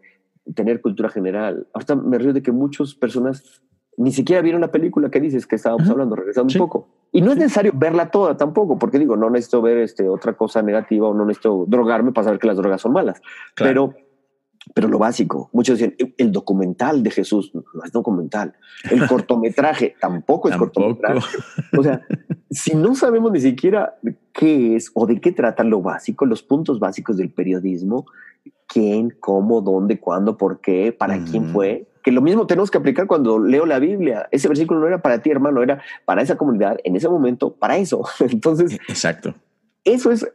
tener 0.55 0.81
cultura 0.81 1.09
general. 1.09 1.67
Ahorita 1.73 1.95
me 1.95 2.17
río 2.17 2.33
de 2.33 2.41
que 2.41 2.51
muchas 2.51 2.93
personas 2.95 3.61
ni 3.97 4.11
siquiera 4.11 4.41
vieron 4.43 4.61
la 4.61 4.71
película 4.71 5.09
que 5.09 5.19
dices 5.19 5.47
que 5.47 5.55
estábamos 5.55 5.89
hablando, 5.89 6.15
regresando 6.15 6.53
un 6.53 6.59
poco. 6.59 6.87
Y 7.11 7.21
no 7.21 7.31
es 7.31 7.37
necesario 7.37 7.71
verla 7.73 8.11
toda 8.11 8.37
tampoco, 8.37 8.77
porque 8.77 8.99
digo, 8.99 9.17
no 9.17 9.29
necesito 9.29 9.61
ver 9.61 9.79
este, 9.79 10.07
otra 10.07 10.33
cosa 10.33 10.61
negativa 10.61 11.07
o 11.07 11.15
no 11.15 11.25
necesito 11.25 11.65
drogarme 11.67 12.11
para 12.11 12.25
saber 12.25 12.39
que 12.39 12.47
las 12.47 12.57
drogas 12.57 12.81
son 12.81 12.93
malas. 12.93 13.21
Pero, 13.55 13.95
pero 14.73 14.87
lo 14.87 14.99
básico, 14.99 15.49
muchos 15.53 15.79
dicen, 15.79 15.95
el 16.17 16.31
documental 16.31 17.03
de 17.03 17.11
Jesús 17.11 17.51
no 17.53 17.83
es 17.83 17.91
documental. 17.91 18.53
El 18.89 19.07
cortometraje 19.07 19.95
tampoco 19.99 20.49
es 20.49 20.57
cortometraje. 20.57 21.37
O 21.77 21.83
sea, 21.83 22.05
si 22.49 22.75
no 22.75 22.95
sabemos 22.95 23.31
ni 23.31 23.39
siquiera 23.39 23.95
qué 24.33 24.75
es 24.75 24.91
o 24.93 25.05
de 25.05 25.19
qué 25.19 25.31
trata 25.31 25.63
lo 25.63 25.81
básico, 25.81 26.25
los 26.25 26.43
puntos 26.43 26.79
básicos 26.79 27.17
del 27.17 27.31
periodismo, 27.31 28.05
quién, 28.67 29.15
cómo, 29.19 29.61
dónde, 29.61 29.99
cuándo, 29.99 30.37
por 30.37 30.61
qué, 30.61 30.91
para 30.91 31.23
quién 31.23 31.45
fue. 31.45 31.87
Que 32.03 32.11
lo 32.11 32.21
mismo 32.21 32.47
tenemos 32.47 32.71
que 32.71 32.77
aplicar 32.77 33.07
cuando 33.07 33.39
leo 33.39 33.65
la 33.65 33.79
Biblia. 33.79 34.27
Ese 34.31 34.47
versículo 34.47 34.79
no 34.79 34.87
era 34.87 35.01
para 35.01 35.21
ti, 35.21 35.29
hermano, 35.29 35.61
era 35.61 35.81
para 36.05 36.21
esa 36.21 36.37
comunidad 36.37 36.77
en 36.83 36.95
ese 36.95 37.09
momento, 37.09 37.53
para 37.53 37.77
eso. 37.77 38.03
Entonces, 38.19 38.77
exacto. 38.87 39.33
Eso 39.83 40.11
es 40.11 40.27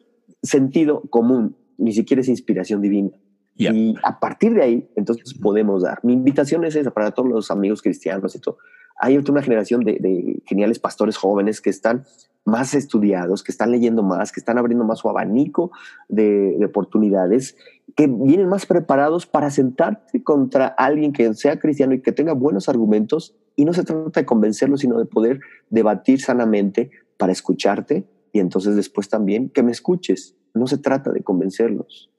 sentido 0.42 1.02
común, 1.10 1.56
ni 1.78 1.92
siquiera 1.92 2.20
es 2.20 2.28
inspiración 2.28 2.80
divina. 2.80 3.10
Y 3.54 3.94
a 4.02 4.18
partir 4.18 4.54
de 4.54 4.62
ahí, 4.62 4.88
entonces 4.96 5.34
podemos 5.34 5.82
dar. 5.82 6.00
Mi 6.02 6.14
invitación 6.14 6.64
es 6.64 6.74
esa 6.74 6.90
para 6.90 7.10
todos 7.10 7.28
los 7.28 7.50
amigos 7.50 7.82
cristianos 7.82 8.34
y 8.34 8.40
todo. 8.40 8.58
Hay 8.98 9.16
una 9.16 9.42
generación 9.42 9.84
de, 9.84 9.98
de 10.00 10.42
geniales 10.46 10.78
pastores 10.78 11.16
jóvenes 11.16 11.60
que 11.60 11.70
están 11.70 12.04
más 12.44 12.74
estudiados, 12.74 13.42
que 13.42 13.52
están 13.52 13.70
leyendo 13.70 14.02
más, 14.02 14.32
que 14.32 14.40
están 14.40 14.58
abriendo 14.58 14.84
más 14.84 15.00
su 15.00 15.08
abanico 15.08 15.70
de, 16.08 16.58
oportunidades, 16.64 17.56
que 17.96 18.06
vienen 18.06 18.48
más 18.48 18.66
preparados 18.66 19.26
para 19.26 19.50
sentarte 19.50 20.22
contra 20.22 20.66
alguien 20.66 21.12
que 21.12 21.32
sea 21.34 21.58
cristiano 21.58 21.94
y 21.94 22.02
que 22.02 22.12
tenga 22.12 22.32
buenos 22.32 22.68
argumentos. 22.68 23.36
Y 23.54 23.64
no 23.64 23.72
se 23.72 23.84
trata 23.84 24.20
de 24.20 24.26
convencerlo, 24.26 24.76
sino 24.76 24.98
de 24.98 25.04
poder 25.04 25.40
debatir 25.70 26.20
sanamente 26.20 26.90
para 27.16 27.32
escucharte 27.32 28.06
y 28.32 28.40
entonces 28.40 28.76
después 28.76 29.08
también 29.08 29.50
que 29.50 29.62
me 29.62 29.72
escuches. 29.72 30.36
No 30.54 30.66
se 30.66 30.78
trata 30.78 31.12
de 31.12 31.22
convencerlos. 31.22 32.11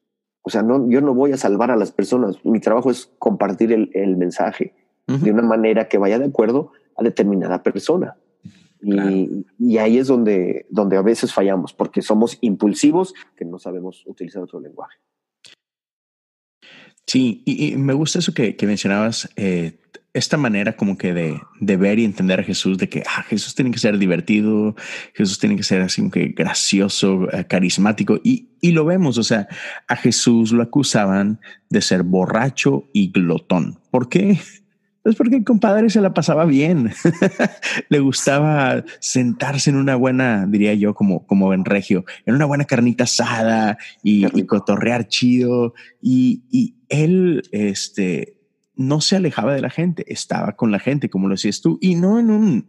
O 0.44 0.50
sea, 0.50 0.62
no, 0.62 0.90
yo 0.90 1.02
no 1.02 1.14
voy 1.14 1.32
a 1.32 1.38
salvar 1.38 1.72
a 1.72 1.76
las 1.76 1.92
personas. 1.92 2.44
Mi 2.44 2.60
trabajo 2.60 2.92
es 2.92 3.12
compartir 3.18 3.72
el, 3.72 4.18
mensaje 4.18 4.74
de 5.08 5.32
una 5.32 5.42
manera 5.42 5.88
que 5.88 5.98
vaya 5.98 6.20
de 6.20 6.26
acuerdo 6.26 6.72
a 6.98 7.04
determinada 7.04 7.64
persona. 7.64 8.18
Y, 8.82 9.78
ahí 9.78 9.98
es 9.98 10.08
donde, 10.08 10.66
donde 10.70 10.98
a 10.98 11.02
veces 11.02 11.34
fallamos, 11.34 11.74
porque 11.74 12.02
somos 12.02 12.38
impulsivos 12.42 13.14
que 13.36 13.46
no 13.46 13.58
sabemos 13.58 14.04
utilizar 14.06 14.44
otro 14.44 14.60
lenguaje. 14.60 14.98
Sí, 17.08 17.42
y, 17.46 17.78
me 17.78 17.94
gusta 17.94 18.20
eso 18.20 18.34
que, 18.34 18.56
mencionabas, 18.64 19.30
eh, 19.38 19.80
esta 20.14 20.38
manera 20.38 20.76
como 20.76 20.98
que 20.98 21.14
de, 21.14 21.42
de, 21.60 21.78
ver 21.78 22.00
y 22.00 22.06
entender 22.06 22.40
a 22.40 22.44
Jesús, 22.44 22.78
de 22.78 22.88
que 22.88 23.04
ah, 23.08 23.24
Jesús 23.24 23.56
tiene 23.56 23.72
que 23.72 23.80
ser 23.80 23.98
divertido, 23.98 24.76
Jesús 25.14 25.40
tiene 25.40 25.56
que 25.56 25.64
ser 25.64 25.82
así 25.82 26.02
como 26.02 26.12
que 26.12 26.28
gracioso, 26.30 27.28
eh, 27.32 27.46
carismático, 27.46 28.20
y, 28.24 28.50
y 28.62 28.72
lo 28.72 28.86
vemos, 28.86 29.18
o 29.18 29.24
sea, 29.24 29.48
a 29.88 29.96
Jesús 29.96 30.52
lo 30.52 30.62
acusaban 30.64 31.40
de 31.70 31.82
ser 31.82 32.04
borracho 32.04 32.90
y 32.94 33.12
glotón. 33.12 33.80
¿Por 33.90 34.10
qué? 34.10 34.40
Pues 35.04 35.18
porque 35.18 35.36
el 35.36 35.44
compadre 35.44 35.90
se 35.90 36.00
la 36.00 36.14
pasaba 36.14 36.46
bien. 36.46 36.92
Le 37.90 38.00
gustaba 38.00 38.86
sentarse 39.02 39.70
en 39.70 39.76
una 39.76 39.98
buena, 39.98 40.46
diría 40.48 40.74
yo, 40.76 40.94
como, 40.94 41.28
como 41.28 41.54
en 41.54 41.66
regio, 41.66 42.06
en 42.26 42.36
una 42.36 42.46
buena 42.46 42.64
carnita 42.64 43.04
asada 43.04 43.78
y, 44.02 44.46
cotorrear 44.46 45.10
chido. 45.10 45.74
Y, 46.02 46.44
y, 46.50 46.76
él, 46.88 47.44
este, 47.52 48.38
no 48.76 49.02
se 49.02 49.16
alejaba 49.16 49.54
de 49.54 49.62
la 49.62 49.70
gente, 49.70 50.06
estaba 50.08 50.56
con 50.56 50.72
la 50.72 50.80
gente, 50.80 51.10
como 51.10 51.28
lo 51.28 51.36
decías 51.36 51.62
tú, 51.62 51.78
y 51.82 51.96
no 51.96 52.20
en 52.20 52.32
un, 52.32 52.68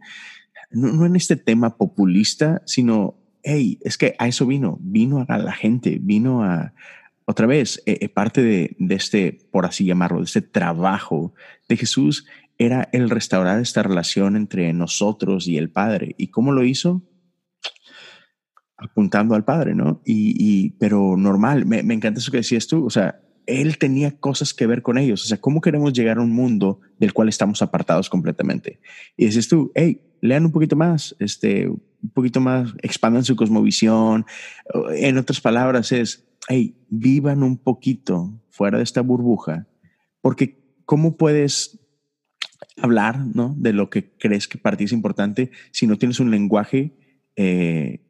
no, 0.71 1.05
en 1.05 1.15
este 1.15 1.35
tema 1.35 1.77
populista, 1.77 2.61
sino, 2.65 3.15
hey, 3.43 3.79
es 3.83 3.97
que 3.97 4.15
a 4.19 4.27
eso 4.27 4.45
vino, 4.45 4.77
vino 4.81 5.25
a 5.27 5.37
la 5.37 5.53
gente, 5.53 5.99
vino 6.01 6.43
a, 6.43 6.73
otra 7.25 7.47
vez, 7.47 7.81
eh, 7.85 7.97
eh, 8.01 8.09
parte 8.09 8.43
de, 8.43 8.75
de, 8.77 8.95
este, 8.95 9.39
por 9.51 9.65
así 9.65 9.85
llamarlo, 9.85 10.19
de 10.19 10.25
este 10.25 10.41
trabajo 10.41 11.33
de 11.67 11.77
Jesús 11.77 12.25
era 12.57 12.87
el 12.93 13.09
restaurar 13.09 13.59
esta 13.59 13.83
relación 13.83 14.35
entre 14.35 14.71
nosotros 14.73 15.47
y 15.47 15.57
el 15.57 15.69
Padre. 15.69 16.15
¿Y 16.17 16.27
cómo 16.27 16.51
lo 16.51 16.63
hizo? 16.63 17.03
Apuntando 18.77 19.35
al 19.35 19.43
Padre, 19.43 19.75
¿no? 19.75 20.01
Y, 20.05 20.35
y 20.37 20.69
pero 20.71 21.17
normal, 21.17 21.65
me, 21.65 21.83
me, 21.83 21.93
encanta 21.93 22.19
eso 22.19 22.31
que 22.31 22.37
decías 22.37 22.67
tú, 22.67 22.85
o 22.85 22.89
sea, 22.89 23.21
él 23.47 23.77
tenía 23.77 24.17
cosas 24.17 24.53
que 24.53 24.67
ver 24.67 24.81
con 24.81 24.97
ellos, 24.97 25.23
o 25.23 25.27
sea, 25.27 25.39
¿cómo 25.39 25.61
queremos 25.61 25.93
llegar 25.93 26.17
a 26.17 26.21
un 26.21 26.31
mundo 26.31 26.79
del 26.99 27.13
cual 27.13 27.29
estamos 27.29 27.61
apartados 27.61 28.09
completamente? 28.09 28.79
Y 29.17 29.25
dices 29.25 29.47
tú, 29.47 29.71
hey, 29.75 30.01
lean 30.21 30.45
un 30.45 30.51
poquito 30.51 30.75
más, 30.75 31.15
este, 31.19 31.67
un 31.67 32.09
poquito 32.13 32.39
más, 32.39 32.73
expandan 32.81 33.23
su 33.23 33.35
cosmovisión. 33.35 34.25
En 34.95 35.17
otras 35.17 35.41
palabras, 35.41 35.91
es, 35.91 36.27
hey, 36.47 36.75
vivan 36.89 37.43
un 37.43 37.57
poquito 37.57 38.39
fuera 38.49 38.77
de 38.77 38.83
esta 38.83 39.01
burbuja, 39.01 39.67
porque 40.21 40.59
¿cómo 40.85 41.17
puedes 41.17 41.79
hablar 42.77 43.19
¿no? 43.33 43.55
de 43.57 43.73
lo 43.73 43.89
que 43.89 44.11
crees 44.17 44.47
que 44.47 44.57
para 44.57 44.77
ti 44.77 44.85
es 44.85 44.91
importante 44.91 45.51
si 45.71 45.87
no 45.87 45.97
tienes 45.97 46.19
un 46.19 46.31
lenguaje 46.31 46.93
eh, 47.35 48.04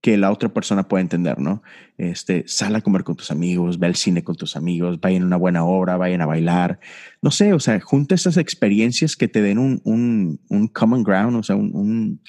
que 0.00 0.16
la 0.16 0.32
otra 0.32 0.48
persona 0.48 0.88
pueda 0.88 1.02
entender, 1.02 1.38
¿no? 1.38 1.62
Este, 1.98 2.44
sal 2.46 2.74
a 2.74 2.80
comer 2.80 3.04
con 3.04 3.16
tus 3.16 3.30
amigos, 3.30 3.78
ve 3.78 3.86
al 3.86 3.96
cine 3.96 4.24
con 4.24 4.34
tus 4.34 4.56
amigos, 4.56 5.00
vayan 5.00 5.22
a 5.22 5.26
una 5.26 5.36
buena 5.36 5.64
obra, 5.64 5.98
vayan 5.98 6.22
a 6.22 6.26
bailar, 6.26 6.80
no 7.20 7.30
sé, 7.30 7.52
o 7.52 7.60
sea, 7.60 7.78
junta 7.80 8.14
esas 8.14 8.38
experiencias 8.38 9.14
que 9.14 9.28
te 9.28 9.42
den 9.42 9.58
un, 9.58 9.82
un, 9.84 10.40
un 10.48 10.68
common 10.68 11.02
ground, 11.02 11.36
o 11.36 11.42
sea, 11.42 11.56
un, 11.56 12.20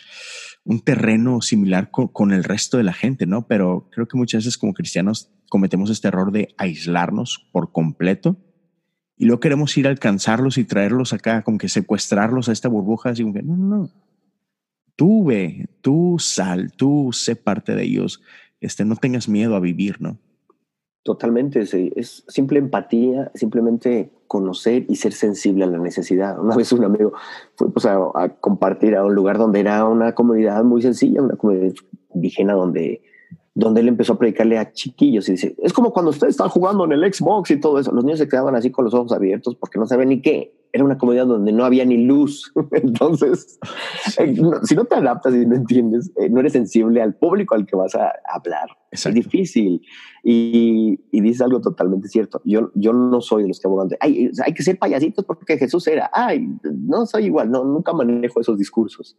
un 0.63 0.79
terreno 0.81 1.41
similar 1.41 1.91
con, 1.91 2.09
con, 2.09 2.33
el 2.33 2.43
resto 2.43 2.77
de 2.77 2.83
la 2.83 2.93
gente, 2.93 3.25
¿no? 3.25 3.47
Pero 3.47 3.87
creo 3.91 4.07
que 4.07 4.17
muchas 4.17 4.43
veces 4.43 4.57
como 4.57 4.73
cristianos 4.73 5.31
cometemos 5.49 5.89
este 5.89 6.09
error 6.09 6.31
de 6.31 6.53
aislarnos 6.57 7.47
por 7.53 7.71
completo 7.71 8.37
y 9.15 9.25
luego 9.25 9.39
queremos 9.39 9.77
ir 9.77 9.87
a 9.87 9.91
alcanzarlos 9.91 10.57
y 10.57 10.65
traerlos 10.65 11.13
acá, 11.13 11.43
como 11.43 11.57
que 11.57 11.69
secuestrarlos 11.69 12.49
a 12.49 12.51
esta 12.51 12.67
burbuja, 12.67 13.11
así 13.11 13.21
como 13.21 13.35
que 13.35 13.43
no, 13.43 13.55
no, 13.55 13.77
no. 13.77 13.89
Tú 15.01 15.23
ve, 15.23 15.65
tú 15.81 16.17
sal, 16.19 16.73
tú 16.77 17.09
sé 17.11 17.35
parte 17.35 17.73
de 17.73 17.81
ellos, 17.81 18.21
este, 18.59 18.85
no 18.85 18.95
tengas 18.95 19.27
miedo 19.27 19.55
a 19.55 19.59
vivir, 19.59 19.99
¿no? 19.99 20.19
Totalmente, 21.01 21.61
es 21.95 22.23
simple 22.27 22.59
empatía, 22.59 23.31
simplemente 23.33 24.11
conocer 24.27 24.85
y 24.87 24.97
ser 24.97 25.13
sensible 25.13 25.63
a 25.63 25.67
la 25.67 25.79
necesidad. 25.79 26.39
Una 26.39 26.55
vez 26.55 26.71
un 26.71 26.83
amigo 26.83 27.13
fue 27.55 27.73
pues, 27.73 27.87
a, 27.87 28.29
compartir 28.41 28.95
a 28.95 29.03
un 29.03 29.15
lugar 29.15 29.39
donde 29.39 29.61
era 29.61 29.85
una 29.85 30.13
comunidad 30.13 30.63
muy 30.63 30.83
sencilla, 30.83 31.23
una 31.23 31.35
comunidad 31.35 31.73
indígena 32.13 32.53
donde 32.53 33.01
donde 33.55 33.81
él 33.81 33.87
empezó 33.87 34.13
a 34.13 34.19
predicarle 34.19 34.59
a 34.59 34.71
chiquillos 34.71 35.27
y 35.29 35.31
dice, 35.31 35.55
es 35.63 35.73
como 35.73 35.91
cuando 35.91 36.11
ustedes 36.11 36.35
están 36.35 36.49
jugando 36.49 36.85
en 36.85 36.91
el 36.91 37.11
Xbox 37.11 37.49
y 37.49 37.59
todo 37.59 37.79
eso, 37.79 37.91
los 37.91 38.05
niños 38.05 38.19
se 38.19 38.29
quedaban 38.29 38.55
así 38.55 38.69
con 38.69 38.85
los 38.85 38.93
ojos 38.93 39.11
abiertos 39.13 39.55
porque 39.55 39.79
no 39.79 39.87
sabían 39.87 40.09
ni 40.09 40.21
qué. 40.21 40.60
Era 40.73 40.83
una 40.83 40.97
comunidad 40.97 41.27
donde 41.27 41.51
no 41.51 41.65
había 41.65 41.85
ni 41.85 41.97
luz. 41.97 42.51
Entonces, 42.71 43.59
eh, 44.17 44.35
si 44.63 44.75
no 44.75 44.85
te 44.85 44.95
adaptas 44.95 45.33
y 45.35 45.45
no 45.45 45.55
entiendes, 45.55 46.11
eh, 46.17 46.29
no 46.29 46.39
eres 46.39 46.53
sensible 46.53 47.01
al 47.01 47.15
público 47.15 47.55
al 47.55 47.65
que 47.65 47.75
vas 47.75 47.95
a 47.95 48.13
hablar. 48.25 48.69
Es 48.91 49.03
difícil. 49.13 49.81
Y, 50.23 50.99
y 51.11 51.21
dices 51.21 51.41
algo 51.41 51.61
totalmente 51.61 52.07
cierto. 52.07 52.41
Yo, 52.45 52.71
yo 52.75 52.93
no 52.93 53.21
soy 53.21 53.43
de 53.43 53.49
los 53.49 53.59
que 53.59 53.67
abogan 53.67 53.87
de, 53.87 53.97
hay 54.01 54.53
que 54.53 54.63
ser 54.63 54.77
payasitos 54.77 55.25
porque 55.25 55.57
Jesús 55.57 55.87
era. 55.87 56.09
Ay, 56.13 56.47
no 56.63 57.05
soy 57.05 57.25
igual. 57.25 57.51
No, 57.51 57.63
nunca 57.63 57.93
manejo 57.93 58.39
esos 58.39 58.57
discursos. 58.57 59.17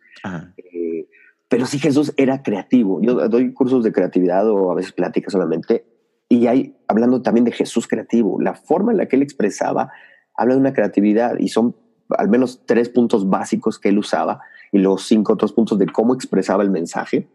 Eh, 0.57 1.09
pero 1.49 1.67
sí 1.67 1.79
Jesús 1.79 2.15
era 2.17 2.43
creativo. 2.43 3.01
Yo 3.03 3.29
doy 3.29 3.53
cursos 3.53 3.85
de 3.85 3.93
creatividad 3.93 4.49
o 4.49 4.71
a 4.71 4.75
veces 4.75 4.93
pláticas 4.93 5.33
solamente. 5.33 5.85
Y 6.29 6.47
hay, 6.47 6.75
hablando 6.89 7.21
también 7.21 7.45
de 7.45 7.53
Jesús 7.53 7.87
creativo, 7.87 8.41
la 8.41 8.55
forma 8.55 8.93
en 8.93 8.97
la 8.97 9.07
que 9.07 9.17
él 9.17 9.23
expresaba, 9.23 9.91
habla 10.37 10.55
de 10.55 10.61
una 10.61 10.73
creatividad 10.73 11.39
y 11.39 11.49
son 11.49 11.75
al 12.11 12.29
menos 12.29 12.63
tres 12.67 12.89
puntos 12.89 13.29
básicos 13.29 13.79
que 13.79 13.89
él 13.89 13.99
usaba 13.99 14.41
y 14.71 14.79
los 14.79 15.07
cinco 15.07 15.35
otros 15.35 15.53
puntos 15.53 15.79
de 15.79 15.87
cómo 15.87 16.15
expresaba 16.15 16.63
el 16.63 16.71
mensaje, 16.71 17.29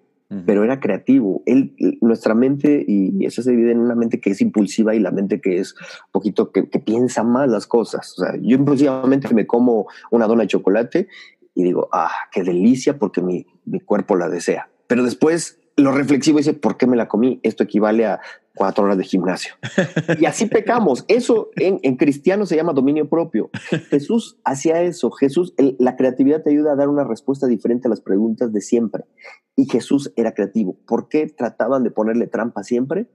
pero 0.45 0.63
era 0.63 0.79
creativo. 0.79 1.41
Él, 1.45 1.73
nuestra 2.01 2.33
mente, 2.33 2.83
y 2.85 3.25
eso 3.25 3.41
se 3.41 3.51
divide 3.51 3.71
en 3.71 3.79
una 3.79 3.95
mente 3.95 4.19
que 4.19 4.31
es 4.31 4.41
impulsiva 4.41 4.93
y 4.93 4.99
la 4.99 5.11
mente 5.11 5.39
que 5.39 5.59
es 5.59 5.73
un 5.73 6.11
poquito 6.11 6.51
que, 6.51 6.67
que 6.67 6.79
piensa 6.79 7.23
más 7.23 7.47
las 7.47 7.65
cosas. 7.65 8.13
O 8.17 8.23
sea, 8.23 8.35
yo 8.41 8.57
impulsivamente 8.57 9.33
me 9.33 9.47
como 9.47 9.87
una 10.11 10.27
dona 10.27 10.41
de 10.41 10.47
chocolate 10.47 11.07
y 11.55 11.63
digo, 11.63 11.87
ah, 11.91 12.11
qué 12.31 12.43
delicia 12.43 12.97
porque 12.97 13.21
mi, 13.21 13.45
mi 13.65 13.79
cuerpo 13.79 14.15
la 14.15 14.29
desea. 14.29 14.69
Pero 14.87 15.03
después 15.03 15.59
lo 15.77 15.91
reflexivo 15.91 16.39
dice, 16.39 16.53
¿por 16.53 16.75
qué 16.75 16.87
me 16.87 16.97
la 16.97 17.07
comí? 17.07 17.39
Esto 17.43 17.63
equivale 17.63 18.05
a 18.05 18.19
cuatro 18.57 18.85
horas 18.85 18.97
de 18.97 19.03
gimnasio. 19.03 19.53
Y 20.19 20.25
así 20.25 20.47
pecamos. 20.47 21.05
Eso 21.07 21.49
en, 21.55 21.79
en 21.83 21.95
cristiano 21.95 22.45
se 22.45 22.55
llama 22.55 22.73
dominio 22.73 23.07
propio. 23.07 23.49
Jesús 23.89 24.39
hacía 24.43 24.81
eso. 24.81 25.11
Jesús, 25.11 25.53
la 25.79 25.95
creatividad 25.95 26.43
te 26.43 26.49
ayuda 26.49 26.73
a 26.73 26.75
dar 26.75 26.89
una 26.89 27.03
respuesta 27.03 27.47
diferente 27.47 27.87
a 27.87 27.89
las 27.89 28.01
preguntas 28.01 28.51
de 28.51 28.61
siempre. 28.61 29.05
Y 29.55 29.65
Jesús 29.69 30.11
era 30.15 30.33
creativo. 30.33 30.77
¿Por 30.85 31.07
qué 31.07 31.27
trataban 31.27 31.83
de 31.83 31.91
ponerle 31.91 32.27
trampa 32.27 32.63
siempre? 32.63 33.07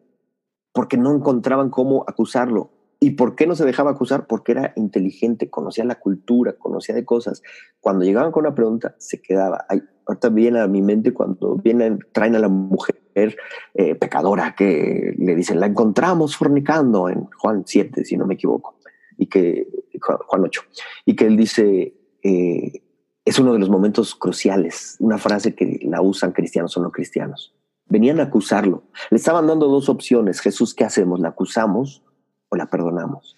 Porque 0.72 0.96
no 0.96 1.14
encontraban 1.14 1.70
cómo 1.70 2.04
acusarlo. 2.06 2.70
¿Y 3.02 3.10
por 3.10 3.34
qué 3.34 3.48
no 3.48 3.56
se 3.56 3.64
dejaba 3.64 3.90
acusar? 3.90 4.28
Porque 4.28 4.52
era 4.52 4.72
inteligente, 4.76 5.50
conocía 5.50 5.84
la 5.84 5.98
cultura, 5.98 6.52
conocía 6.52 6.94
de 6.94 7.04
cosas. 7.04 7.42
Cuando 7.80 8.04
llegaban 8.04 8.30
con 8.30 8.46
una 8.46 8.54
pregunta, 8.54 8.94
se 8.98 9.20
quedaba. 9.20 9.66
Ay, 9.68 9.82
ahorita 10.06 10.28
viene 10.28 10.60
a 10.60 10.68
mi 10.68 10.82
mente 10.82 11.12
cuando 11.12 11.56
vienen, 11.56 11.98
traen 12.12 12.36
a 12.36 12.38
la 12.38 12.46
mujer 12.46 13.36
eh, 13.74 13.96
pecadora 13.96 14.54
que 14.56 15.16
le 15.18 15.34
dicen, 15.34 15.58
la 15.58 15.66
encontramos 15.66 16.36
fornicando 16.36 17.08
en 17.08 17.24
Juan 17.24 17.64
7, 17.66 18.04
si 18.04 18.16
no 18.16 18.24
me 18.24 18.34
equivoco, 18.34 18.78
y 19.18 19.26
que, 19.26 19.66
Juan 20.00 20.44
8, 20.44 20.62
y 21.06 21.16
que 21.16 21.26
él 21.26 21.36
dice, 21.36 21.94
eh, 22.22 22.82
es 23.24 23.36
uno 23.40 23.52
de 23.52 23.58
los 23.58 23.68
momentos 23.68 24.14
cruciales, 24.14 24.96
una 25.00 25.18
frase 25.18 25.56
que 25.56 25.80
la 25.82 26.02
usan 26.02 26.30
cristianos 26.30 26.76
o 26.76 26.80
no 26.80 26.92
cristianos. 26.92 27.52
Venían 27.86 28.20
a 28.20 28.24
acusarlo. 28.24 28.84
Le 29.10 29.16
estaban 29.16 29.48
dando 29.48 29.66
dos 29.66 29.88
opciones. 29.88 30.38
Jesús, 30.38 30.72
¿qué 30.72 30.84
hacemos? 30.84 31.18
¿La 31.18 31.30
acusamos? 31.30 32.04
O 32.52 32.56
la 32.56 32.66
perdonamos. 32.66 33.34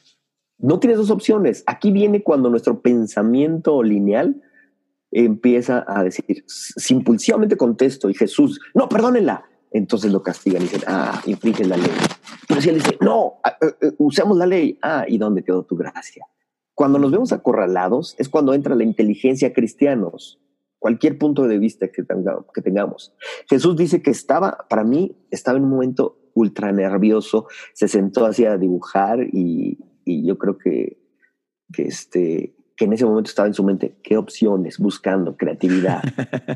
No 0.59 0.81
tienes 0.81 0.99
dos 0.99 1.11
opciones. 1.11 1.62
Aquí 1.67 1.93
viene 1.93 2.25
cuando 2.25 2.51
nuestro 2.51 2.81
pensamiento 2.81 3.81
lineal 3.83 4.43
empieza 5.12 5.85
a 5.87 6.03
decir, 6.03 6.45
si 6.49 6.95
impulsivamente 6.95 7.57
contesto 7.57 8.11
y 8.11 8.15
Jesús, 8.15 8.61
no, 8.75 8.89
perdónenla, 8.89 9.45
entonces 9.71 10.11
lo 10.11 10.21
castigan 10.21 10.62
y 10.62 10.65
dicen, 10.65 10.83
ah, 10.89 11.23
infringen 11.27 11.69
la 11.69 11.77
ley. 11.77 11.93
Pero 12.49 12.61
si 12.61 12.71
él 12.71 12.77
dice, 12.77 12.99
no, 13.01 13.35
usemos 13.99 14.37
la 14.37 14.47
ley, 14.47 14.79
ah, 14.83 15.05
¿y 15.07 15.17
dónde 15.17 15.45
quedó 15.45 15.65
tu 15.65 15.77
gracia? 15.77 16.27
Cuando 16.75 16.99
nos 16.99 17.12
vemos 17.12 17.33
acorralados 17.33 18.17
es 18.19 18.29
cuando 18.29 18.53
entra 18.53 18.75
la 18.75 18.83
inteligencia 18.83 19.53
cristianos, 19.53 20.41
cualquier 20.81 21.19
punto 21.19 21.47
de 21.47 21.59
vista 21.59 21.87
que 21.89 22.62
tengamos. 22.62 23.15
Jesús 23.49 23.77
dice 23.77 24.03
que 24.03 24.11
estaba, 24.11 24.67
para 24.69 24.83
mí, 24.83 25.17
estaba 25.31 25.57
en 25.57 25.65
un 25.65 25.71
momento 25.71 26.19
ultra 26.35 26.72
nervioso, 26.72 27.47
se 27.72 27.89
sentó 27.89 28.26
así 28.26 28.45
a 28.45 28.59
dibujar 28.59 29.20
y, 29.32 29.78
y 30.05 30.26
yo 30.26 30.37
creo 30.37 30.59
que, 30.59 30.99
que, 31.72 31.82
este, 31.85 32.55
que 32.76 32.85
en 32.85 32.93
ese 32.93 33.05
momento 33.05 33.28
estaba 33.28 33.49
en 33.49 33.55
su 33.55 33.64
mente, 33.64 33.97
¿qué 34.03 34.16
opciones? 34.16 34.78
Buscando 34.78 35.37
creatividad. 35.37 36.03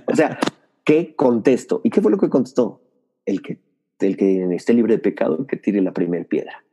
o 0.07 0.15
sea, 0.15 0.39
¿qué 0.85 1.15
contesto? 1.15 1.81
¿Y 1.85 1.91
qué 1.91 2.01
fue 2.01 2.11
lo 2.11 2.19
que 2.19 2.29
contestó? 2.29 2.83
El 3.25 3.43
que, 3.43 3.61
el 4.01 4.17
que 4.17 4.55
esté 4.55 4.75
libre 4.75 4.95
de 4.95 5.01
pecado, 5.01 5.39
el 5.39 5.47
que 5.47 5.57
tire 5.57 5.81
la 5.81 5.93
primera 5.93 6.25
piedra. 6.25 6.65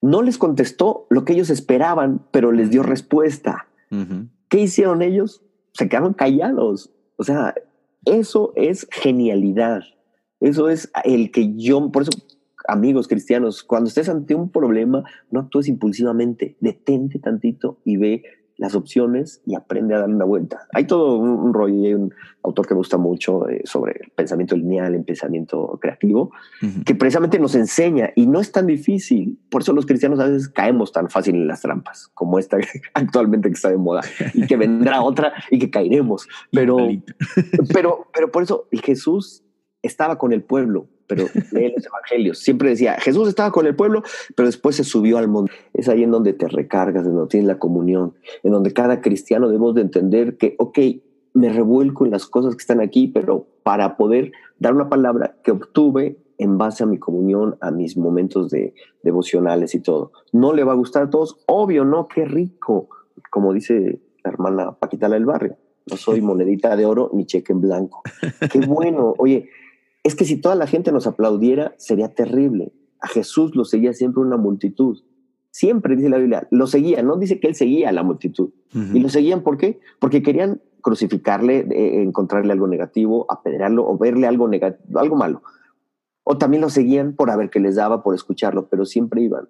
No 0.00 0.22
les 0.22 0.38
contestó 0.38 1.06
lo 1.10 1.24
que 1.24 1.32
ellos 1.32 1.50
esperaban, 1.50 2.26
pero 2.30 2.52
les 2.52 2.70
dio 2.70 2.82
respuesta. 2.82 3.68
¿Qué 4.48 4.60
hicieron 4.60 5.02
ellos? 5.02 5.42
Se 5.72 5.88
quedaron 5.88 6.12
callados. 6.12 6.92
O 7.16 7.24
sea, 7.24 7.54
eso 8.04 8.52
es 8.56 8.86
genialidad. 8.90 9.82
Eso 10.40 10.68
es 10.68 10.90
el 11.04 11.30
que 11.30 11.56
yo, 11.56 11.90
por 11.90 12.02
eso 12.02 12.10
amigos 12.68 13.08
cristianos, 13.08 13.62
cuando 13.62 13.88
estés 13.88 14.08
ante 14.08 14.34
un 14.34 14.50
problema, 14.50 15.04
no 15.30 15.40
actúes 15.40 15.68
impulsivamente, 15.68 16.56
detente 16.60 17.18
tantito 17.18 17.78
y 17.84 17.96
ve 17.96 18.22
las 18.58 18.74
opciones 18.74 19.42
y 19.44 19.54
aprende 19.54 19.94
a 19.94 20.00
darle 20.00 20.14
una 20.14 20.24
vuelta. 20.24 20.66
Hay 20.72 20.86
todo 20.86 21.18
un, 21.18 21.52
rollo 21.52 21.74
y 21.74 21.86
hay 21.86 21.94
un 21.94 22.14
autor 22.42 22.66
que 22.66 22.74
me 22.74 22.78
gusta 22.78 22.96
mucho 22.96 23.48
eh, 23.48 23.62
sobre 23.64 24.00
el 24.02 24.10
pensamiento 24.12 24.56
lineal, 24.56 24.94
el 24.94 25.04
pensamiento 25.04 25.78
creativo, 25.80 26.30
que 26.84 26.94
precisamente 26.94 27.38
nos 27.38 27.54
enseña 27.54 28.10
y 28.16 28.26
no 28.26 28.40
es 28.40 28.52
tan 28.52 28.66
difícil. 28.66 29.38
Por 29.50 29.62
eso 29.62 29.72
los 29.72 29.84
cristianos 29.84 30.20
a 30.20 30.26
veces 30.26 30.48
caemos 30.48 30.92
tan 30.92 31.10
fácil 31.10 31.34
en 31.34 31.46
las 31.46 31.60
trampas, 31.60 32.08
como 32.14 32.38
esta 32.38 32.56
actualmente 32.94 33.48
que 33.48 33.54
está 33.54 33.70
de 33.70 33.76
moda 33.76 34.00
y 34.32 34.46
que 34.46 34.56
vendrá 34.56 35.02
otra 35.02 35.34
y 35.50 35.58
que 35.58 35.70
caeremos. 35.70 36.26
Pero, 36.50 36.78
pero, 37.72 38.06
pero 38.14 38.30
por 38.30 38.42
eso 38.42 38.68
Jesús 38.72 39.44
estaba 39.82 40.18
con 40.18 40.32
el 40.32 40.42
pueblo, 40.42 40.88
pero 41.06 41.26
lee 41.52 41.72
los 41.74 41.86
evangelios. 41.86 42.38
Siempre 42.38 42.70
decía, 42.70 42.96
Jesús 42.98 43.28
estaba 43.28 43.50
con 43.50 43.66
el 43.66 43.76
pueblo, 43.76 44.02
pero 44.34 44.46
después 44.46 44.76
se 44.76 44.84
subió 44.84 45.18
al 45.18 45.28
monte. 45.28 45.52
Es 45.74 45.88
ahí 45.88 46.02
en 46.02 46.10
donde 46.10 46.32
te 46.32 46.48
recargas, 46.48 47.06
en 47.06 47.14
donde 47.14 47.28
tienes 47.28 47.48
la 47.48 47.58
comunión, 47.58 48.14
en 48.42 48.52
donde 48.52 48.72
cada 48.72 49.00
cristiano 49.00 49.48
debemos 49.48 49.74
de 49.74 49.82
entender 49.82 50.36
que, 50.36 50.54
ok, 50.58 50.78
me 51.34 51.52
revuelco 51.52 52.04
en 52.04 52.12
las 52.12 52.26
cosas 52.26 52.56
que 52.56 52.60
están 52.60 52.80
aquí, 52.80 53.08
pero 53.08 53.46
para 53.62 53.96
poder 53.96 54.32
dar 54.58 54.74
una 54.74 54.88
palabra 54.88 55.36
que 55.44 55.50
obtuve 55.50 56.18
en 56.38 56.58
base 56.58 56.82
a 56.82 56.86
mi 56.86 56.98
comunión, 56.98 57.56
a 57.60 57.70
mis 57.70 57.96
momentos 57.96 58.50
de 58.50 58.74
devocionales 59.02 59.74
y 59.74 59.80
todo. 59.80 60.12
No 60.32 60.52
le 60.52 60.64
va 60.64 60.72
a 60.72 60.76
gustar 60.76 61.04
a 61.04 61.10
todos, 61.10 61.38
obvio, 61.46 61.84
no, 61.84 62.08
qué 62.08 62.24
rico, 62.24 62.88
como 63.30 63.52
dice 63.52 64.00
la 64.24 64.30
hermana 64.30 64.72
Paquita 64.72 65.08
del 65.08 65.24
barrio. 65.24 65.56
No 65.90 65.96
soy 65.96 66.20
monedita 66.22 66.76
de 66.76 66.84
oro 66.86 67.10
ni 67.12 67.26
cheque 67.26 67.52
en 67.52 67.60
blanco. 67.60 68.02
Qué 68.50 68.60
bueno. 68.60 69.14
Oye, 69.18 69.48
es 70.06 70.14
que 70.14 70.24
si 70.24 70.36
toda 70.40 70.54
la 70.54 70.68
gente 70.68 70.92
nos 70.92 71.08
aplaudiera, 71.08 71.74
sería 71.78 72.14
terrible. 72.14 72.72
A 73.00 73.08
Jesús 73.08 73.56
lo 73.56 73.64
seguía 73.64 73.92
siempre 73.92 74.22
una 74.22 74.36
multitud. 74.36 75.02
Siempre 75.50 75.96
dice 75.96 76.08
la 76.08 76.18
Biblia, 76.18 76.46
lo 76.52 76.68
seguía, 76.68 77.02
no 77.02 77.16
dice 77.16 77.40
que 77.40 77.48
él 77.48 77.56
seguía 77.56 77.88
a 77.88 77.92
la 77.92 78.04
multitud. 78.04 78.50
Y 78.72 79.00
lo 79.00 79.08
seguían, 79.08 79.42
¿por 79.42 79.56
qué? 79.56 79.80
Porque 79.98 80.22
querían 80.22 80.60
crucificarle, 80.80 81.66
eh, 81.70 82.02
encontrarle 82.02 82.52
algo 82.52 82.68
negativo, 82.68 83.26
apedrearlo 83.28 83.84
o 83.84 83.98
verle 83.98 84.28
algo, 84.28 84.46
negativo, 84.46 85.00
algo 85.00 85.16
malo. 85.16 85.42
O 86.22 86.38
también 86.38 86.60
lo 86.60 86.70
seguían 86.70 87.16
por 87.16 87.30
a 87.30 87.36
ver 87.36 87.50
qué 87.50 87.58
les 87.58 87.74
daba, 87.74 88.04
por 88.04 88.14
escucharlo, 88.14 88.68
pero 88.68 88.84
siempre 88.84 89.22
iban. 89.22 89.48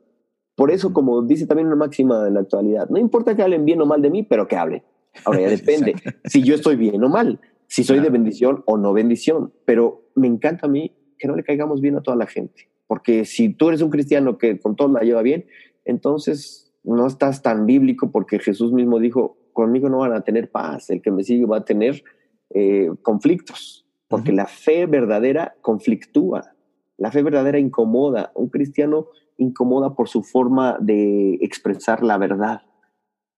Por 0.55 0.71
eso, 0.71 0.95
como 0.95 1.21
dice 1.21 1.47
también 1.47 1.67
una 1.67 1.77
máxima 1.77 2.27
en 2.29 2.35
la 2.35 2.41
actualidad, 2.41 2.89
no 2.89 2.99
importa 2.99 3.37
que 3.37 3.43
hablen 3.43 3.67
bien 3.67 3.83
o 3.83 3.87
mal 3.87 4.01
de 4.01 4.09
mí, 4.09 4.23
pero 4.23 4.49
que 4.49 4.57
hablen. 4.57 4.83
Ahora 5.27 5.41
ya 5.41 5.49
depende 5.51 5.97
si 6.25 6.43
yo 6.43 6.55
estoy 6.55 6.77
bien 6.77 7.05
o 7.05 7.11
mal 7.11 7.41
si 7.69 7.85
soy 7.85 8.01
de 8.01 8.11
bendición 8.11 8.63
o 8.67 8.77
no 8.77 8.93
bendición, 8.93 9.53
pero 9.65 10.05
me 10.15 10.27
encanta 10.27 10.67
a 10.67 10.71
mí 10.71 10.97
que 11.19 11.29
no 11.29 11.37
le 11.37 11.45
caigamos 11.45 11.81
bien 11.81 11.97
a 11.97 12.03
toda 12.03 12.17
la 12.17 12.27
gente, 12.27 12.69
porque 12.87 13.25
si 13.25 13.49
tú 13.49 13.69
eres 13.69 13.83
un 13.83 13.91
cristiano 13.91 14.39
que 14.39 14.59
con 14.59 14.77
todo 14.77 14.89
la 14.89 15.01
lleva 15.01 15.23
bien, 15.23 15.47
entonces 15.85 16.73
no 16.85 17.07
estás 17.07 17.43
tan 17.43 17.67
bíblico 17.67 18.11
porque 18.11 18.39
Jesús 18.39 18.73
mismo 18.73 18.99
dijo, 18.99 19.37
conmigo 19.53 19.89
no 19.89 19.99
van 19.99 20.13
a 20.13 20.23
tener 20.23 20.51
paz, 20.51 20.91
el 20.91 21.03
que 21.03 21.11
me 21.11 21.25
sigue 21.25 21.47
va 21.47 21.59
a 21.59 21.65
tener 21.65 22.03
eh, 22.51 22.91
conflictos, 23.03 23.87
porque 24.09 24.33
la 24.33 24.47
fe 24.47 24.87
verdadera 24.87 25.57
conflictúa, 25.63 26.55
la 26.99 27.11
fe 27.11 27.23
verdadera 27.23 27.59
incomoda, 27.59 28.31
un 28.35 28.49
cristiano 28.49 29.09
incomoda 29.39 29.95
por 29.95 30.09
su 30.09 30.23
forma 30.23 30.79
de 30.81 31.35
expresar 31.43 32.03
la 32.03 32.17
verdad. 32.17 32.63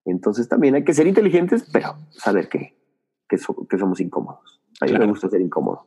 Entonces 0.04 0.48
también 0.48 0.74
hay 0.74 0.84
que 0.84 0.94
ser 0.94 1.06
inteligentes, 1.06 1.68
pero 1.72 1.96
saber 2.10 2.48
qué 2.48 2.77
que, 3.28 3.38
somos 3.38 4.00
incómodos. 4.00 4.60
A 4.80 4.86
mí 4.86 4.92
me 4.92 5.06
gusta 5.06 5.28
ser 5.28 5.40
incómodo. 5.40 5.84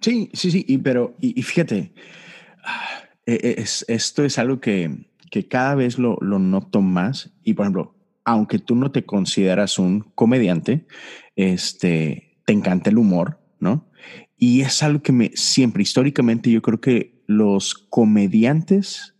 Sí, 0.00 0.30
sí, 0.32 0.50
sí, 0.50 0.64
y, 0.68 0.78
pero, 0.78 1.14
y, 1.20 1.40
fíjate, 1.42 1.92
ah, 2.64 2.84
e, 3.26 3.34
e, 3.34 3.60
es, 3.60 3.84
esto 3.88 4.24
es 4.24 4.38
algo 4.38 4.60
que, 4.60 5.06
que 5.30 5.48
cada 5.48 5.74
vez 5.74 5.98
lo, 5.98 6.18
lo, 6.20 6.38
noto 6.38 6.80
más. 6.82 7.32
Y 7.42 7.54
por 7.54 7.64
ejemplo, 7.64 7.94
aunque 8.24 8.58
tú 8.58 8.74
no 8.74 8.90
te 8.90 9.04
consideras 9.04 9.78
un 9.78 10.00
comediante, 10.14 10.86
este, 11.36 12.38
te 12.44 12.52
encanta 12.52 12.90
el 12.90 12.98
humor, 12.98 13.38
¿no? 13.60 13.88
Y 14.36 14.62
es 14.62 14.82
algo 14.82 15.02
que 15.02 15.12
me 15.12 15.30
siempre, 15.34 15.82
históricamente, 15.82 16.50
yo 16.50 16.62
creo 16.62 16.80
que 16.80 17.22
los 17.26 17.74
comediantes 17.74 19.14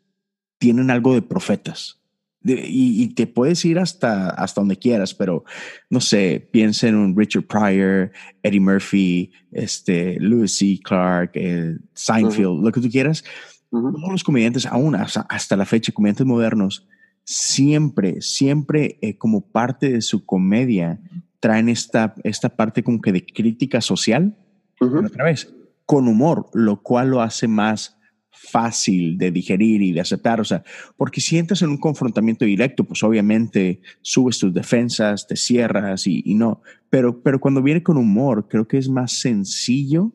tienen 0.58 0.90
algo 0.90 1.14
de 1.14 1.22
profetas 1.22 2.01
y, 2.44 3.08
te 3.14 3.26
puedes 3.26 3.64
ir 3.64 3.78
hasta, 3.78 4.30
hasta 4.30 4.60
donde 4.60 4.76
quieras, 4.76 5.14
pero 5.14 5.44
no 5.90 6.00
sé, 6.00 6.48
piensa 6.50 6.88
en 6.88 6.96
un 6.96 7.16
Richard 7.16 7.44
Pryor, 7.44 8.10
Eddie 8.42 8.60
Murphy, 8.60 9.30
este, 9.52 10.18
Lewis 10.18 10.56
C. 10.58 10.80
Clark, 10.82 11.32
eh, 11.34 11.76
Seinfeld, 11.94 12.64
lo 12.64 12.72
que 12.72 12.80
tú 12.80 12.90
quieras. 12.90 13.24
Todos 13.70 14.10
los 14.10 14.24
comediantes, 14.24 14.66
aún 14.66 14.94
hasta, 14.94 15.56
la 15.56 15.64
fecha, 15.64 15.92
comediantes 15.92 16.26
modernos, 16.26 16.86
siempre, 17.24 18.20
siempre 18.20 18.98
eh, 19.00 19.16
como 19.16 19.40
parte 19.40 19.90
de 19.90 20.02
su 20.02 20.26
comedia 20.26 21.00
traen 21.40 21.68
esta, 21.68 22.14
esta 22.22 22.50
parte 22.50 22.82
como 22.82 23.00
que 23.00 23.12
de 23.12 23.24
crítica 23.24 23.80
social, 23.80 24.36
otra 24.78 25.24
vez, 25.24 25.54
con 25.86 26.08
humor, 26.08 26.50
lo 26.52 26.82
cual 26.82 27.10
lo 27.10 27.22
hace 27.22 27.48
más 27.48 27.96
fácil 28.32 29.18
de 29.18 29.30
digerir 29.30 29.82
y 29.82 29.92
de 29.92 30.00
aceptar. 30.00 30.40
O 30.40 30.44
sea, 30.44 30.64
porque 30.96 31.20
si 31.20 31.38
entras 31.38 31.62
en 31.62 31.70
un 31.70 31.78
confrontamiento 31.78 32.44
directo, 32.44 32.84
pues 32.84 33.02
obviamente 33.02 33.80
subes 34.00 34.38
tus 34.38 34.52
defensas, 34.52 35.26
te 35.26 35.36
cierras 35.36 36.06
y, 36.06 36.34
no. 36.34 36.62
Pero, 36.90 37.22
pero 37.22 37.40
cuando 37.40 37.62
viene 37.62 37.82
con 37.82 37.96
humor, 37.96 38.48
creo 38.48 38.66
que 38.66 38.78
es 38.78 38.88
más 38.88 39.12
sencillo 39.12 40.12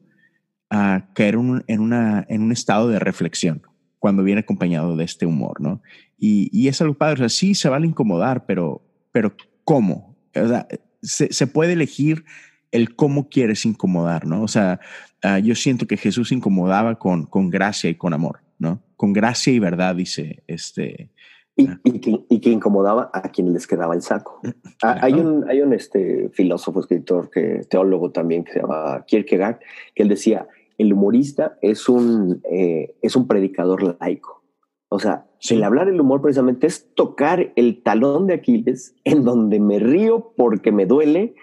a 0.69 1.09
caer 1.13 1.35
en, 1.67 1.79
una, 1.79 2.25
en 2.27 2.41
un 2.41 2.51
estado 2.51 2.89
de 2.89 2.99
reflexión 2.99 3.61
cuando 3.99 4.23
viene 4.23 4.41
acompañado 4.41 4.95
de 4.95 5.05
este 5.05 5.25
humor, 5.25 5.61
¿no? 5.61 5.81
Y, 6.17 6.49
y 6.51 6.67
es 6.67 6.81
algo 6.81 6.95
padre. 6.95 7.13
O 7.15 7.17
sea, 7.17 7.29
sí 7.29 7.55
se 7.55 7.69
vale 7.69 7.87
incomodar, 7.87 8.45
pero, 8.45 8.83
pero 9.11 9.35
¿cómo? 9.63 10.17
O 10.35 10.47
sea, 10.47 10.67
se, 11.01 11.31
se 11.31 11.47
puede 11.47 11.73
elegir 11.73 12.25
el 12.71 12.95
cómo 12.95 13.29
quieres 13.29 13.65
incomodar, 13.65 14.25
¿no? 14.25 14.43
O 14.43 14.47
sea, 14.47 14.79
Ah, 15.23 15.39
yo 15.39 15.55
siento 15.55 15.87
que 15.87 15.97
Jesús 15.97 16.31
incomodaba 16.31 16.99
con, 16.99 17.25
con 17.25 17.49
gracia 17.49 17.89
y 17.89 17.95
con 17.95 18.13
amor, 18.13 18.39
¿no? 18.59 18.83
Con 18.95 19.13
gracia 19.13 19.51
y 19.51 19.59
verdad, 19.59 19.95
dice 19.95 20.43
este. 20.47 21.11
Y, 21.55 21.67
ah. 21.67 21.79
y, 21.83 22.39
que, 22.39 22.51
incomodaba 22.51 23.09
a 23.11 23.23
quienes 23.31 23.53
les 23.53 23.67
quedaba 23.67 23.95
el 23.95 24.03
saco. 24.03 24.39
Mm, 24.43 24.49
ah, 24.83 24.97
hay 25.01 25.13
un, 25.13 25.49
hay 25.49 25.61
un 25.61 25.73
este, 25.73 26.29
filósofo, 26.29 26.81
escritor, 26.81 27.31
que, 27.31 27.61
teólogo 27.67 28.11
también, 28.11 28.43
que 28.43 28.53
se 28.53 28.61
llama 28.61 29.03
Kierkegaard, 29.07 29.59
que 29.95 30.03
él 30.03 30.09
decía, 30.09 30.47
el 30.77 30.93
humorista 30.93 31.57
es 31.63 31.89
un, 31.89 32.41
eh, 32.51 32.95
es 33.01 33.15
un 33.15 33.27
predicador 33.27 33.97
laico. 33.99 34.43
O 34.89 34.99
sea, 34.99 35.25
el 35.49 35.63
hablar 35.63 35.89
el 35.89 35.99
humor 35.99 36.21
precisamente 36.21 36.67
es 36.67 36.93
tocar 36.93 37.51
el 37.55 37.81
talón 37.81 38.27
de 38.27 38.35
Aquiles 38.35 38.95
en 39.03 39.25
donde 39.25 39.59
me 39.59 39.79
río 39.79 40.33
porque 40.37 40.71
me 40.71 40.85
duele, 40.85 41.35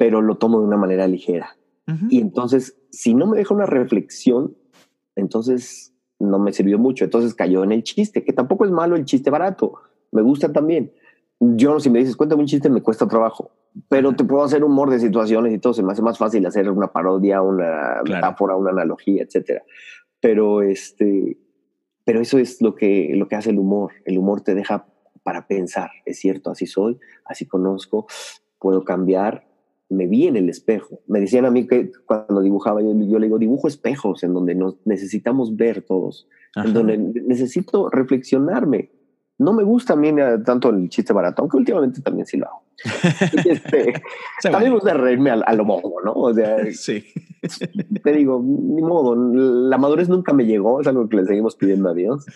pero 0.00 0.22
lo 0.22 0.38
tomo 0.38 0.60
de 0.60 0.66
una 0.66 0.78
manera 0.78 1.06
ligera. 1.06 1.58
Y 2.08 2.22
entonces, 2.22 2.78
si 2.90 3.12
no 3.12 3.26
me 3.26 3.36
deja 3.36 3.52
una 3.52 3.66
reflexión, 3.66 4.56
entonces 5.14 5.92
no 6.18 6.38
me 6.38 6.54
sirvió 6.54 6.78
mucho. 6.78 7.04
Entonces 7.04 7.34
cayó 7.34 7.64
en 7.64 7.72
el 7.72 7.82
chiste, 7.82 8.24
que 8.24 8.32
tampoco 8.32 8.64
es 8.64 8.70
malo 8.70 8.96
el 8.96 9.04
chiste 9.04 9.28
barato. 9.28 9.74
Me 10.10 10.22
gusta 10.22 10.50
también. 10.50 10.90
Yo, 11.38 11.80
si 11.80 11.90
me 11.90 11.98
dices, 11.98 12.16
cuéntame 12.16 12.40
un 12.40 12.46
chiste, 12.46 12.70
me 12.70 12.80
cuesta 12.80 13.06
trabajo. 13.08 13.50
Pero 13.90 14.16
te 14.16 14.24
puedo 14.24 14.42
hacer 14.42 14.64
humor 14.64 14.88
de 14.88 15.00
situaciones 15.00 15.52
y 15.52 15.58
todo. 15.58 15.74
Se 15.74 15.82
me 15.82 15.92
hace 15.92 16.00
más 16.00 16.16
fácil 16.16 16.46
hacer 16.46 16.70
una 16.70 16.90
parodia, 16.90 17.42
una 17.42 18.00
metáfora, 18.02 18.56
una 18.56 18.70
analogía, 18.70 19.22
etcétera. 19.24 19.64
Pero 20.18 20.62
este, 20.62 21.36
pero 22.04 22.22
eso 22.22 22.38
es 22.38 22.62
lo 22.62 22.74
que, 22.74 23.12
lo 23.16 23.28
que 23.28 23.36
hace 23.36 23.50
el 23.50 23.58
humor. 23.58 23.92
El 24.06 24.16
humor 24.16 24.40
te 24.40 24.54
deja 24.54 24.86
para 25.22 25.46
pensar, 25.46 25.90
es 26.06 26.18
cierto, 26.20 26.50
así 26.50 26.64
soy, 26.64 26.98
así 27.26 27.44
conozco, 27.44 28.06
puedo 28.58 28.82
cambiar, 28.84 29.49
me 29.90 30.06
vi 30.06 30.26
en 30.26 30.36
el 30.36 30.48
espejo. 30.48 31.00
Me 31.06 31.20
decían 31.20 31.44
a 31.44 31.50
mí 31.50 31.66
que 31.66 31.90
cuando 32.06 32.40
dibujaba, 32.40 32.80
yo, 32.80 32.92
yo 32.92 33.18
le 33.18 33.26
digo, 33.26 33.38
dibujo 33.38 33.68
espejos 33.68 34.22
en 34.22 34.32
donde 34.32 34.54
nos 34.54 34.76
necesitamos 34.84 35.56
ver 35.56 35.82
todos, 35.82 36.28
en 36.56 36.72
donde 36.72 36.96
necesito 36.96 37.90
reflexionarme. 37.90 38.90
No 39.38 39.52
me 39.52 39.64
gusta 39.64 39.94
a 39.94 39.96
mí 39.96 40.14
tanto 40.44 40.70
el 40.70 40.88
chiste 40.88 41.12
barato, 41.12 41.42
aunque 41.42 41.56
últimamente 41.56 42.02
también 42.02 42.26
sí 42.26 42.36
lo 42.36 42.46
hago. 42.46 42.62
este, 43.46 43.94
también 44.42 44.72
me 44.72 44.78
gusta 44.78 44.94
reírme 44.94 45.30
a, 45.30 45.54
lo 45.54 45.64
modo, 45.64 45.94
¿no? 46.04 46.12
O 46.12 46.34
sea, 46.34 46.58
sí. 46.72 47.04
te 48.04 48.12
digo, 48.12 48.42
ni 48.44 48.82
modo, 48.82 49.16
la 49.16 49.78
madurez 49.78 50.08
nunca 50.08 50.32
me 50.32 50.44
llegó, 50.44 50.80
es 50.80 50.86
algo 50.86 51.08
que 51.08 51.16
le 51.16 51.24
seguimos 51.24 51.56
pidiendo 51.56 51.88
a 51.88 51.94
Dios, 51.94 52.26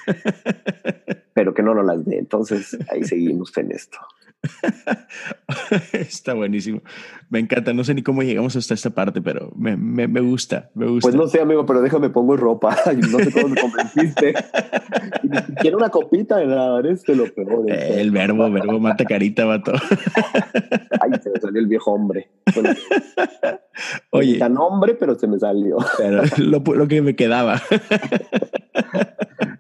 pero 1.35 1.55
que 1.55 1.63
no 1.63 1.75
nos 1.75 1.87
las 1.87 2.05
dé. 2.05 2.19
Entonces 2.19 2.77
ahí 2.91 3.05
seguimos 3.05 3.57
en 3.59 3.73
esto. 3.73 3.99
Está 5.93 6.35
buenísimo. 6.35 6.83
Me 7.31 7.39
encanta. 7.39 7.73
No 7.73 7.85
sé 7.85 7.95
ni 7.95 8.03
cómo 8.03 8.23
llegamos 8.23 8.57
hasta 8.57 8.75
esta 8.75 8.91
parte, 8.91 9.21
pero 9.23 9.53
me, 9.57 9.77
me, 9.77 10.09
me, 10.09 10.21
gusta, 10.21 10.71
me 10.75 10.87
gusta. 10.87 11.09
Pues 11.09 11.15
no 11.15 11.27
sé, 11.27 11.41
amigo, 11.41 11.65
pero 11.67 11.81
déjame 11.81 12.11
pongo 12.11 12.37
ropa. 12.37 12.77
No 12.95 13.19
sé 13.19 13.33
cómo 13.33 13.49
me 13.49 13.61
convenciste. 13.61 14.35
Quiero 15.61 15.79
una 15.79 15.91
copita 15.91 16.37
de 16.37 16.47
nada, 16.47 16.79
eres 16.81 17.07
lo 17.09 17.27
peor. 17.33 17.71
Eh, 17.71 18.01
el 18.01 18.11
verbo, 18.11 18.51
verbo 18.51 18.79
mata 18.79 19.05
carita, 19.05 19.45
vato. 19.45 19.73
Ay, 21.01 21.11
se 21.23 21.31
me 21.31 21.41
salió 21.41 21.61
el 21.61 21.67
viejo 21.67 21.93
hombre. 21.93 22.31
Oye. 24.11 24.39
Tan 24.39 24.57
hombre, 24.57 24.95
pero 24.95 25.15
se 25.17 25.27
me 25.27 25.39
salió. 25.39 25.79
Pero 25.99 26.23
lo, 26.39 26.63
lo 26.75 26.89
que 26.89 27.03
me 27.03 27.15
quedaba. 27.15 27.61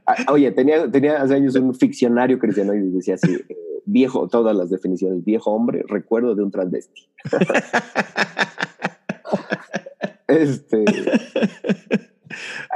Ah, 0.06 0.32
oye, 0.32 0.50
tenía, 0.52 0.90
tenía 0.90 1.22
hace 1.22 1.34
años 1.34 1.54
un 1.56 1.74
ficcionario 1.74 2.38
cristiano 2.38 2.74
y 2.74 2.90
decía 2.90 3.14
así, 3.14 3.38
viejo, 3.86 4.28
todas 4.28 4.56
las 4.56 4.70
definiciones, 4.70 5.24
viejo 5.24 5.52
hombre, 5.52 5.84
recuerdo 5.88 6.34
de 6.34 6.42
un 6.42 6.50
transvesti. 6.50 7.08
este... 10.28 10.84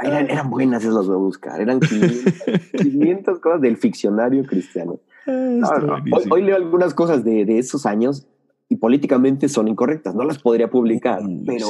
Eran, 0.01 0.49
buenas 0.49 0.83
esas 0.83 1.07
voy 1.07 1.15
a 1.15 1.19
buscar, 1.19 1.59
eran 1.59 1.79
500, 1.79 3.39
cosas 3.41 3.61
del 3.61 3.77
ficcionario 3.77 4.45
cristiano. 4.45 4.99
Ah, 5.27 6.01
hoy, 6.31 6.43
leo 6.43 6.55
algunas 6.55 6.93
cosas 6.93 7.23
de, 7.23 7.45
de, 7.45 7.59
esos 7.59 7.85
años 7.85 8.27
y 8.69 8.77
políticamente 8.77 9.49
son 9.49 9.67
incorrectas, 9.67 10.15
no 10.15 10.23
las 10.23 10.39
podría 10.39 10.69
publicar, 10.69 11.21
pero, 11.45 11.67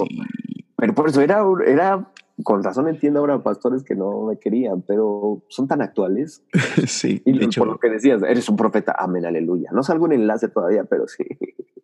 pero 0.77 0.93
por 0.93 1.09
eso 1.09 1.21
era, 1.21 1.43
era 1.65 2.11
con 2.43 2.63
razón 2.63 2.87
entiendo 2.87 3.19
ahora 3.19 3.43
pastores 3.43 3.83
que 3.83 3.95
no 3.95 4.25
me 4.25 4.37
querían, 4.37 4.81
pero 4.81 5.43
son 5.49 5.67
tan 5.67 5.81
actuales. 5.81 6.43
sí. 6.87 7.21
Y 7.25 7.47
por 7.57 7.67
lo 7.67 7.79
que 7.79 7.89
decías, 7.89 8.21
eres 8.23 8.47
un 8.49 8.55
profeta, 8.55 8.95
amén, 8.97 9.25
aleluya. 9.25 9.69
No 9.73 9.83
salgo 9.83 10.05
en 10.05 10.13
enlace 10.13 10.47
todavía, 10.47 10.85
pero 10.85 11.07
sí. 11.07 11.23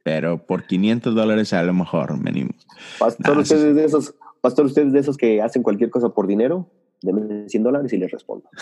Pero 0.04 0.46
por 0.46 0.66
500 0.66 1.16
dólares 1.16 1.54
a 1.54 1.64
lo 1.64 1.74
mejor 1.74 2.22
venimos. 2.22 2.68
Pastor, 3.00 3.38
ustedes 3.40 3.76
de 3.76 3.86
esos, 3.86 4.16
pastor, 4.42 4.66
ustedes 4.66 4.94
de 4.94 5.00
esos 5.00 5.18
que 5.18 5.42
hacen 5.42 5.64
cualquier 5.64 5.90
cosa 5.90 6.10
por 6.10 6.28
dinero, 6.28 6.70
denme 7.02 7.50
100 7.50 7.64
dólares 7.64 7.92
y 7.94 7.98
les 7.98 8.12
respondo. 8.12 8.48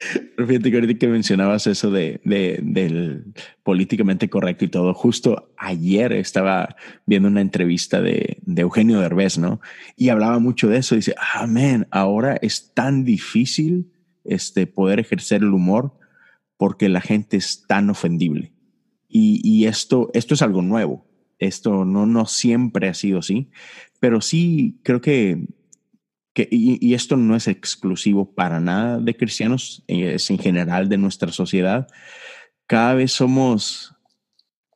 Fíjate 0.00 0.70
que 0.70 0.76
ahorita 0.76 0.98
que 0.98 1.08
mencionabas 1.08 1.66
eso 1.66 1.90
de, 1.90 2.20
del 2.24 3.34
políticamente 3.62 4.30
correcto 4.30 4.64
y 4.64 4.68
todo, 4.68 4.94
justo 4.94 5.52
ayer 5.58 6.12
estaba 6.12 6.74
viendo 7.04 7.28
una 7.28 7.42
entrevista 7.42 8.00
de, 8.00 8.38
de 8.40 8.62
Eugenio 8.62 9.00
Derbez, 9.00 9.36
¿no? 9.36 9.60
Y 9.96 10.08
hablaba 10.08 10.38
mucho 10.38 10.68
de 10.68 10.78
eso. 10.78 10.94
Dice, 10.94 11.14
amén, 11.34 11.86
ahora 11.90 12.38
es 12.40 12.72
tan 12.72 13.04
difícil 13.04 13.92
este, 14.24 14.66
poder 14.66 15.00
ejercer 15.00 15.42
el 15.42 15.52
humor 15.52 15.98
porque 16.56 16.88
la 16.88 17.02
gente 17.02 17.36
es 17.36 17.66
tan 17.66 17.90
ofendible. 17.90 18.54
Y, 19.06 19.40
y 19.44 19.66
esto, 19.66 20.10
esto 20.14 20.32
es 20.32 20.40
algo 20.40 20.62
nuevo. 20.62 21.06
Esto 21.38 21.84
no, 21.84 22.06
no 22.06 22.24
siempre 22.26 22.88
ha 22.88 22.94
sido 22.94 23.18
así, 23.18 23.50
pero 23.98 24.20
sí 24.20 24.80
creo 24.82 25.00
que 25.00 25.46
y, 26.50 26.94
esto 26.94 27.16
no 27.16 27.36
es 27.36 27.48
exclusivo 27.48 28.34
para 28.34 28.60
nada 28.60 28.98
de 28.98 29.16
cristianos, 29.16 29.84
es 29.86 30.30
en 30.30 30.38
general 30.38 30.88
de 30.88 30.98
nuestra 30.98 31.32
sociedad, 31.32 31.88
cada 32.66 32.94
vez 32.94 33.12
somos, 33.12 33.96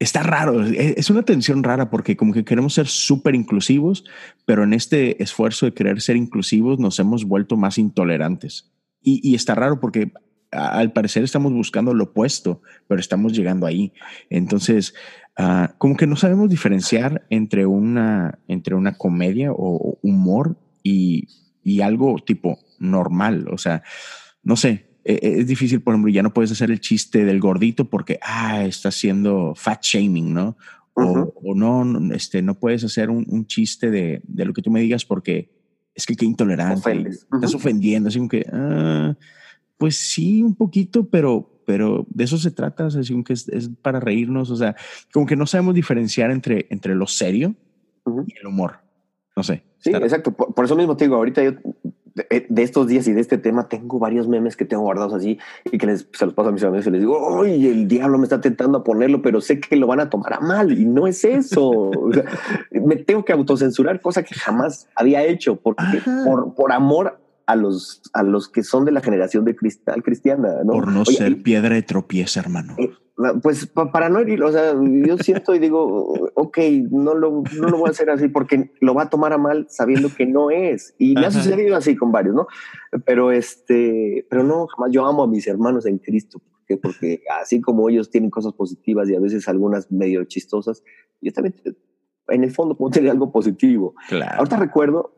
está 0.00 0.22
raro, 0.22 0.66
e, 0.66 0.94
es 0.96 1.10
una 1.10 1.22
tensión 1.22 1.62
rara 1.62 1.90
porque 1.90 2.16
como 2.16 2.32
que 2.32 2.44
queremos 2.44 2.74
ser 2.74 2.88
súper 2.88 3.34
inclusivos, 3.34 4.04
pero 4.46 4.64
en 4.64 4.72
este 4.72 5.22
esfuerzo 5.22 5.66
de 5.66 5.74
querer 5.74 6.00
ser 6.00 6.16
inclusivos 6.16 6.78
nos 6.78 6.98
hemos 6.98 7.24
vuelto 7.24 7.56
más 7.56 7.78
intolerantes. 7.78 8.72
Y, 9.00 9.34
está 9.34 9.54
raro 9.54 9.80
porque 9.80 10.12
al 10.50 10.92
parecer 10.92 11.24
estamos 11.24 11.52
buscando 11.52 11.92
lo 11.92 12.04
opuesto, 12.04 12.62
pero 12.88 13.00
estamos 13.00 13.34
llegando 13.34 13.66
ahí. 13.66 13.92
Entonces, 14.30 14.94
ah, 15.36 15.74
como 15.78 15.96
que 15.96 16.06
no 16.06 16.16
sabemos 16.16 16.48
diferenciar 16.48 17.26
entre 17.28 17.66
una, 17.66 18.38
entre 18.48 18.74
una 18.74 18.96
comedia 18.96 19.52
o 19.52 19.98
humor 20.02 20.56
y 20.82 21.28
y 21.64 21.80
algo 21.80 22.16
tipo 22.24 22.58
normal. 22.78 23.48
O 23.50 23.58
sea, 23.58 23.82
no 24.42 24.56
sé, 24.56 24.86
e, 25.04 25.14
e, 25.14 25.40
es 25.40 25.46
difícil, 25.46 25.80
por 25.80 25.94
ejemplo, 25.94 26.12
ya 26.12 26.22
no 26.22 26.32
puedes 26.32 26.52
hacer 26.52 26.70
el 26.70 26.80
chiste 26.80 27.24
del 27.24 27.40
gordito 27.40 27.88
porque, 27.90 28.20
ah, 28.22 28.64
está 28.64 28.90
haciendo 28.90 29.54
fat 29.56 29.82
shaming, 29.82 30.32
¿no? 30.32 30.56
o, 30.94 31.54
no, 31.54 32.14
este, 32.14 32.40
no 32.40 32.54
puedes 32.54 32.84
hacer 32.84 33.10
un, 33.10 33.46
chiste 33.46 33.90
de, 33.90 34.22
de, 34.24 34.44
lo 34.44 34.52
que 34.52 34.62
tú 34.62 34.70
me 34.70 34.80
digas 34.80 35.04
porque 35.04 35.50
es 35.94 36.06
que 36.06 36.16
qué 36.16 36.24
intolerante, 36.24 37.08
estás 37.32 37.54
ofendiendo, 37.54 38.08
así 38.08 38.18
como 38.18 38.28
que, 38.28 38.46
ah, 38.52 39.16
pues 39.76 39.96
sí, 39.96 40.42
un 40.42 40.54
poquito, 40.54 41.08
pero, 41.08 41.62
pero 41.66 42.06
de 42.10 42.24
eso 42.24 42.38
se 42.38 42.50
trata, 42.50 42.86
así 42.86 43.12
como 43.12 43.24
que 43.24 43.32
es, 43.32 43.70
para 43.82 44.00
reírnos, 44.00 44.50
o 44.50 44.56
sea, 44.56 44.76
como 45.12 45.26
que 45.26 45.36
no 45.36 45.46
sabemos 45.46 45.74
diferenciar 45.74 46.30
entre, 46.30 46.66
entre 46.70 46.94
lo 46.94 47.06
serio 47.06 47.54
y 48.26 48.38
el 48.38 48.46
humor, 48.46 48.80
no 49.36 49.42
sé. 49.42 49.62
Sí, 49.78 49.90
exacto. 49.90 50.32
Por, 50.32 50.64
eso 50.64 50.76
mismo 50.76 50.96
te 50.96 51.04
digo, 51.04 51.16
ahorita 51.16 51.42
yo 51.42 51.52
de, 52.14 52.62
estos 52.62 52.86
días 52.86 53.06
y 53.08 53.12
de 53.12 53.20
este 53.20 53.38
tema 53.38 53.68
tengo 53.68 53.98
varios 53.98 54.28
memes 54.28 54.56
que 54.56 54.64
tengo 54.64 54.84
guardados 54.84 55.14
así 55.14 55.38
y 55.70 55.78
que 55.78 55.86
les, 55.86 56.08
se 56.12 56.24
los 56.24 56.34
paso 56.34 56.50
a 56.50 56.52
mis 56.52 56.62
amigos 56.62 56.86
y 56.86 56.90
les 56.90 57.00
digo, 57.00 57.42
¡ay, 57.42 57.66
el 57.66 57.88
diablo 57.88 58.18
me 58.18 58.24
está 58.24 58.40
tentando 58.40 58.78
a 58.78 58.84
ponerlo, 58.84 59.20
pero 59.20 59.40
sé 59.40 59.60
que 59.60 59.76
lo 59.76 59.86
van 59.86 60.00
a 60.00 60.10
tomar 60.10 60.34
a 60.34 60.40
mal! 60.40 60.78
Y 60.78 60.84
no 60.84 61.06
es 61.06 61.24
eso. 61.24 61.90
me 62.70 62.96
tengo 62.96 63.24
que 63.24 63.32
autocensurar, 63.32 64.00
cosa 64.00 64.22
que 64.22 64.34
jamás 64.34 64.88
había 64.94 65.24
hecho 65.24 65.56
porque 65.56 66.00
por, 66.24 66.54
por 66.54 66.72
amor 66.72 67.18
a 67.46 67.56
los, 67.56 68.02
a 68.12 68.22
los 68.22 68.48
que 68.48 68.62
son 68.62 68.84
de 68.84 68.92
la 68.92 69.00
generación 69.00 69.44
de 69.44 69.56
cristal 69.56 70.02
cristiana. 70.02 70.62
¿no? 70.64 70.72
Por 70.72 70.90
no 70.90 71.04
ser 71.04 71.42
piedra 71.42 71.74
de 71.74 71.82
tropieza, 71.82 72.40
hermano. 72.40 72.74
Eh, 72.78 72.90
pues 73.42 73.66
para 73.66 74.08
no 74.08 74.18
herir, 74.18 74.42
o 74.42 74.50
sea, 74.50 74.74
yo 74.74 75.18
siento 75.18 75.54
y 75.54 75.60
digo, 75.60 76.30
ok, 76.34 76.58
no 76.90 77.14
lo, 77.14 77.44
no 77.56 77.68
lo 77.68 77.78
voy 77.78 77.88
a 77.88 77.92
hacer 77.92 78.10
así 78.10 78.26
porque 78.26 78.72
lo 78.80 78.94
va 78.94 79.04
a 79.04 79.10
tomar 79.10 79.32
a 79.32 79.38
mal 79.38 79.66
sabiendo 79.68 80.08
que 80.08 80.26
no 80.26 80.50
es. 80.50 80.94
Y 80.98 81.14
me 81.14 81.26
ha 81.26 81.30
sucedido 81.30 81.76
así 81.76 81.96
con 81.96 82.10
varios, 82.10 82.34
¿no? 82.34 82.48
Pero 83.04 83.30
este, 83.30 84.26
pero 84.28 84.42
no, 84.42 84.66
jamás 84.66 84.90
yo 84.90 85.06
amo 85.06 85.22
a 85.22 85.28
mis 85.28 85.46
hermanos 85.46 85.86
en 85.86 85.98
Cristo. 85.98 86.40
Porque, 86.40 86.76
porque 86.76 87.22
así 87.40 87.60
como 87.60 87.88
ellos 87.88 88.10
tienen 88.10 88.30
cosas 88.30 88.52
positivas 88.54 89.08
y 89.08 89.14
a 89.14 89.20
veces 89.20 89.46
algunas 89.48 89.92
medio 89.92 90.24
chistosas, 90.24 90.82
yo 91.20 91.32
también 91.32 91.54
en 92.28 92.42
el 92.42 92.50
fondo 92.50 92.76
puedo 92.76 92.90
tener 92.90 93.10
algo 93.10 93.30
positivo. 93.30 93.94
Claro. 94.08 94.38
Ahorita 94.38 94.56
recuerdo, 94.56 95.14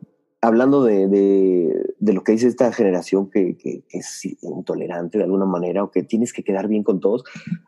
hablando 0.46 0.84
de, 0.84 1.08
de, 1.08 2.12
lo 2.12 2.22
que 2.22 2.30
dice 2.30 2.46
esta 2.46 2.72
generación 2.72 3.28
que, 3.30 3.56
que, 3.56 3.82
es 3.90 4.24
intolerante 4.42 5.18
de 5.18 5.24
alguna 5.24 5.44
manera 5.44 5.82
o 5.82 5.90
que 5.90 6.04
tienes 6.04 6.32
que 6.32 6.44
quedar 6.44 6.68
bien 6.68 6.84
con 6.84 7.00
todos, 7.00 7.24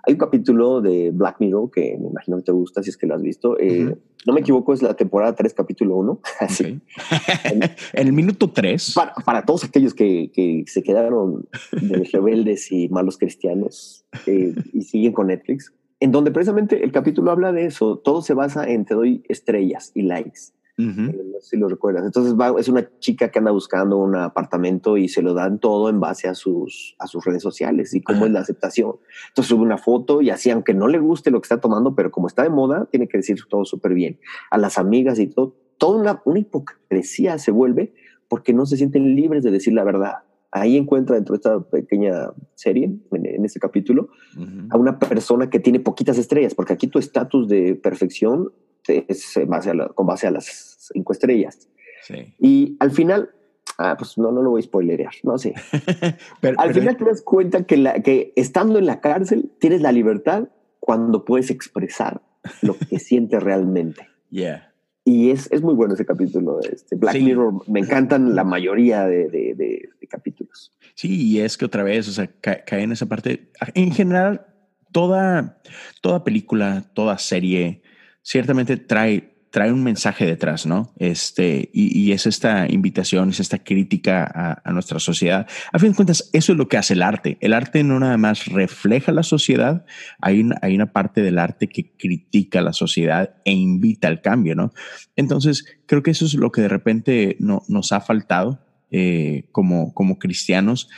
hay 0.07 0.13
un 0.15 0.19
capítulo 0.19 0.81
de 0.81 1.11
Black 1.11 1.41
Mirror 1.41 1.73
que 1.73 1.99
me 2.01 2.09
imagino 2.09 2.37
que 2.37 2.45
te 2.45 2.53
gusta 2.53 2.85
si 2.85 2.91
es 2.91 2.97
que 2.97 3.09
lo 3.09 3.17
has 3.17 3.23
visto. 3.23 3.59
Eh, 3.59 3.97
no 4.27 4.33
me 4.33 4.41
equivoco, 4.41 4.73
es 4.73 4.83
la 4.83 4.95
temporada 4.95 5.35
3, 5.35 5.55
capítulo 5.55 5.97
1. 5.97 6.21
Así. 6.41 6.81
en, 7.45 7.61
el 7.95 8.13
minuto 8.13 8.53
3. 8.53 8.93
Para, 8.95 9.13
para, 9.25 9.45
todos 9.45 9.65
aquellos 9.65 9.93
que, 9.93 10.31
que 10.33 10.63
se 10.69 10.85
quedaron 10.85 11.49
de 11.73 12.09
rebeldes 12.13 12.71
y 12.71 12.89
malos 12.91 13.19
cristianos 13.19 14.07
eh, 14.27 14.55
y 14.73 14.83
siguen 14.83 15.13
con 15.13 15.27
Netflix, 15.27 15.75
en 15.99 16.13
donde 16.13 16.31
precisamente 16.31 16.85
el 16.85 16.93
capítulo 16.93 17.33
habla 17.33 17.51
de 17.51 17.65
eso. 17.65 17.99
Todo 17.99 18.23
se 18.23 18.35
basa 18.35 18.69
en 18.69 18.85
te 18.85 18.95
doy 18.95 19.25
estrellas 19.29 19.91
y 19.97 20.03
likes. 20.03 20.53
Eh, 20.79 20.83
no 20.83 21.41
sé 21.41 21.51
si 21.51 21.57
lo 21.57 21.69
recuerdas. 21.69 22.05
Entonces 22.05 22.35
es 22.59 22.69
una 22.69 22.89
chica 23.01 23.31
que 23.31 23.41
anda 23.41 23.51
buscando 23.51 23.97
un 23.97 24.15
apartamento 24.15 24.97
y 24.97 25.09
se 25.09 25.23
lo 25.23 25.35
dan 25.35 25.59
todo 25.59 25.89
en 25.89 25.99
base 25.99 26.29
a 26.29 26.35
sus, 26.35 26.95
a 27.01 27.09
sus 27.09 27.25
redes 27.25 27.43
sociales 27.43 27.95
y 27.95 28.01
cómo 28.01 28.27
es 28.27 28.33
la 28.33 28.41
aceptación. 28.41 28.95
Entonces 29.29 29.49
sube 29.49 29.63
una 29.63 29.79
foto 29.79 30.23
y 30.23 30.31
así, 30.31 30.51
aunque 30.51 30.75
no 30.75 30.87
le 30.87 31.01
guste 31.01 31.33
lo 31.33 31.41
que 31.41 31.47
está 31.47 31.61
tomando, 31.61 31.97
pero 31.97 32.13
como 32.13 32.29
está 32.29 32.45
de 32.45 32.51
moda, 32.51 32.87
tiene 32.93 33.09
que 33.09 33.19
decir 33.19 33.39
todo 33.49 33.65
súper 33.65 33.93
bien. 33.95 34.21
A 34.53 34.59
las 34.59 34.79
amigas 34.79 35.19
y 35.19 35.27
todo, 35.27 35.57
toda 35.79 35.99
una, 35.99 36.23
una 36.25 36.39
hipocresía 36.39 37.39
se 37.39 37.51
vuelve 37.51 37.93
porque 38.29 38.53
no 38.53 38.65
se 38.65 38.77
sienten 38.77 39.17
libres 39.17 39.43
de 39.43 39.51
decir 39.51 39.73
la 39.73 39.83
verdad. 39.83 40.19
Ahí 40.53 40.77
encuentra 40.77 41.17
dentro 41.17 41.33
de 41.33 41.39
esta 41.39 41.61
pequeña 41.61 42.31
serie, 42.55 42.85
en, 42.85 43.27
en 43.27 43.45
este 43.45 43.59
capítulo, 43.59 44.11
a 44.71 44.77
una 44.79 44.99
persona 44.99 45.51
que 45.51 45.59
tiene 45.59 45.81
poquitas 45.81 46.19
estrellas, 46.19 46.55
porque 46.55 46.73
aquí 46.73 46.87
tu 46.87 46.99
estatus 46.99 47.49
de 47.49 47.75
perfección 47.75 48.53
es 48.89 49.39
base 49.47 49.73
con 49.95 50.07
base 50.07 50.27
a 50.27 50.31
las 50.31 50.91
cinco 50.93 51.13
estrellas. 51.13 51.69
Y 52.39 52.77
al 52.81 52.91
final 52.91 53.31
Ah, 53.81 53.97
pues 53.97 54.19
no, 54.19 54.33
no 54.33 54.43
lo 54.43 54.51
voy 54.51 54.61
a 54.61 54.65
spoilerear, 54.65 55.13
no 55.23 55.39
sé. 55.39 55.55
Al 56.59 56.75
final 56.75 56.97
te 56.97 57.05
das 57.05 57.23
cuenta 57.23 57.63
que, 57.63 57.77
la, 57.77 58.03
que 58.03 58.33
estando 58.35 58.77
en 58.77 58.87
la 58.87 59.01
cárcel 59.01 59.53
tienes 59.61 59.83
la 59.83 59.93
libertad 59.93 60.49
cuando 60.81 61.25
puedes 61.25 61.49
expresar 61.51 62.21
lo 62.61 62.77
que 62.77 62.99
sientes 62.99 63.41
realmente. 63.41 64.09
Yeah. 64.31 64.75
Y 65.05 65.31
es, 65.31 65.51
es, 65.53 65.63
muy 65.63 65.75
bueno 65.75 65.95
ese 65.95 66.05
capítulo. 66.05 66.59
Este 66.61 66.97
Black 66.97 67.21
Mirror, 67.21 67.69
me 67.69 67.79
encantan 67.79 68.35
la 68.35 68.43
mayoría 68.45 69.07
de, 69.07 69.29
de, 69.29 69.55
de, 69.55 69.89
capítulos. 70.09 70.73
Sí, 70.95 71.29
y 71.29 71.41
es 71.41 71.57
que 71.57 71.65
otra 71.65 71.85
vez, 71.85 72.09
o 72.09 72.13
sea, 72.13 72.27
cae 72.27 72.83
en 72.83 72.91
esa 72.91 73.07
parte. 73.07 73.53
En 73.75 73.93
general, 73.93 74.47
toda, 74.91 75.61
toda 76.03 76.25
película, 76.25 76.85
toda 76.95 77.17
serie, 77.19 77.83
ciertamente 78.29 78.77
trae 78.77 79.39
trae 79.51 79.73
un 79.73 79.83
mensaje 79.83 80.27
detrás, 80.27 80.67
¿no? 80.67 80.93
Este, 80.99 81.71
y, 81.73 82.13
es 82.13 82.27
esta 82.27 82.71
invitación, 82.71 83.31
es 83.31 83.41
esta 83.41 83.59
crítica 83.59 84.61
a, 84.63 84.73
nuestra 84.73 84.99
sociedad. 84.99 85.47
A 85.73 85.79
fin 85.79 85.91
de 85.91 85.97
cuentas, 85.97 86.29
eso 86.35 86.53
es 86.53 86.59
lo 86.59 86.69
que 86.69 86.77
hace 86.77 86.93
el 86.93 87.03
arte. 87.03 87.39
El 87.41 87.55
arte 87.55 87.83
no 87.83 87.99
nada 87.99 88.19
más 88.19 88.45
refleja 88.45 89.11
la 89.11 89.23
sociedad, 89.23 89.87
hay 90.21 90.41
una, 90.41 90.59
hay 90.61 90.75
una 90.75 90.93
parte 90.93 91.23
del 91.23 91.39
arte 91.39 91.69
que 91.69 91.93
critica 91.97 92.61
la 92.61 92.75
sociedad 92.75 93.37
e 93.47 93.53
invita 93.53 94.09
al 94.09 94.21
cambio, 94.21 94.55
¿no? 94.55 94.73
Entonces, 95.17 95.65
creo 95.87 96.03
que 96.03 96.11
eso 96.11 96.27
es 96.27 96.35
lo 96.35 96.53
que 96.53 96.61
de 96.61 96.69
repente 96.69 97.37
no, 97.41 97.63
nos 97.69 97.93
ha 97.93 98.03
faltado 98.03 98.61
eh, 98.91 99.49
como, 99.51 99.95
como 99.95 100.19
cristianos, 100.19 100.91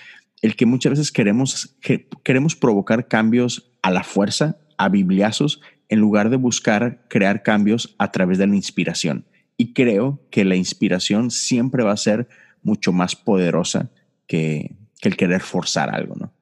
el 0.43 0.57
que 0.57 0.66
muchas 0.66 0.91
veces 0.91 1.12
queremos, 1.12 1.76
que 1.81 2.09
queremos 2.24 2.57
provocar 2.57 3.07
cambios 3.07 3.70
a 3.83 3.93
la 3.93 4.03
fuerza, 4.03 4.57
a 4.76 4.89
bibliazos, 4.89 5.61
en 5.91 5.99
lugar 5.99 6.30
de 6.30 6.36
buscar 6.36 7.03
crear 7.09 7.43
cambios 7.43 7.95
a 7.99 8.11
través 8.12 8.38
de 8.38 8.47
la 8.47 8.57
inspiración. 8.57 9.26
Y 9.57 9.74
creo 9.74 10.20
que 10.30 10.45
la 10.45 10.57
inspiración 10.57 11.30
siempre 11.30 11.82
va 11.84 11.93
a 11.93 11.97
ser 11.97 12.28
mucho 12.62 12.93
más 12.93 13.16
poderosa 13.16 13.91
que, 14.26 14.76
el 15.03 15.16
querer 15.16 15.41
forzar 15.41 15.95
algo, 15.95 16.14
¿no? 16.14 16.32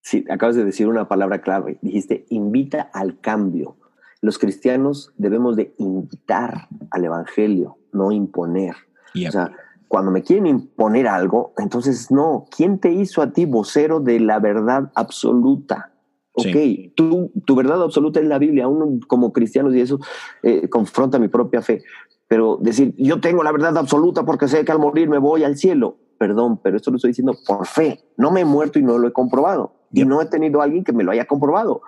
Sí, 0.00 0.24
acabas 0.30 0.56
de 0.56 0.64
decir 0.64 0.88
una 0.88 1.06
palabra 1.06 1.42
clave. 1.42 1.78
Dijiste, 1.82 2.24
invita 2.30 2.90
al 2.94 3.20
cambio. 3.20 3.76
Los 4.22 4.38
cristianos 4.38 5.12
debemos 5.18 5.56
de 5.56 5.74
invitar 5.78 6.68
al 6.90 7.04
evangelio, 7.04 7.76
no 7.92 8.10
imponer. 8.10 8.74
O 9.14 9.30
sea, 9.30 9.52
cuando 9.86 10.10
me 10.10 10.22
quieren 10.22 10.46
imponer 10.46 11.08
algo, 11.08 11.52
entonces 11.58 12.10
no. 12.10 12.46
¿Quién 12.56 12.78
te 12.78 12.90
hizo 12.92 13.20
a 13.20 13.32
ti 13.32 13.44
vocero 13.44 14.00
de 14.00 14.20
la 14.20 14.38
verdad 14.38 14.90
absoluta? 14.94 15.92
Ok, 16.38 16.94
tú, 16.94 17.32
tu 17.44 17.54
verdad 17.54 17.82
absoluta 17.82 18.20
es 18.20 18.26
la 18.26 18.38
Biblia, 18.38 18.64
aún 18.64 19.00
como 19.00 19.32
cristianos 19.32 19.74
y 19.74 19.80
eso 19.80 19.98
eh, 20.42 20.68
confronta 20.68 21.18
mi 21.18 21.28
propia 21.28 21.62
fe. 21.62 21.82
Pero 22.28 22.58
decir, 22.60 22.94
yo 22.96 23.20
tengo 23.20 23.42
la 23.42 23.52
verdad 23.52 23.76
absoluta 23.76 24.24
porque 24.24 24.48
sé 24.48 24.64
que 24.64 24.72
al 24.72 24.78
morir 24.78 25.08
me 25.08 25.18
voy 25.18 25.44
al 25.44 25.56
cielo. 25.56 25.96
Perdón, 26.18 26.60
pero 26.62 26.76
esto 26.76 26.90
lo 26.90 26.96
estoy 26.96 27.10
diciendo 27.10 27.34
por 27.46 27.66
fe. 27.66 28.00
No 28.16 28.30
me 28.30 28.40
he 28.40 28.44
muerto 28.44 28.78
y 28.78 28.82
no 28.82 28.98
lo 28.98 29.08
he 29.08 29.12
comprobado. 29.12 29.72
Y 29.92 30.04
no 30.04 30.20
he 30.20 30.26
tenido 30.26 30.60
a 30.60 30.64
alguien 30.64 30.84
que 30.84 30.92
me 30.92 31.04
lo 31.04 31.12
haya 31.12 31.26
comprobado. 31.26 31.80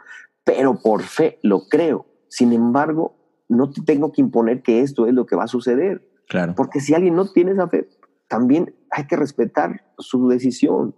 Pero 0.45 0.79
por 0.81 1.03
fe 1.03 1.39
lo 1.43 1.63
creo. 1.69 2.07
Sin 2.29 2.53
embargo, 2.53 3.17
no 3.49 3.71
te 3.71 3.83
tengo 3.83 4.13
que 4.13 4.21
imponer 4.23 4.63
que 4.63 4.81
esto 4.81 5.07
es 5.07 5.13
lo 5.13 5.27
que 5.27 5.37
va 5.37 5.45
a 5.45 5.49
suceder. 5.49 6.09
Claro. 6.29 6.55
Porque 6.57 6.81
si 6.81 6.95
alguien 6.95 7.17
no 7.17 7.31
tiene 7.31 7.53
esa 7.53 7.69
fe, 7.69 7.89
también 8.29 8.75
hay 8.91 9.07
que 9.07 9.17
respetar 9.17 9.85
su 9.99 10.29
decisión. 10.29 10.95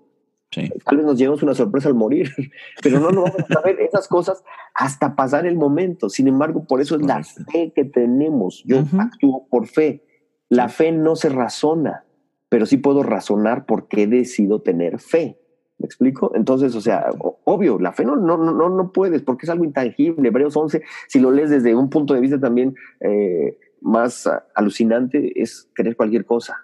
Tal 0.52 0.96
vez 0.98 1.06
nos 1.06 1.16
llevemos 1.16 1.42
una 1.42 1.54
sorpresa 1.54 1.88
al 1.88 1.94
morir, 1.94 2.30
pero 2.82 3.00
no 3.00 3.10
nos 3.10 3.24
vamos 3.24 3.40
a 3.48 3.54
saber 3.54 3.80
esas 3.80 4.06
cosas 4.06 4.44
hasta 4.74 5.16
pasar 5.16 5.46
el 5.46 5.56
momento. 5.56 6.10
Sin 6.10 6.28
embargo, 6.28 6.64
por 6.64 6.80
eso 6.80 6.96
es 6.96 7.02
la 7.02 7.22
fe 7.24 7.72
que 7.74 7.84
tenemos. 7.84 8.62
Yo 8.64 8.84
actúo 8.98 9.46
por 9.48 9.66
fe. 9.66 10.04
La 10.48 10.68
fe 10.68 10.92
no 10.92 11.16
se 11.16 11.30
razona, 11.30 12.04
pero 12.50 12.66
sí 12.66 12.76
puedo 12.76 13.02
razonar 13.02 13.64
por 13.64 13.88
qué 13.88 14.06
decido 14.06 14.60
tener 14.60 15.00
fe. 15.00 15.38
¿Me 15.78 15.86
explico? 15.86 16.32
Entonces, 16.34 16.76
o 16.76 16.80
sea, 16.80 17.06
obvio, 17.44 17.78
la 17.78 17.92
fe 17.92 18.04
no, 18.04 18.16
no, 18.16 18.36
no, 18.36 18.68
no 18.68 18.92
puedes 18.92 19.22
porque 19.22 19.46
es 19.46 19.50
algo 19.50 19.64
intangible. 19.64 20.28
Hebreos 20.28 20.54
11, 20.54 20.82
si 21.08 21.18
lo 21.18 21.30
lees 21.30 21.48
desde 21.48 21.74
un 21.74 21.88
punto 21.88 22.12
de 22.12 22.20
vista 22.20 22.38
también 22.38 22.74
eh, 23.00 23.58
más 23.80 24.28
alucinante, 24.54 25.40
es 25.40 25.68
creer 25.72 25.96
cualquier 25.96 26.26
cosa. 26.26 26.58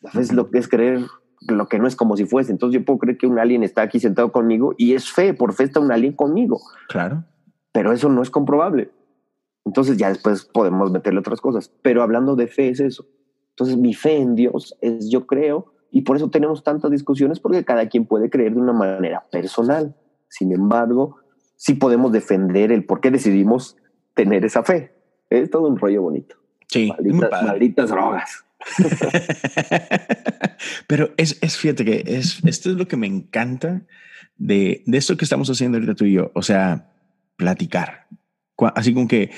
La 0.00 0.10
fe 0.10 0.20
es 0.20 0.32
lo 0.32 0.50
que 0.50 0.58
es 0.58 0.68
creer 0.68 1.00
lo 1.48 1.68
que 1.68 1.78
no 1.78 1.86
es 1.86 1.96
como 1.96 2.16
si 2.16 2.24
fuese. 2.24 2.52
Entonces 2.52 2.80
yo 2.80 2.84
puedo 2.84 2.98
creer 2.98 3.18
que 3.18 3.26
un 3.26 3.38
alien 3.38 3.62
está 3.62 3.82
aquí 3.82 4.00
sentado 4.00 4.32
conmigo 4.32 4.74
y 4.76 4.94
es 4.94 5.10
fe, 5.10 5.34
por 5.34 5.52
fe 5.52 5.64
está 5.64 5.80
un 5.80 5.92
alien 5.92 6.12
conmigo. 6.12 6.60
Claro. 6.88 7.24
Pero 7.72 7.92
eso 7.92 8.08
no 8.08 8.22
es 8.22 8.30
comprobable. 8.30 8.90
Entonces 9.64 9.96
ya 9.96 10.08
después 10.08 10.44
podemos 10.44 10.90
meterle 10.90 11.20
otras 11.20 11.40
cosas. 11.40 11.72
Pero 11.82 12.02
hablando 12.02 12.36
de 12.36 12.46
fe 12.46 12.68
es 12.68 12.80
eso. 12.80 13.06
Entonces 13.50 13.76
mi 13.76 13.94
fe 13.94 14.18
en 14.18 14.34
Dios 14.34 14.76
es 14.80 15.10
yo 15.10 15.26
creo 15.26 15.72
y 15.90 16.02
por 16.02 16.16
eso 16.16 16.30
tenemos 16.30 16.62
tantas 16.62 16.90
discusiones 16.90 17.40
porque 17.40 17.64
cada 17.64 17.88
quien 17.88 18.06
puede 18.06 18.30
creer 18.30 18.54
de 18.54 18.60
una 18.60 18.72
manera 18.72 19.24
personal. 19.30 19.94
Sin 20.28 20.52
embargo, 20.52 21.16
sí 21.56 21.74
podemos 21.74 22.12
defender 22.12 22.72
el 22.72 22.84
por 22.84 23.00
qué 23.00 23.10
decidimos 23.10 23.76
tener 24.14 24.44
esa 24.44 24.62
fe. 24.62 24.92
Es 25.30 25.50
todo 25.50 25.68
un 25.68 25.78
rollo 25.78 26.02
bonito. 26.02 26.36
Sí, 26.68 26.88
malditas, 26.88 27.42
malditas 27.42 27.90
drogas. 27.90 28.45
Pero 30.86 31.12
es, 31.16 31.38
es, 31.40 31.56
fíjate 31.56 31.84
que 31.84 32.04
es, 32.06 32.44
esto 32.44 32.70
es 32.70 32.76
lo 32.76 32.88
que 32.88 32.96
me 32.96 33.06
encanta 33.06 33.82
de, 34.36 34.82
de 34.86 34.98
esto 34.98 35.16
que 35.16 35.24
estamos 35.24 35.48
haciendo 35.50 35.78
ahorita 35.78 35.94
tú 35.94 36.04
y 36.04 36.12
yo, 36.12 36.30
o 36.34 36.42
sea, 36.42 36.92
platicar. 37.36 38.06
Así 38.74 38.94
como 38.94 39.06
que, 39.06 39.30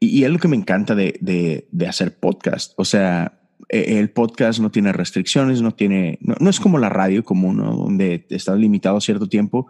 y, 0.00 0.24
es 0.24 0.30
lo 0.30 0.38
que 0.38 0.48
me 0.48 0.56
encanta 0.56 0.94
de, 0.94 1.18
de, 1.20 1.68
de, 1.70 1.86
hacer 1.86 2.18
podcast, 2.18 2.72
o 2.76 2.84
sea, 2.84 3.40
e, 3.68 3.98
el 3.98 4.10
podcast 4.10 4.60
no 4.60 4.70
tiene 4.70 4.92
restricciones, 4.92 5.62
no 5.62 5.72
tiene, 5.72 6.18
no, 6.20 6.48
es 6.48 6.58
como 6.58 6.78
la 6.78 6.88
radio 6.88 7.22
común, 7.22 7.58
¿no? 7.58 7.76
donde 7.76 8.26
estás 8.30 8.58
limitado 8.58 8.96
a 8.96 9.02
cierto 9.02 9.28
tiempo. 9.28 9.68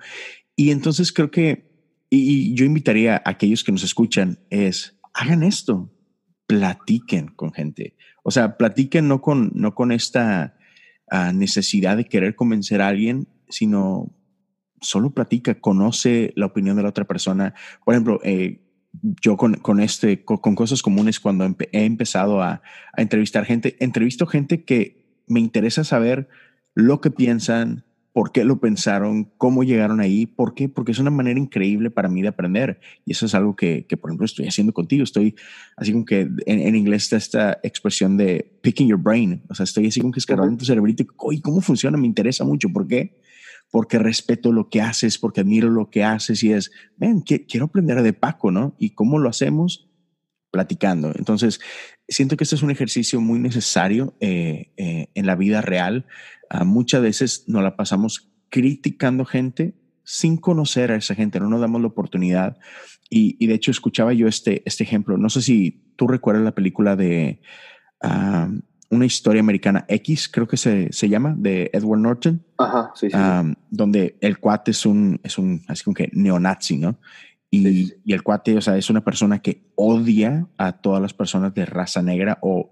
Y 0.55 0.71
entonces 0.71 1.13
creo 1.13 1.31
que, 1.31 1.73
y, 2.11 2.53
y 2.53 2.55
yo 2.55 2.65
invitaría 2.65 3.17
a 3.17 3.31
aquellos 3.31 3.65
que 3.65 3.73
nos 3.73 3.83
escuchan, 3.83 4.39
es, 4.51 4.99
hagan 5.15 5.43
esto, 5.43 5.91
platiquen 6.47 7.29
con 7.29 7.53
gente. 7.53 7.97
O 8.23 8.31
sea, 8.31 8.57
platiquen 8.57 9.09
no 9.09 9.21
con, 9.21 9.51
no 9.55 9.75
con 9.75 9.93
esta 9.93 10.57
ah, 11.11 11.33
necesidad 11.33 11.97
de 11.97 12.05
querer 12.05 12.35
convencer 12.35 12.81
a 12.81 12.89
alguien, 12.89 13.29
sino 13.49 14.13
solo 14.81 15.11
platica, 15.11 15.61
conoce 15.61 16.33
la 16.37 16.47
opinión 16.47 16.77
de 16.77 16.83
la 16.83 16.89
otra 16.89 17.05
persona. 17.05 17.55
Por 17.85 17.95
ejemplo, 17.95 18.21
eh, 18.25 18.61
yo 19.21 19.37
con, 19.37 19.55
con 19.55 19.81
este, 19.81 20.25
con, 20.25 20.55
cosas 20.55 20.83
comunes, 20.83 21.21
cuando 21.21 21.45
he 21.73 21.85
empezado 21.85 22.43
a, 22.43 22.63
a 22.93 23.03
entrevistar 23.03 23.45
gente, 23.45 23.77
entrevisto 23.81 24.27
gente 24.27 24.65
que 24.65 25.23
me 25.27 25.41
interesa 25.41 25.85
saber 25.85 26.29
lo 26.75 27.01
que 27.01 27.11
piensan, 27.11 27.85
por 28.13 28.31
qué 28.31 28.45
lo 28.45 28.61
pensaron, 28.61 29.31
cómo 29.39 29.65
llegaron 29.65 30.01
ahí, 30.01 30.27
por 30.27 30.55
qué, 30.55 30.69
porque 30.69 30.93
es 30.93 30.99
una 30.99 31.11
manera 31.11 31.41
increíble 31.41 31.91
para 31.91 32.09
mí 32.09 32.21
de 32.21 32.29
aprender. 32.29 32.79
Y 33.07 33.13
eso 33.13 33.25
es 33.25 33.35
algo 33.35 33.57
que, 33.57 33.87
que 33.87 33.97
por 33.97 34.11
ejemplo, 34.11 34.27
estoy 34.27 34.47
haciendo 34.47 34.75
contigo. 34.75 35.03
Estoy 35.03 35.35
así 35.77 35.93
como 35.93 36.05
que 36.05 36.29
en, 36.47 36.77
inglés 36.77 37.05
está 37.05 37.17
esta 37.17 37.61
expresión 37.63 38.19
de 38.19 38.59
picking 38.61 38.89
your 38.89 39.01
brain. 39.01 39.43
O 39.49 39.55
sea, 39.55 39.65
estoy 39.65 39.87
así 39.87 40.01
como 40.01 40.13
que 40.13 40.21
escarbando 40.21 40.59
tu 40.59 40.67
cerebrito. 40.67 41.05
Y 41.31 41.41
¿cómo 41.41 41.61
funciona? 41.63 41.97
Me 41.97 42.07
interesa 42.07 42.45
mucho. 42.45 42.69
¿Por 42.69 42.87
qué? 42.87 43.19
Porque 43.71 43.99
respeto 43.99 44.53
lo 44.53 44.69
que 44.69 44.83
haces, 44.83 45.17
porque 45.17 45.41
admiro 45.41 45.71
lo 45.71 45.89
que 45.89 46.05
haces 46.05 46.43
y 46.43 46.53
es, 46.53 46.71
ven, 46.99 47.23
quiero 47.23 47.67
aprender 47.67 48.03
de 48.03 48.13
Paco, 48.13 48.51
¿no? 48.51 48.77
¿Y 48.79 48.91
cómo 48.91 49.19
lo 49.19 49.31
hacemos? 49.31 49.89
Platicando. 50.53 51.13
Entonces, 51.17 51.61
siento 52.07 52.37
que 52.37 52.45
este 52.45 52.55
es 52.55 52.63
un 52.63 52.71
ejercicio 52.71 53.21
muy 53.21 53.41
necesario 53.41 54.15
eh, 54.21 54.71
eh, 54.77 55.09
en 55.15 55.27
la 55.27 55.35
vida 55.35 55.61
real 55.63 56.07
muchas 56.65 57.03
veces 57.03 57.45
nos 57.47 57.63
la 57.63 57.77
pasamos 57.77 58.31
criticando 58.51 59.25
gente 59.25 59.75
sin 60.05 60.37
conocer 60.37 60.93
a 60.93 60.97
esa 60.97 61.15
gente, 61.15 61.41
no 61.41 61.49
nos 61.49 61.61
damos 61.61 61.81
la 61.81 61.87
oportunidad. 61.87 62.59
Y, 63.09 63.47
de 63.47 63.55
hecho 63.55 63.71
escuchaba 63.71 64.13
yo 64.15 64.27
este, 64.27 64.63
este 64.65 64.85
ejemplo, 64.85 65.19
no 65.19 65.29
sé 65.29 65.43
si 65.43 65.83
tú 65.97 66.09
recuerdas 66.09 66.45
la 66.45 66.55
película 66.55 66.97
de 66.97 67.41
una 68.91 69.07
historia 69.07 69.41
americana 69.41 69.85
X, 69.89 70.29
creo 70.29 70.49
que 70.49 70.57
se, 70.57 70.93
se 70.93 71.09
llama, 71.09 71.35
de 71.37 71.71
Edward 71.73 72.01
Norton, 72.01 72.43
Ajá, 72.59 72.91
sí, 72.95 73.11
sí. 73.11 73.17
donde 73.71 74.17
el 74.21 74.39
cuate 74.39 74.73
es 74.73 74.85
un, 74.85 75.21
es 75.23 75.39
un, 75.39 75.63
así 75.69 75.85
como 75.85 75.95
que 75.95 76.11
neonazi, 76.13 76.79
¿no? 76.79 76.99
Y, 77.55 77.93
y, 78.03 78.13
el 78.15 78.23
cuate, 78.23 78.57
o 78.57 78.63
sea, 78.63 78.79
es 78.79 78.89
una 78.89 79.05
persona 79.05 79.43
que 79.43 79.63
odia 79.75 80.49
a 80.57 80.73
todas 80.73 81.03
las 81.03 81.13
personas 81.13 81.53
de 81.53 81.67
raza 81.67 82.01
negra 82.01 82.39
o, 82.41 82.71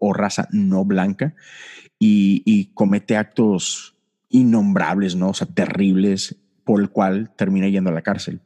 o 0.00 0.12
raza 0.14 0.48
no 0.50 0.86
blanca 0.86 1.34
y, 2.04 2.70
comete 2.74 3.16
actos 3.16 3.96
innombrables, 4.28 5.14
¿no? 5.14 5.30
O 5.30 5.34
sea, 5.34 5.46
terribles, 5.46 6.36
por 6.64 6.80
el 6.80 6.90
cual 6.90 7.30
termina 7.36 7.68
yendo 7.68 7.90
a 7.90 7.92
la 7.92 8.02
cárcel. 8.02 8.40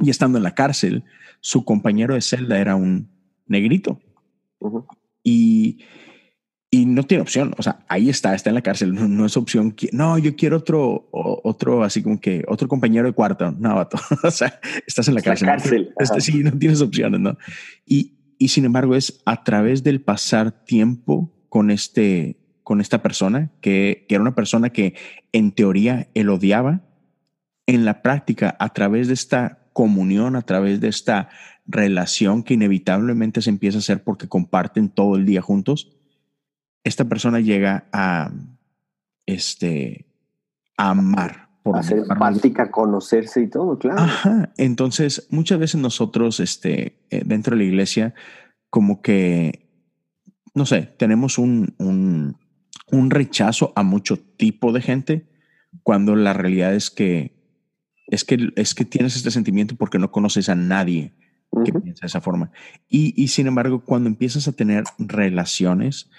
Y 0.00 0.10
estando 0.10 0.38
en 0.38 0.44
la 0.44 0.54
cárcel, 0.54 1.04
su 1.40 1.64
compañero 1.64 2.14
de 2.14 2.20
celda 2.20 2.58
era 2.58 2.76
un 2.76 3.08
negrito. 3.46 4.00
y, 5.22 5.78
y, 6.80 6.86
no 6.86 7.02
tiene 7.02 7.22
opción. 7.22 7.54
O 7.58 7.62
sea, 7.62 7.84
ahí 7.88 8.08
está, 8.08 8.34
está 8.34 8.50
en 8.50 8.54
la 8.54 8.62
cárcel. 8.62 8.94
No, 8.94 9.26
es 9.26 9.36
opción. 9.36 9.74
No, 9.92 10.18
yo 10.18 10.36
quiero 10.36 10.58
otro, 10.58 11.08
otro, 11.10 11.82
así 11.84 12.02
como 12.02 12.20
que 12.20 12.44
otro 12.48 12.68
compañero 12.68 13.06
de 13.06 13.12
cuarto. 13.12 13.52
No, 13.52 13.74
vato. 13.74 13.98
o 14.22 14.30
sea, 14.30 14.60
estás 14.86 15.08
en 15.08 15.14
la 15.14 15.22
cárcel. 15.22 15.46
cárcel. 15.46 15.94
Este, 15.98 16.20
sí, 16.20 16.42
no 16.42 16.52
tienes 16.52 16.80
opciones, 16.80 17.20
¿no? 17.20 17.36
Y, 17.84 18.14
y 18.38 18.48
sin 18.48 18.64
embargo, 18.64 18.94
es 18.94 19.22
a 19.24 19.44
través 19.44 19.82
del 19.82 20.00
pasar 20.00 20.64
tiempo 20.64 21.32
con 21.48 21.70
este 21.70 22.42
con 22.62 22.80
esta 22.80 23.00
persona, 23.00 23.52
que, 23.60 24.06
que 24.08 24.16
era 24.16 24.22
una 24.22 24.34
persona 24.34 24.70
que 24.70 24.94
en 25.30 25.52
teoría 25.52 26.08
él 26.14 26.30
odiaba, 26.30 26.82
en 27.66 27.84
la 27.84 28.02
práctica, 28.02 28.56
a 28.58 28.70
través 28.70 29.06
de 29.06 29.14
esta 29.14 29.68
comunión, 29.72 30.34
a 30.34 30.42
través 30.42 30.80
de 30.80 30.88
esta 30.88 31.28
relación 31.66 32.42
que 32.42 32.54
inevitablemente 32.54 33.42
se 33.42 33.50
empieza 33.50 33.78
a 33.78 33.80
hacer 33.80 34.02
porque 34.02 34.28
comparten 34.28 34.88
todo 34.88 35.16
el 35.16 35.26
día 35.26 35.42
juntos, 35.42 35.95
esta 36.86 37.04
persona 37.04 37.40
llega 37.40 37.88
a, 37.92 38.30
este, 39.26 40.06
a 40.76 40.90
amar. 40.90 41.48
Por 41.64 41.76
hacer 41.76 42.04
práctica, 42.04 42.70
conocerse 42.70 43.42
y 43.42 43.48
todo, 43.48 43.76
claro. 43.76 44.00
Ajá. 44.00 44.52
Entonces, 44.56 45.26
muchas 45.30 45.58
veces 45.58 45.80
nosotros, 45.80 46.38
este, 46.38 47.00
eh, 47.10 47.22
dentro 47.26 47.56
de 47.56 47.64
la 47.64 47.68
iglesia, 47.68 48.14
como 48.70 49.02
que, 49.02 49.68
no 50.54 50.64
sé, 50.64 50.82
tenemos 50.96 51.38
un, 51.38 51.74
un, 51.78 52.36
un 52.92 53.10
rechazo 53.10 53.72
a 53.74 53.82
mucho 53.82 54.16
tipo 54.16 54.72
de 54.72 54.80
gente, 54.80 55.26
cuando 55.82 56.14
la 56.14 56.34
realidad 56.34 56.72
es 56.72 56.90
que 56.90 57.34
es 58.06 58.22
que, 58.22 58.52
es 58.54 58.76
que 58.76 58.84
tienes 58.84 59.16
este 59.16 59.32
sentimiento 59.32 59.74
porque 59.74 59.98
no 59.98 60.12
conoces 60.12 60.48
a 60.48 60.54
nadie 60.54 61.12
que 61.64 61.72
piensa 61.72 62.02
de 62.02 62.06
esa 62.06 62.20
forma. 62.20 62.52
Y, 62.88 63.20
y, 63.20 63.28
sin 63.28 63.48
embargo, 63.48 63.80
cuando 63.80 64.08
empiezas 64.08 64.46
a 64.46 64.52
tener 64.52 64.84
relaciones, 64.98 66.10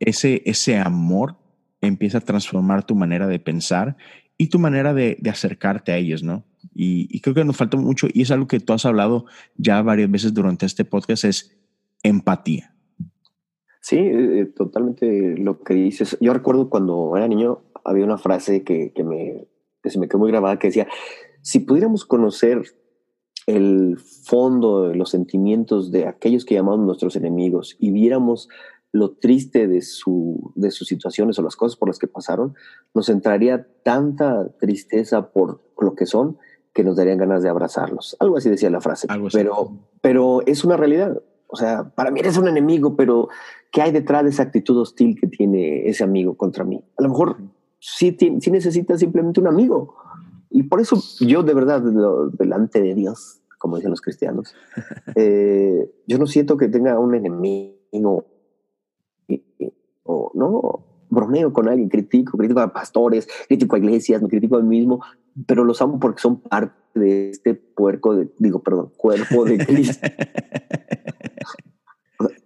ese, 0.00 0.42
ese 0.46 0.78
amor 0.78 1.36
empieza 1.80 2.18
a 2.18 2.22
transformar 2.22 2.84
tu 2.84 2.94
manera 2.94 3.26
de 3.26 3.38
pensar 3.38 3.96
y 4.36 4.48
tu 4.48 4.58
manera 4.58 4.94
de, 4.94 5.16
de 5.20 5.30
acercarte 5.30 5.92
a 5.92 5.96
ellos, 5.96 6.22
¿no? 6.22 6.44
Y, 6.74 7.08
y, 7.10 7.20
creo 7.20 7.34
que 7.34 7.44
nos 7.44 7.56
falta 7.56 7.76
mucho, 7.76 8.06
y 8.12 8.22
es 8.22 8.30
algo 8.30 8.46
que 8.46 8.60
tú 8.60 8.72
has 8.72 8.86
hablado 8.86 9.26
ya 9.56 9.82
varias 9.82 10.10
veces 10.10 10.32
durante 10.32 10.66
este 10.66 10.84
podcast, 10.84 11.24
es 11.24 11.58
empatía. 12.02 12.74
Sí, 13.80 13.96
eh, 13.98 14.46
totalmente 14.54 15.36
lo 15.38 15.62
que 15.62 15.74
dices. 15.74 16.16
Yo 16.20 16.32
recuerdo 16.32 16.68
cuando 16.70 17.16
era 17.16 17.28
niño, 17.28 17.62
había 17.84 18.04
una 18.04 18.18
frase 18.18 18.62
que, 18.62 18.92
que 18.92 19.04
me, 19.04 19.48
que 19.82 19.90
se 19.90 19.98
me 19.98 20.08
quedó 20.08 20.18
muy 20.18 20.30
grabada 20.30 20.58
que 20.58 20.68
decía, 20.68 20.86
si 21.42 21.60
pudiéramos 21.60 22.04
conocer 22.04 22.62
el 23.46 23.98
fondo 23.98 24.94
los 24.94 25.10
sentimientos 25.10 25.90
de 25.90 26.06
aquellos 26.06 26.44
que 26.44 26.54
llamamos 26.54 26.86
nuestros 26.86 27.16
enemigos 27.16 27.76
y 27.78 27.90
viéramos 27.90 28.48
lo 28.92 29.12
triste 29.12 29.68
de, 29.68 29.82
su, 29.82 30.52
de 30.56 30.70
sus 30.70 30.88
situaciones 30.88 31.38
o 31.38 31.42
las 31.42 31.56
cosas 31.56 31.76
por 31.76 31.88
las 31.88 31.98
que 31.98 32.08
pasaron, 32.08 32.54
nos 32.94 33.08
entraría 33.08 33.66
tanta 33.84 34.48
tristeza 34.58 35.30
por 35.30 35.60
lo 35.78 35.94
que 35.94 36.06
son 36.06 36.38
que 36.72 36.84
nos 36.84 36.96
darían 36.96 37.18
ganas 37.18 37.42
de 37.42 37.48
abrazarlos. 37.48 38.16
Algo 38.20 38.36
así 38.36 38.48
decía 38.48 38.70
la 38.70 38.80
frase. 38.80 39.08
Pero, 39.32 39.76
pero 40.00 40.42
es 40.46 40.64
una 40.64 40.76
realidad. 40.76 41.20
O 41.48 41.56
sea, 41.56 41.90
para 41.94 42.10
mí 42.10 42.20
eres 42.20 42.36
un 42.36 42.46
enemigo, 42.46 42.96
pero 42.96 43.28
¿qué 43.72 43.82
hay 43.82 43.90
detrás 43.90 44.22
de 44.22 44.30
esa 44.30 44.44
actitud 44.44 44.78
hostil 44.78 45.16
que 45.20 45.26
tiene 45.26 45.88
ese 45.88 46.04
amigo 46.04 46.36
contra 46.36 46.64
mí? 46.64 46.80
A 46.96 47.02
lo 47.02 47.08
mejor 47.08 47.38
sí, 47.80 48.16
sí 48.18 48.50
necesitas 48.50 49.00
simplemente 49.00 49.40
un 49.40 49.48
amigo. 49.48 49.96
Y 50.48 50.64
por 50.64 50.80
eso 50.80 50.96
yo 51.20 51.42
de 51.42 51.54
verdad, 51.54 51.82
delante 52.32 52.80
de 52.80 52.94
Dios, 52.94 53.40
como 53.58 53.76
dicen 53.76 53.90
los 53.90 54.00
cristianos, 54.00 54.54
eh, 55.16 55.90
yo 56.06 56.18
no 56.18 56.26
siento 56.26 56.56
que 56.56 56.68
tenga 56.68 56.98
un 56.98 57.14
enemigo 57.14 58.26
o 60.04 60.32
no, 60.34 60.84
bromeo 61.10 61.52
con 61.52 61.68
alguien, 61.68 61.88
critico, 61.88 62.38
critico 62.38 62.60
a 62.60 62.72
pastores, 62.72 63.28
critico 63.48 63.76
a 63.76 63.78
iglesias, 63.78 64.22
me 64.22 64.28
critico 64.28 64.56
a 64.56 64.62
mí 64.62 64.78
mismo, 64.78 65.02
pero 65.46 65.64
los 65.64 65.82
amo 65.82 65.98
porque 65.98 66.22
son 66.22 66.40
parte 66.40 66.74
de 66.94 67.30
este 67.30 67.54
puerco, 67.54 68.14
de, 68.14 68.28
digo, 68.38 68.62
perdón, 68.62 68.92
cuerpo 68.96 69.44
de 69.44 69.58
Cristo. 69.66 70.06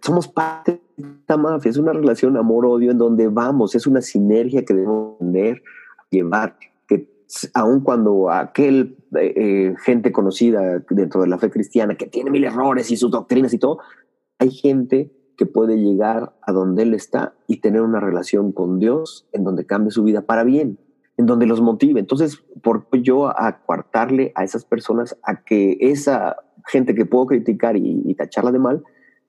Somos 0.01 0.27
parte 0.27 0.81
de 0.97 1.07
esta 1.19 1.37
mafia, 1.37 1.69
es 1.69 1.77
una 1.77 1.93
relación 1.93 2.37
amor-odio 2.37 2.91
en 2.91 2.97
donde 2.97 3.27
vamos, 3.27 3.75
es 3.75 3.87
una 3.87 4.01
sinergia 4.01 4.65
que 4.65 4.73
debemos 4.73 5.17
tener, 5.19 5.61
llevar, 6.09 6.57
que 6.87 7.09
aun 7.53 7.81
cuando 7.81 8.29
aquel 8.29 8.97
eh, 9.15 9.33
eh, 9.35 9.75
gente 9.83 10.11
conocida 10.11 10.79
dentro 10.89 11.21
de 11.21 11.27
la 11.27 11.37
fe 11.37 11.49
cristiana 11.49 11.95
que 11.95 12.07
tiene 12.07 12.29
mil 12.29 12.43
errores 12.43 12.91
y 12.91 12.97
sus 12.97 13.11
doctrinas 13.11 13.53
y 13.53 13.59
todo, 13.59 13.79
hay 14.37 14.51
gente 14.51 15.11
que 15.35 15.45
puede 15.45 15.77
llegar 15.77 16.33
a 16.41 16.51
donde 16.51 16.83
Él 16.83 16.93
está 16.93 17.33
y 17.47 17.57
tener 17.57 17.81
una 17.81 17.99
relación 17.99 18.51
con 18.51 18.79
Dios 18.79 19.27
en 19.31 19.43
donde 19.43 19.65
cambie 19.65 19.91
su 19.91 20.03
vida 20.03 20.21
para 20.21 20.43
bien, 20.43 20.79
en 21.17 21.25
donde 21.25 21.45
los 21.45 21.61
motive. 21.61 21.99
Entonces, 21.99 22.43
¿por 22.61 22.85
yo 23.01 23.27
acuartarle 23.27 24.31
a 24.35 24.43
esas 24.43 24.65
personas 24.65 25.17
a 25.23 25.43
que 25.43 25.77
esa 25.79 26.37
gente 26.67 26.95
que 26.95 27.05
puedo 27.05 27.27
criticar 27.27 27.77
y, 27.77 28.13
tacharla 28.15 28.51
de 28.51 28.59
mal 28.59 28.83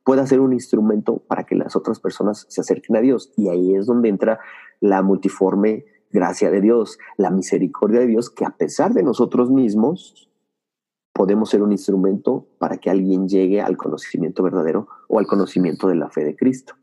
pueda 0.04 0.26
ser 0.26 0.40
un 0.40 0.52
instrumento 0.52 1.18
para 1.26 1.44
que 1.44 1.56
las 1.56 1.74
otras 1.74 1.98
personas 1.98 2.46
se 2.48 2.60
acerquen 2.60 2.96
a 2.96 3.00
Dios? 3.00 3.32
Y 3.36 3.48
ahí 3.48 3.74
es 3.74 3.86
donde 3.86 4.08
entra 4.08 4.38
la 4.80 5.02
multiforme 5.02 5.84
gracia 6.10 6.50
de 6.50 6.60
Dios, 6.60 6.98
la 7.16 7.30
misericordia 7.30 8.00
de 8.00 8.06
Dios, 8.06 8.30
que 8.30 8.44
a 8.44 8.50
pesar 8.50 8.94
de 8.94 9.02
nosotros 9.02 9.50
mismos, 9.50 10.30
podemos 11.16 11.48
ser 11.48 11.62
un 11.62 11.72
instrumento 11.72 12.46
para 12.58 12.76
que 12.76 12.90
alguien 12.90 13.26
llegue 13.26 13.62
al 13.62 13.78
conocimiento 13.78 14.42
verdadero 14.42 14.86
o 15.08 15.18
al 15.18 15.26
conocimiento 15.26 15.88
de 15.88 15.94
la 15.94 16.10
fe 16.10 16.24
de 16.24 16.36
Cristo. 16.36 16.74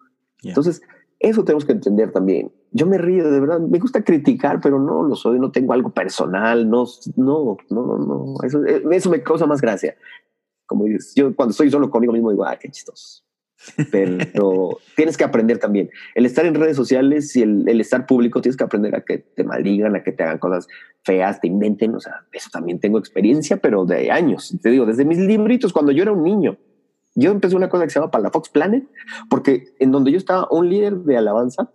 Entonces, 0.41 0.81
eso 1.19 1.43
tenemos 1.43 1.65
que 1.65 1.73
entender 1.73 2.11
también. 2.11 2.51
Yo 2.71 2.87
me 2.87 2.97
río, 2.97 3.29
de 3.29 3.39
verdad, 3.39 3.59
me 3.59 3.77
gusta 3.77 4.03
criticar, 4.03 4.59
pero 4.59 4.79
no 4.79 5.03
lo 5.03 5.15
soy, 5.15 5.39
no 5.39 5.51
tengo 5.51 5.73
algo 5.73 5.91
personal, 5.91 6.67
no, 6.67 6.85
no, 7.15 7.57
no, 7.69 7.97
no, 7.99 8.35
eso, 8.43 8.65
eh, 8.65 8.83
eso 8.91 9.11
me 9.11 9.21
causa 9.21 9.45
más 9.45 9.61
gracia. 9.61 9.95
Como 10.65 10.85
dices, 10.85 11.13
yo 11.15 11.35
cuando 11.35 11.51
estoy 11.51 11.69
solo 11.69 11.91
conmigo 11.91 12.11
mismo 12.11 12.31
digo, 12.31 12.43
ah, 12.43 12.57
qué 12.59 12.69
chistoso. 12.71 13.23
Pero 13.91 14.79
tienes 14.95 15.17
que 15.17 15.23
aprender 15.23 15.57
también. 15.57 15.89
El 16.15 16.25
estar 16.25 16.45
en 16.45 16.55
redes 16.55 16.75
sociales 16.75 17.35
y 17.35 17.41
el, 17.41 17.67
el, 17.67 17.81
estar 17.81 18.05
público, 18.05 18.41
tienes 18.41 18.57
que 18.57 18.63
aprender 18.63 18.95
a 18.95 19.01
que 19.01 19.19
te 19.19 19.43
maldigan, 19.43 19.95
a 19.95 20.03
que 20.03 20.11
te 20.11 20.23
hagan 20.23 20.37
cosas 20.37 20.67
feas, 21.03 21.39
te 21.41 21.47
inventen. 21.47 21.95
O 21.95 21.99
sea, 21.99 22.25
eso 22.31 22.49
también 22.51 22.79
tengo 22.79 22.97
experiencia, 22.99 23.57
pero 23.57 23.85
de 23.85 24.11
años. 24.11 24.55
Te 24.61 24.69
digo, 24.69 24.85
desde 24.85 25.05
mis 25.05 25.19
libritos, 25.19 25.73
cuando 25.73 25.91
yo 25.91 26.03
era 26.03 26.11
un 26.11 26.23
niño, 26.23 26.57
yo 27.15 27.31
empecé 27.31 27.55
una 27.55 27.69
cosa 27.69 27.83
que 27.83 27.89
se 27.91 27.99
llama 27.99 28.11
para 28.11 28.23
la 28.23 28.31
Fox 28.31 28.49
Planet, 28.49 28.83
porque 29.29 29.75
en 29.79 29.91
donde 29.91 30.11
yo 30.11 30.17
estaba, 30.17 30.47
un 30.51 30.69
líder 30.69 30.95
de 30.97 31.17
alabanza 31.17 31.69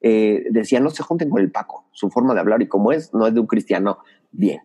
eh, 0.00 0.44
decía, 0.50 0.80
no 0.80 0.90
se 0.90 1.02
junten 1.02 1.30
con 1.30 1.40
el 1.40 1.50
Paco, 1.50 1.86
su 1.92 2.10
forma 2.10 2.34
de 2.34 2.40
hablar 2.40 2.62
y 2.62 2.68
como 2.68 2.92
es, 2.92 3.12
no 3.12 3.26
es 3.26 3.34
de 3.34 3.40
un 3.40 3.46
cristiano 3.46 3.98
bien. 4.32 4.60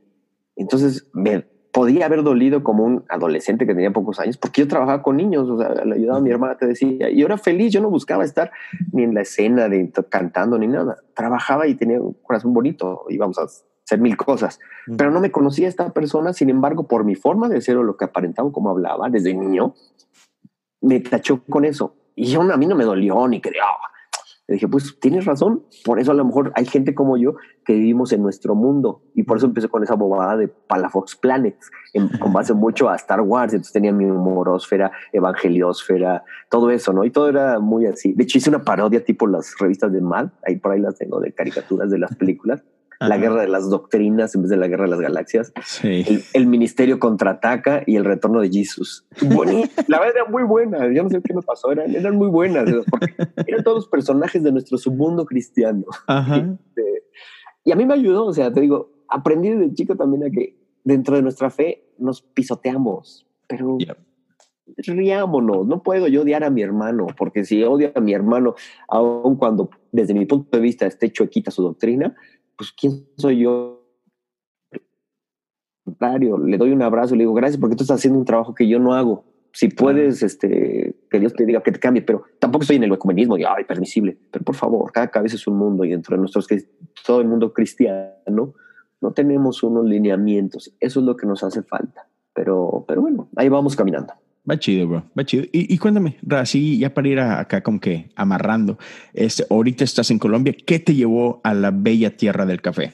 Entonces, 0.56 1.08
me, 1.14 1.46
podía 1.76 2.06
haber 2.06 2.24
dolido 2.24 2.64
como 2.64 2.86
un 2.86 3.04
adolescente 3.10 3.68
que 3.68 3.74
tenía 3.74 3.92
pocos 3.92 4.18
años, 4.22 4.38
porque 4.38 4.62
yo 4.62 4.68
trabajaba 4.70 5.04
con 5.04 5.18
niños, 5.18 5.50
o 5.50 5.60
sea, 5.60 5.84
le 5.84 5.96
ayudaba 5.96 6.20
a 6.20 6.22
mi 6.22 6.32
hermana, 6.32 6.56
te 6.56 6.66
decía, 6.66 7.10
y 7.10 7.18
yo 7.18 7.26
era 7.26 7.38
feliz, 7.38 7.74
yo 7.74 7.82
no 7.82 7.90
buscaba 7.90 8.24
estar 8.24 8.50
ni 8.94 9.04
en 9.04 9.14
la 9.14 9.24
escena 9.24 9.68
de 9.68 9.92
cantando 10.08 10.58
ni 10.58 10.68
nada, 10.68 10.96
trabajaba 11.14 11.68
y 11.68 11.76
tenía 11.76 12.00
un 12.00 12.14
corazón 12.14 12.54
bonito, 12.54 13.04
íbamos 13.10 13.38
a 13.40 13.44
hacer 13.44 14.00
mil 14.00 14.16
cosas, 14.16 14.62
pero 14.98 15.12
no 15.12 15.20
me 15.20 15.32
conocía 15.32 15.68
esta 15.68 15.92
persona, 15.92 16.32
sin 16.32 16.50
embargo, 16.50 16.88
por 16.88 17.04
mi 17.04 17.16
forma 17.16 17.50
de 17.50 17.60
ser 17.60 17.76
o 17.76 17.84
lo 17.84 17.98
que 17.98 18.06
aparentaba, 18.06 18.50
como 18.54 18.70
hablaba 18.70 19.10
desde 19.10 19.34
niño, 19.34 19.74
me 20.80 21.02
tachó 21.02 21.44
con 21.44 21.66
eso. 21.66 21.94
Y 22.16 22.28
yo, 22.28 22.42
a 22.42 22.56
mí 22.56 22.68
no 22.68 22.76
me 22.78 22.86
dolió 22.86 23.28
ni 23.28 23.40
oh, 23.40 23.95
le 24.48 24.54
dije, 24.54 24.68
pues 24.68 25.00
tienes 25.00 25.26
razón, 25.26 25.64
por 25.84 26.00
eso 26.00 26.12
a 26.12 26.14
lo 26.14 26.24
mejor 26.24 26.52
hay 26.56 26.66
gente 26.66 26.94
como 26.94 27.18
yo 27.18 27.36
que 27.66 27.74
vivimos 27.74 28.14
en 28.14 28.22
nuestro 28.22 28.54
mundo 28.54 29.02
y 29.16 29.24
por 29.24 29.38
eso 29.38 29.48
empecé 29.48 29.70
con 29.70 29.84
esa 29.84 29.96
bobada 29.96 30.38
de 30.38 30.48
Palafox 30.48 31.16
Planets, 31.16 31.72
en, 31.94 32.10
con 32.20 32.32
base 32.32 32.54
mucho 32.54 32.90
a 32.90 32.96
Star 32.96 33.22
Wars, 33.22 33.54
entonces 33.54 33.74
tenía 33.74 33.92
mi 33.92 34.06
humorósfera, 34.06 34.92
evangeliosfera, 35.14 36.24
todo 36.50 36.70
eso, 36.70 36.94
¿no? 36.94 37.06
Y 37.06 37.12
todo 37.12 37.28
era 37.30 37.60
muy 37.60 37.88
así. 37.88 38.14
De 38.14 38.24
hecho 38.24 38.38
hice 38.38 38.50
una 38.50 38.64
parodia 38.64 39.04
tipo 39.04 39.26
las 39.26 39.56
revistas 39.60 39.92
de 39.92 40.02
Mad, 40.02 40.30
ahí 40.46 40.58
por 40.58 40.74
ahí 40.74 40.80
las 40.80 40.98
tengo 40.98 41.20
de 41.20 41.34
caricaturas 41.34 41.90
de 41.90 41.98
las 41.98 42.16
películas 42.16 42.64
la 43.00 43.18
guerra 43.18 43.42
de 43.42 43.48
las 43.48 43.70
doctrinas 43.70 44.36
en 44.36 44.44
vez 44.44 44.50
de 44.50 44.58
la 44.58 44.68
guerra 44.68 44.86
de 44.86 44.92
las 44.92 45.02
galaxias. 45.02 45.54
El, 45.84 46.48
ministerio 46.48 47.00
contraataca 47.00 47.84
y 47.86 47.96
el 47.96 48.06
retorno 48.06 48.42
de 48.42 48.50
Jesús. 48.50 49.06
la 49.88 50.00
verdad 50.00 50.16
era 50.16 50.26
muy 50.30 50.44
buena. 50.44 50.92
Yo 50.94 51.04
no 51.04 51.10
sé 51.10 51.22
qué 51.22 51.34
me 51.34 51.42
pasó. 51.42 51.72
Eran, 51.72 51.94
eran 51.96 52.16
muy 52.16 52.28
buenas. 52.28 52.70
eran 53.48 53.64
todos 53.64 53.78
los 53.78 53.88
personajes 53.88 54.44
de 54.44 54.52
nuestro 54.52 54.78
submundo 54.78 55.26
cristiano. 55.26 55.86
Este, 56.08 57.04
y 57.64 57.72
a 57.72 57.76
mí 57.76 57.86
me 57.86 57.94
ayudó. 57.94 58.26
O 58.26 58.34
sea, 58.34 58.52
te 58.52 58.62
digo, 58.62 58.92
aprendí 59.10 59.50
desde 59.50 59.74
chico 59.74 59.96
también 59.96 60.24
a 60.26 60.30
que 60.30 60.58
dentro 60.84 61.16
de 61.16 61.22
nuestra 61.22 61.50
fe 61.50 61.90
nos 61.98 62.22
pisoteamos, 62.22 63.28
pero 63.48 63.78
riámonos. 64.78 65.68
No 65.68 65.84
puedo 65.84 66.08
yo 66.08 66.22
odiar 66.22 66.44
a 66.44 66.50
mi 66.50 66.62
hermano, 66.62 67.08
porque 67.18 67.46
si 67.46 67.64
odio 67.64 67.92
a 67.96 68.00
mi 68.00 68.14
hermano, 68.14 68.56
aun 68.88 69.36
cuando 69.36 69.70
desde 69.92 70.14
mi 70.14 70.26
punto 70.26 70.58
de 70.58 70.64
vista 70.64 70.86
esté 70.86 71.12
chuequita 71.12 71.52
su 71.52 71.64
doctrina, 71.64 72.16
pues 72.58 72.72
¿quién 72.72 73.08
soy 73.18 73.40
yo? 73.40 73.84
Le 76.00 76.58
doy 76.58 76.72
un 76.72 76.82
abrazo 76.82 77.14
y 77.14 77.18
le 77.18 77.24
digo, 77.24 77.34
gracias 77.34 77.60
porque 77.60 77.76
tú 77.76 77.84
estás 77.84 78.00
haciendo 78.00 78.20
un 78.20 78.26
trabajo 78.26 78.54
que 78.56 78.68
yo 78.68 78.80
no 78.80 78.94
hago. 78.94 79.24
Si 79.54 79.70
puedes, 79.70 80.22
este, 80.22 80.96
que 81.10 81.20
Dios 81.20 81.34
te 81.34 81.46
diga 81.46 81.64
que 81.64 81.72
te 81.72 81.80
cambie, 81.80 82.02
pero 82.02 82.24
tampoco 82.40 82.64
estoy 82.64 82.76
en 82.76 82.84
el 82.84 82.92
ecumenismo 82.92 83.38
y, 83.38 83.44
ay, 83.44 83.64
permisible. 83.64 84.18
Pero 84.32 84.44
por 84.44 84.56
favor, 84.56 84.92
cada 84.92 85.08
cabeza 85.08 85.36
es 85.36 85.48
un 85.48 85.58
mundo 85.58 85.86
y 85.86 85.92
dentro 85.92 86.16
de 86.16 86.20
nuestros, 86.20 86.48
todo 87.06 87.22
el 87.22 87.28
mundo 87.28 87.54
cristiano, 87.54 88.54
no 89.00 89.14
tenemos 89.14 89.64
unos 89.64 89.86
lineamientos. 89.86 90.74
Eso 90.80 91.00
es 91.00 91.06
lo 91.06 91.16
que 91.16 91.26
nos 91.26 91.44
hace 91.44 91.64
falta. 91.64 92.10
Pero, 92.34 92.84
pero 92.86 93.02
bueno, 93.02 93.30
ahí 93.38 93.48
vamos 93.48 93.78
caminando. 93.78 94.14
Va 94.50 94.60
chido, 94.60 94.88
bro. 94.88 95.04
Va 95.18 95.26
chido. 95.26 95.44
Y, 95.52 95.74
y 95.74 95.78
cuéntame, 95.78 96.18
así 96.32 96.78
ya 96.78 96.94
para 96.94 97.08
ir 97.08 97.20
acá 97.20 97.62
como 97.62 97.80
que 97.80 98.10
amarrando, 98.16 98.78
este, 99.14 99.46
ahorita 99.50 99.84
estás 99.84 100.12
en 100.12 100.20
Colombia, 100.20 100.56
¿qué 100.66 100.80
te 100.80 100.94
llevó 100.94 101.42
a 101.44 101.54
la 101.54 101.72
bella 101.72 102.16
tierra 102.16 102.46
del 102.46 102.62
café? 102.62 102.94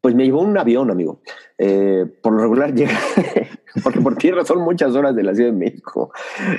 Pues 0.00 0.14
me 0.14 0.24
llevó 0.24 0.42
un 0.42 0.56
avión, 0.56 0.90
amigo. 0.90 1.20
Eh, 1.58 2.04
por 2.22 2.34
lo 2.34 2.42
regular 2.42 2.72
llega, 2.72 2.96
porque 3.82 4.00
por 4.00 4.16
tierra 4.16 4.44
son 4.44 4.60
muchas 4.60 4.94
horas 4.94 5.16
de 5.16 5.24
la 5.24 5.34
Ciudad 5.34 5.50
de 5.50 5.56
México. 5.56 6.12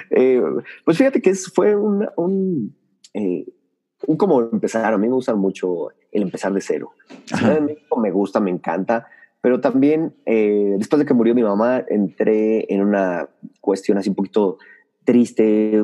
Eh, 0.10 0.42
pues 0.84 0.98
fíjate 0.98 1.22
que 1.22 1.34
fue 1.34 1.76
un, 1.76 2.08
un, 2.18 2.76
eh, 3.14 3.46
un, 4.06 4.18
como 4.18 4.42
empezar. 4.42 4.94
A 4.94 4.98
mí 4.98 5.08
me 5.08 5.14
gusta 5.14 5.36
mucho 5.36 5.90
el 6.12 6.24
empezar 6.24 6.52
de 6.52 6.60
cero. 6.60 6.92
La 7.32 7.38
Ciudad 7.38 7.56
de 7.56 7.62
México 7.62 8.00
me 8.00 8.12
gusta, 8.12 8.42
me 8.42 8.52
encanta 8.52 9.08
pero 9.42 9.62
también 9.62 10.16
eh, 10.26 10.76
después 10.78 11.00
de 11.00 11.06
que 11.06 11.14
murió 11.14 11.36
mi 11.36 11.44
mamá 11.44 11.84
entré 11.88 12.72
en 12.74 12.82
una 12.82 13.30
cuestión 13.62 13.98
así 13.98 14.10
un 14.10 14.16
poquito 14.16 14.58
triste, 15.04 15.82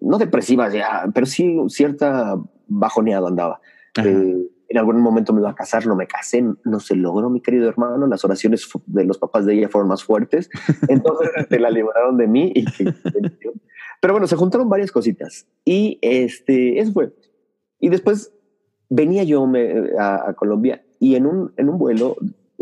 no 0.00 0.18
depresiva 0.18 0.68
ya, 0.70 1.08
pero 1.12 1.26
sí 1.26 1.56
cierta 1.68 2.36
bajoneada 2.68 3.28
andaba. 3.28 3.60
Eh, 4.04 4.48
en 4.68 4.78
algún 4.78 5.00
momento 5.00 5.32
me 5.32 5.40
iba 5.40 5.50
a 5.50 5.54
casar, 5.54 5.84
no 5.86 5.96
me 5.96 6.06
casé, 6.06 6.44
no 6.64 6.78
se 6.78 6.94
logró, 6.94 7.28
mi 7.28 7.40
querido 7.40 7.68
hermano. 7.68 8.06
Las 8.06 8.24
oraciones 8.24 8.68
de 8.86 9.04
los 9.04 9.18
papás 9.18 9.44
de 9.44 9.54
ella 9.54 9.68
fueron 9.68 9.88
más 9.88 10.04
fuertes, 10.04 10.48
entonces 10.88 11.30
se 11.48 11.58
la 11.58 11.70
libraron 11.70 12.16
de 12.16 12.28
mí. 12.28 12.52
Y, 12.54 12.64
pero 14.00 14.14
bueno, 14.14 14.26
se 14.28 14.36
juntaron 14.36 14.68
varias 14.68 14.92
cositas 14.92 15.48
y 15.64 15.98
este, 16.02 16.78
eso 16.78 16.92
fue. 16.92 17.12
Y 17.80 17.88
después 17.88 18.32
venía 18.88 19.24
yo 19.24 19.46
a, 19.98 20.30
a 20.30 20.34
Colombia 20.34 20.84
y 21.00 21.16
en 21.16 21.26
un, 21.26 21.52
en 21.56 21.68
un 21.68 21.78
vuelo 21.78 22.16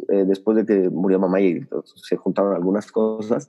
eh, 0.09 0.25
después 0.27 0.57
de 0.57 0.67
que 0.67 0.91
murió 0.91 1.19
mamá 1.19 1.41
y 1.41 1.67
se 1.85 2.17
juntaron 2.17 2.55
algunas 2.55 2.91
cosas, 2.91 3.49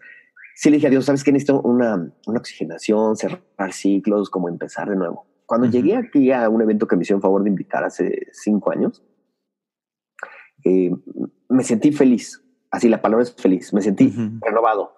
sí 0.55 0.69
le 0.69 0.77
dije 0.77 0.87
a 0.87 0.89
Dios, 0.89 1.05
¿sabes 1.05 1.23
qué? 1.23 1.31
Necesito 1.31 1.61
una, 1.61 2.11
una 2.27 2.39
oxigenación, 2.39 3.15
cerrar 3.15 3.71
ciclos, 3.71 4.29
como 4.29 4.49
empezar 4.49 4.89
de 4.89 4.95
nuevo. 4.95 5.25
Cuando 5.45 5.67
llegué 5.67 5.95
aquí 5.95 6.31
a 6.31 6.47
un 6.49 6.61
evento 6.61 6.87
que 6.87 6.95
me 6.95 7.03
hicieron 7.03 7.21
favor 7.21 7.43
de 7.43 7.49
invitar 7.49 7.83
hace 7.83 8.27
cinco 8.33 8.71
años, 8.71 9.03
eh, 10.63 10.91
me 11.47 11.63
sentí 11.63 11.91
feliz. 11.91 12.43
Así 12.71 12.87
la 12.87 13.01
palabra 13.01 13.23
es 13.23 13.33
feliz. 13.33 13.73
Me 13.73 13.81
sentí 13.81 14.13
renovado. 14.41 14.93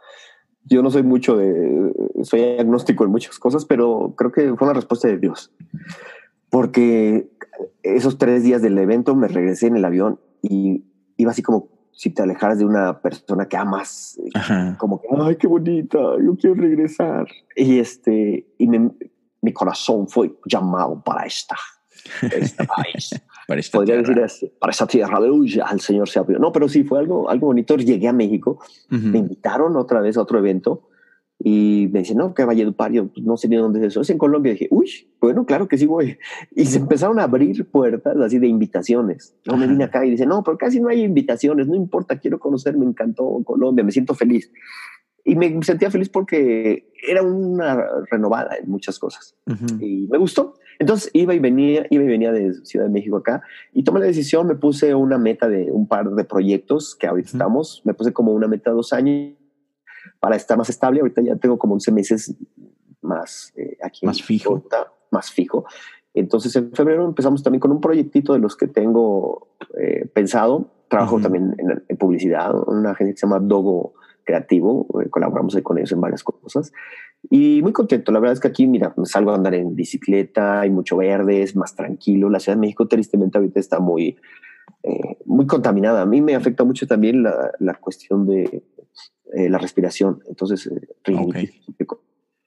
Yo 0.66 0.82
no 0.82 0.92
soy 0.92 1.04
mucho 1.04 1.38
de, 1.38 1.94
soy 2.24 2.58
agnóstico 2.60 3.06
en 3.06 3.12
muchas 3.12 3.40
cosas, 3.40 3.66
pero 3.66 4.14
creo 4.18 4.32
que 4.32 4.54
fue 4.56 4.68
una 4.68 4.74
respuesta 4.74 5.08
de 5.08 5.18
Dios. 5.18 5.54
Porque 6.50 7.32
esos 7.84 8.18
tres 8.18 8.44
días 8.44 8.62
del 8.62 8.78
evento 8.78 9.16
me 9.16 9.28
regresé 9.28 9.68
en 9.68 9.78
el 9.78 9.86
avión 9.86 10.20
y 10.42 10.84
iba 11.22 11.32
así 11.32 11.42
como 11.42 11.70
si 11.92 12.10
te 12.10 12.22
alejaras 12.24 12.58
de 12.58 12.66
una 12.66 13.00
persona 13.00 13.48
que 13.48 13.58
amas, 13.58 14.20
como 14.78 15.02
que, 15.02 15.08
ay, 15.20 15.36
qué 15.36 15.48
bonita, 15.48 16.00
yo 16.24 16.36
quiero 16.36 16.56
regresar. 16.56 17.28
Y 17.56 17.80
este, 17.80 18.48
y 18.58 18.68
mi 18.68 19.54
corazón 19.54 20.08
fue 20.08 20.34
llamado 20.46 21.02
para 21.04 21.26
esta, 21.26 21.56
este 22.22 22.66
país. 22.66 23.22
para 23.48 23.60
esta 23.60 23.78
Podría 23.78 24.02
tierra. 24.02 24.22
decir 24.24 24.54
para 24.60 24.72
esta 24.72 24.88
tierra, 24.88 25.18
aleluya, 25.18 25.66
al 25.66 25.80
Señor 25.82 26.10
se 26.10 26.20
abrió. 26.20 26.40
No, 26.40 26.52
pero 26.52 26.68
sí, 26.68 26.84
fue 26.84 27.00
algo, 27.00 27.30
algo 27.30 27.48
bonito. 27.48 27.76
Llegué 27.76 28.08
a 28.08 28.14
México, 28.14 28.60
me 28.90 29.20
invitaron 29.20 29.76
otra 29.76 30.02
vez 30.02 30.18
a 30.18 30.22
otro 30.22 30.40
evento 30.40 30.88
y 31.44 31.90
me 31.92 32.00
dice, 32.00 32.14
no, 32.14 32.36
que 32.36 32.46
Valledupar, 32.46 32.92
yo 32.92 33.08
pues, 33.08 33.26
no 33.26 33.36
sé 33.36 33.48
ni 33.48 33.56
dónde 33.56 33.80
es 33.80 33.86
eso. 33.86 34.02
Es 34.02 34.10
en 34.12 34.20
Colombia. 34.20 34.52
dije, 34.52 34.68
uy, 34.70 35.08
bueno, 35.20 35.46
claro 35.46 35.68
que 35.68 35.78
sí 35.78 35.88
voy. 35.88 36.18
Y 36.56 36.66
se 36.66 36.78
empezaron 36.78 37.20
a 37.20 37.24
abrir 37.24 37.66
puertas 37.66 38.16
así 38.18 38.38
de 38.38 38.48
invitaciones. 38.48 39.36
Yo 39.44 39.58
me 39.58 39.68
vine 39.68 39.86
acá 39.86 40.06
y 40.06 40.12
dice, 40.12 40.26
no, 40.26 40.44
pero 40.44 40.58
casi 40.58 40.80
no 40.80 40.90
hay 40.90 41.02
invitaciones, 41.02 41.68
no 41.68 41.76
importa, 41.76 42.20
quiero 42.20 42.40
conocer, 42.40 42.78
me 42.78 42.86
encantó 42.86 43.42
Colombia, 43.44 43.84
me 43.84 43.92
siento 43.92 44.14
feliz. 44.14 44.52
Y 45.24 45.36
me 45.36 45.62
sentía 45.64 45.90
feliz 45.90 46.10
porque 46.10 46.92
era 47.08 47.24
una 47.24 47.86
renovada 48.10 48.58
en 48.58 48.70
muchas 48.70 49.00
cosas. 49.00 49.36
Y 49.80 50.08
me 50.12 50.18
gustó. 50.18 50.56
Entonces 50.78 51.10
iba 51.14 51.34
y 51.34 51.40
venía, 51.40 51.86
iba 51.90 52.04
y 52.04 52.08
venía 52.08 52.32
de 52.32 52.54
Ciudad 52.66 52.86
de 52.86 52.92
México 52.92 53.18
acá 53.18 53.44
y 53.72 53.84
tomé 53.84 54.00
la 54.00 54.08
decisión, 54.08 54.48
me 54.48 54.56
puse 54.56 54.96
una 54.96 55.20
meta 55.20 55.48
de 55.48 55.72
un 55.72 55.88
par 55.88 56.10
de 56.10 56.24
proyectos 56.24 56.96
que 56.96 57.06
ahorita 57.06 57.30
estamos, 57.30 57.84
me 57.86 57.94
puse 57.94 58.14
como 58.14 58.32
una 58.32 58.48
meta 58.48 58.72
de 58.72 58.76
dos 58.78 58.92
años 58.92 59.36
para 60.22 60.38
estar 60.38 60.58
más 60.58 60.70
estable. 60.70 61.02
Ahorita 61.02 61.22
ya 61.22 61.36
tengo 61.36 61.58
como 61.58 61.74
11 61.74 61.92
meses 61.92 62.36
más 63.02 63.52
eh, 63.58 63.78
aquí. 63.84 64.06
Más 64.06 64.22
fijo. 64.22 64.64
más 65.10 65.32
fijo. 65.32 65.66
Entonces 66.14 66.56
en 66.56 66.72
febrero 66.72 67.06
empezamos 67.06 67.44
también 67.44 67.60
con 67.60 67.72
un 67.72 67.82
proyectito 67.82 68.34
de 68.34 68.40
los 68.40 68.56
que 68.56 68.68
tengo 68.68 69.50
eh, 69.78 70.06
pensado. 70.14 70.70
Trabajo 70.88 71.20
también 71.20 71.56
en, 71.88 71.98
publicidad, 71.98 72.54
una 72.68 72.92
agencia 72.92 73.14
que 73.14 73.18
se 73.18 73.26
llama 73.26 73.40
Dogo 73.40 73.94
Creativo. 74.24 74.88
Eh, 75.02 75.10
colaboramos 75.10 75.56
ahí 75.56 75.64
con 75.64 75.78
ellos 75.78 75.92
en 75.92 76.02
varias 76.02 76.24
cosas. 76.24 76.72
Y 77.30 77.62
muy 77.64 77.72
contento. 77.72 78.12
La 78.12 78.20
verdad 78.20 78.34
es 78.34 78.40
que 78.40 78.50
aquí, 78.50 78.68
mira, 78.68 78.94
me 78.98 79.06
salgo 79.06 79.32
a 79.32 79.36
andar 79.36 79.56
en 79.56 79.76
bicicleta, 79.76 80.62
hay 80.62 80.70
mucho 80.70 80.98
verde, 80.98 81.42
es 81.42 81.56
más 81.56 81.76
tranquilo. 81.76 82.30
La 82.30 82.40
Ciudad 82.40 82.58
de 82.58 82.62
México 82.62 82.88
tristemente 82.88 83.38
ahorita 83.38 83.60
está 83.60 83.80
muy, 83.80 84.18
muy 85.26 85.48
contaminada. 85.48 86.02
A 86.02 86.06
mí 86.06 86.20
me 86.20 86.36
afecta 86.36 86.64
mucho 86.64 86.86
también 86.88 87.24
la, 87.24 87.52
la 87.60 87.76
cuestión 87.76 88.28
de 88.28 88.64
eh, 89.34 89.50
la 89.50 89.58
respiración. 89.58 90.22
Entonces, 90.28 90.68
eh, 90.68 91.16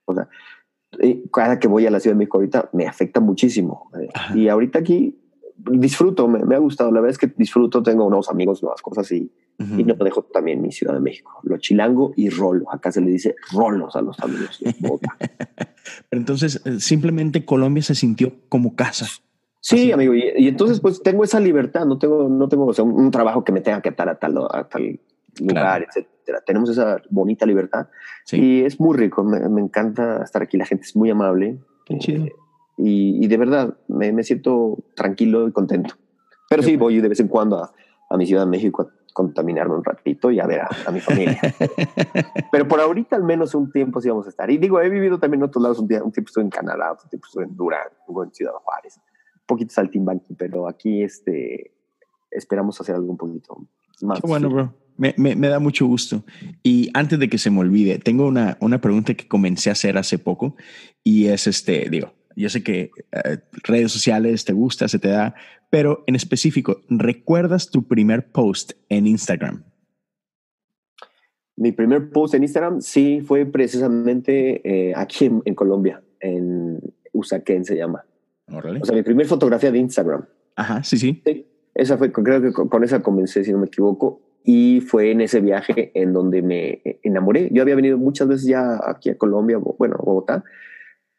o 0.05 0.14
sea, 0.14 0.28
eh, 1.01 1.22
cada 1.32 1.59
que 1.59 1.66
voy 1.66 1.86
a 1.86 1.90
la 1.90 1.99
Ciudad 1.99 2.14
de 2.14 2.18
México 2.18 2.38
ahorita 2.38 2.68
me 2.72 2.86
afecta 2.86 3.20
muchísimo. 3.20 3.90
y 4.34 4.49
ahorita 4.49 4.80
aquí 4.80 5.18
disfruto, 5.57 6.28
me, 6.28 6.55
ha 6.55 6.59
gustado. 6.59 6.90
La 6.90 7.01
verdad 7.01 7.12
es 7.12 7.18
que 7.18 7.32
disfruto, 7.38 7.82
tengo 7.82 8.09
nuevos 8.09 8.28
amigos, 8.28 8.62
nuevas 8.62 8.82
cosas 8.82 9.11
y, 9.12 9.32
y 9.59 9.84
no 9.84 9.95
dejo 9.95 10.24
también 10.24 10.61
mi 10.61 10.72
Ciudad 10.72 10.92
de 10.92 11.01
México. 11.01 11.32
Lo 11.42 11.57
chilango 11.57 12.12
y 12.16 12.28
rolo. 12.28 12.70
Acá 12.70 12.92
se 12.92 13.01
le 13.01 13.11
dice 13.11 13.34
rolos 13.53 13.97
a 13.97 14.03
los 14.03 14.18
amigos. 14.20 14.61
Pero 14.80 16.20
entonces, 16.20 16.62
simplemente 16.78 17.45
Colombia 17.45 17.82
se 17.82 17.95
sintió 17.95 18.34
como 18.49 18.74
casa. 18.74 19.07
Sí, 19.61 19.90
amigo. 19.92 20.12
Y, 20.14 20.49
entonces, 20.49 20.80
pues 20.80 21.03
tengo 21.03 21.24
esa 21.24 21.40
libertad. 21.40 21.86
No 21.86 21.99
tengo, 21.99 22.28
no 22.28 22.49
tengo 22.49 22.66
o 22.66 22.74
sea, 22.74 22.84
un, 22.84 23.11
trabajo 23.11 23.45
que 23.45 23.53
me 23.53 23.62
tenga 23.62 23.80
que 23.80 23.88
atar 23.88 24.11
a 24.11 24.18
tal, 24.18 24.36
a 24.51 24.68
tal 24.68 25.01
lugar, 25.40 25.88
etcétera. 26.25 26.43
Tenemos 26.45 26.70
esa 26.70 27.01
bonita 27.11 27.47
libertad 27.47 27.89
y 28.33 28.62
es 28.62 28.81
muy 28.81 28.97
rico. 28.97 29.22
Me, 29.22 29.61
encanta 29.61 30.22
estar 30.22 30.43
aquí. 30.43 30.57
La 30.57 30.66
gente 30.66 30.85
es 30.85 30.97
muy 30.97 31.11
amable. 31.11 31.59
Eh, 31.89 32.33
y, 32.77 33.27
de 33.27 33.37
verdad 33.37 33.77
me, 33.89 34.12
me, 34.12 34.25
siento 34.25 34.79
tranquilo 34.97 35.47
y 35.49 35.53
contento. 35.53 35.95
Pero 36.49 36.62
sí, 36.62 36.77
voy 36.77 37.01
de 37.01 37.09
vez 37.09 37.20
en 37.20 37.29
cuando 37.29 37.59
a, 37.59 37.72
a, 38.11 38.16
mi 38.16 38.27
ciudad 38.27 38.45
de 38.45 38.51
México 38.51 38.83
a 38.83 38.89
contaminarme 39.12 39.77
un 39.77 39.85
ratito 39.85 40.31
y 40.31 40.41
a 40.41 40.47
ver 40.47 40.62
a, 40.62 40.91
mi 40.91 41.01
familia. 41.01 41.41
Pero 42.53 42.68
por 42.68 42.81
ahorita 42.81 43.16
al 43.16 43.25
menos 43.25 43.55
un 43.55 43.70
tiempo 43.70 44.01
sí 44.01 44.09
vamos 44.09 44.27
a 44.27 44.31
estar. 44.31 44.51
Y 44.51 44.59
digo, 44.59 44.81
he 44.81 44.89
vivido 44.89 45.18
también 45.18 45.41
en 45.41 45.49
otros 45.49 45.62
lados. 45.62 45.79
Un, 45.79 45.89
día, 45.89 46.03
un 46.03 46.12
tiempo 46.12 46.29
estuve 46.29 46.45
en 46.45 46.51
Canadá, 46.51 46.93
otro 46.93 47.09
tiempo 47.09 47.27
estuve 47.27 47.45
en 47.45 47.57
Durango, 47.57 48.25
en 48.25 48.33
Ciudad 48.33 48.53
Juárez. 48.62 48.97
Un 48.97 49.47
poquito 49.47 49.72
saltimbanqui, 49.72 50.35
pero 50.35 50.68
aquí 50.68 51.03
este, 51.03 51.72
esperamos 52.31 52.81
hacer 52.81 52.95
algo 52.95 53.11
un 53.11 53.16
poquito 53.16 53.66
más. 54.03 54.20
Qué 54.20 54.27
bueno, 54.27 54.51
bro. 54.51 54.75
Me, 54.97 55.14
me, 55.16 55.49
da 55.49 55.59
mucho 55.59 55.86
gusto. 55.86 56.24
Y 56.62 56.90
antes 56.95 57.18
de 57.18 57.28
que 57.28 57.38
se 57.38 57.51
me 57.51 57.61
olvide, 57.61 57.99
tengo 57.99 58.26
una, 58.26 58.57
una 58.61 58.80
pregunta 58.80 59.14
que 59.14 59.26
comencé 59.26 59.70
a 59.70 59.72
hacer 59.72 59.99
hace 59.99 60.18
poco 60.18 60.57
y 61.03 61.26
es 61.26 61.47
este, 61.47 61.88
digo, 61.90 62.12
yo 62.36 62.49
sé 62.49 62.62
que 62.62 62.90
eh, 63.12 63.38
redes 63.64 63.90
sociales 63.90 64.45
te 64.45 64.53
gusta, 64.53 64.86
se 64.88 64.99
te 64.99 65.09
da, 65.09 65.34
pero 65.70 66.05
en 66.07 66.14
específico, 66.14 66.80
¿recuerdas 66.88 67.70
tu 67.70 67.88
primer 67.88 68.30
post 68.30 68.72
en 68.88 69.07
Instagram? 69.07 69.64
Mi 71.57 71.72
primer 71.72 72.11
post 72.11 72.34
en 72.34 72.42
Instagram, 72.42 72.80
sí, 72.80 73.20
fue 73.20 73.47
precisamente 73.47 74.61
eh, 74.64 74.92
aquí 74.95 75.26
en, 75.45 75.55
Colombia, 75.55 76.03
en 76.20 76.80
Usaquén 77.12 77.64
se 77.64 77.76
llama. 77.76 78.05
O 78.49 78.84
sea, 78.84 78.95
mi 78.95 79.03
primera 79.03 79.28
fotografía 79.28 79.70
de 79.72 79.78
Instagram. 79.78 80.24
Ajá, 80.57 80.82
sí, 80.84 80.99
sí. 80.99 81.22
sí 81.24 81.47
esa 81.74 81.99
fue, 81.99 82.12
creo 82.12 82.40
que 82.40 82.53
con 82.53 82.84
esa 82.84 83.03
comencé, 83.03 83.45
si 83.45 83.53
no 83.53 83.59
me 83.59 83.66
equivoco 83.66 84.20
y 84.47 84.82
fue 84.82 85.11
en 85.11 85.22
ese 85.22 85.40
viaje 85.40 85.90
en 85.95 86.12
donde 86.12 86.42
me 86.42 86.82
enamoré. 87.03 87.49
Yo 87.51 87.62
había 87.62 87.74
venido 87.74 87.97
muchas 87.97 88.28
veces 88.28 88.47
ya 88.47 88.78
aquí 88.84 89.09
a 89.09 89.16
Colombia, 89.16 89.57
bueno, 89.57 89.97
a 89.99 90.03
Bogotá, 90.05 90.45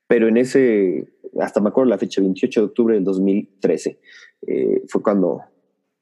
pero 0.08 0.28
en 0.28 0.38
ese, 0.38 1.08
hasta 1.42 1.60
me 1.60 1.70
acuerdo 1.70 1.90
la 1.90 1.98
fecha, 1.98 2.22
28 2.22 2.60
de 2.60 2.66
octubre 2.68 2.94
del 2.94 3.04
2013, 3.04 4.00
eh, 4.46 4.84
fue 4.88 5.02
cuando, 5.02 5.42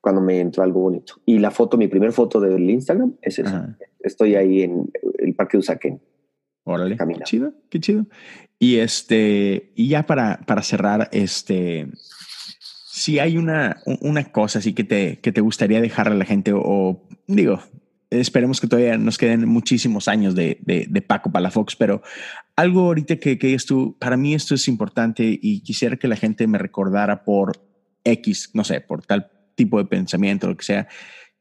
cuando 0.01 0.19
me 0.19 0.41
entró 0.41 0.63
algo 0.63 0.81
bonito. 0.81 1.15
Y 1.25 1.39
la 1.39 1.49
foto, 1.49 1.77
mi 1.77 1.87
primera 1.87 2.11
foto 2.11 2.41
del 2.41 2.69
Instagram 2.69 3.15
es 3.21 3.39
esa. 3.39 3.77
Estoy 4.01 4.35
ahí 4.35 4.63
en 4.63 4.91
el 5.19 5.33
Parque 5.33 5.55
de 5.55 5.59
Usaquén. 5.59 6.01
Órale, 6.65 6.97
qué 6.97 7.23
chido, 7.23 7.53
qué 7.69 7.79
chido. 7.79 8.05
Y 8.59 8.77
este, 8.77 9.71
y 9.75 9.87
ya 9.87 10.05
para, 10.05 10.41
para 10.45 10.61
cerrar, 10.61 11.09
este, 11.13 11.87
si 13.03 13.19
hay 13.19 13.37
una, 13.37 13.81
una 13.99 14.23
cosa 14.31 14.59
así 14.59 14.71
que 14.71 14.85
te, 14.85 15.19
que 15.19 15.33
te 15.33 15.41
gustaría 15.41 15.81
dejarle 15.81 16.13
a 16.13 16.17
la 16.17 16.23
gente 16.23 16.53
o, 16.55 17.05
digo, 17.27 17.61
esperemos 18.09 18.61
que 18.61 18.67
todavía 18.67 18.97
nos 18.97 19.17
queden 19.17 19.45
muchísimos 19.45 20.07
años 20.07 20.35
de, 20.35 20.57
de, 20.61 21.01
Paco 21.01 21.29
Palafox, 21.29 21.75
pero 21.75 22.01
algo 22.55 22.83
ahorita 22.83 23.17
que, 23.17 23.37
que 23.37 23.57
tú, 23.67 23.97
para 23.99 24.15
mí 24.15 24.33
esto 24.33 24.55
es 24.55 24.69
importante 24.69 25.37
y 25.41 25.59
quisiera 25.63 25.97
que 25.97 26.07
la 26.07 26.15
gente 26.15 26.47
me 26.47 26.57
recordara 26.57 27.25
por 27.25 27.61
X, 28.05 28.51
no 28.53 28.63
sé, 28.63 28.79
por 28.79 29.05
tal 29.05 29.29
tipo 29.55 29.79
de 29.79 29.85
pensamiento, 29.85 30.47
lo 30.47 30.55
que 30.55 30.63
sea. 30.63 30.87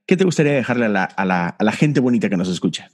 ¿Qué 0.04 0.16
te 0.16 0.24
gustaría 0.24 0.54
dejarle 0.54 0.86
a 0.86 0.88
la, 0.88 1.04
a 1.04 1.24
la, 1.24 1.46
a 1.46 1.62
la 1.62 1.72
gente 1.72 2.00
bonita 2.00 2.28
que 2.28 2.36
nos 2.36 2.48
escucha? 2.48 2.90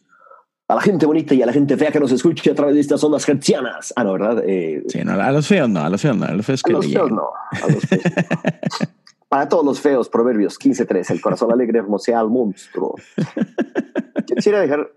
A 0.68 0.74
la 0.74 0.80
gente 0.82 1.06
bonita 1.06 1.34
y 1.34 1.42
a 1.42 1.46
la 1.46 1.52
gente 1.52 1.76
fea 1.78 1.90
que 1.90 1.98
nos 1.98 2.12
escuche 2.12 2.50
a 2.50 2.54
través 2.54 2.74
de 2.74 2.82
estas 2.82 3.02
ondas 3.02 3.24
gercianas. 3.24 3.92
Ah, 3.96 4.04
no, 4.04 4.12
¿verdad? 4.12 4.44
Eh, 4.46 4.84
sí, 4.88 5.00
no, 5.02 5.12
a 5.12 5.32
los 5.32 5.46
feos 5.46 5.68
no, 5.68 5.80
a 5.80 5.88
los 5.88 6.00
feos 6.00 6.16
no, 6.16 6.26
a 6.26 6.32
los 6.32 6.44
feos, 6.44 6.62
a 6.64 6.70
los 6.70 6.86
feos 6.86 7.10
no. 7.10 7.28
A 7.50 7.68
los 7.68 7.84
feos. 7.84 8.02
Para 9.28 9.48
todos 9.48 9.64
los 9.64 9.80
feos, 9.80 10.08
Proverbios 10.08 10.58
15.3, 10.58 11.10
el 11.10 11.20
corazón 11.20 11.52
alegre 11.52 11.78
hermosea 11.78 12.20
al 12.20 12.28
monstruo. 12.28 12.94
quisiera 14.26 14.60
dejar, 14.60 14.90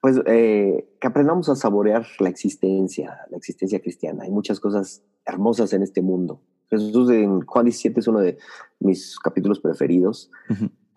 pues, 0.00 0.20
eh, 0.26 0.88
que 1.00 1.06
aprendamos 1.06 1.48
a 1.48 1.56
saborear 1.56 2.06
la 2.20 2.28
existencia, 2.28 3.20
la 3.30 3.36
existencia 3.36 3.80
cristiana. 3.80 4.24
Hay 4.24 4.30
muchas 4.30 4.60
cosas 4.60 5.02
hermosas 5.24 5.72
en 5.72 5.82
este 5.82 6.02
mundo. 6.02 6.42
Jesús 6.68 7.10
en 7.10 7.42
Juan 7.42 7.64
17 7.64 8.00
es 8.00 8.08
uno 8.08 8.20
de 8.20 8.38
mis 8.80 9.18
capítulos 9.18 9.60
preferidos, 9.60 10.30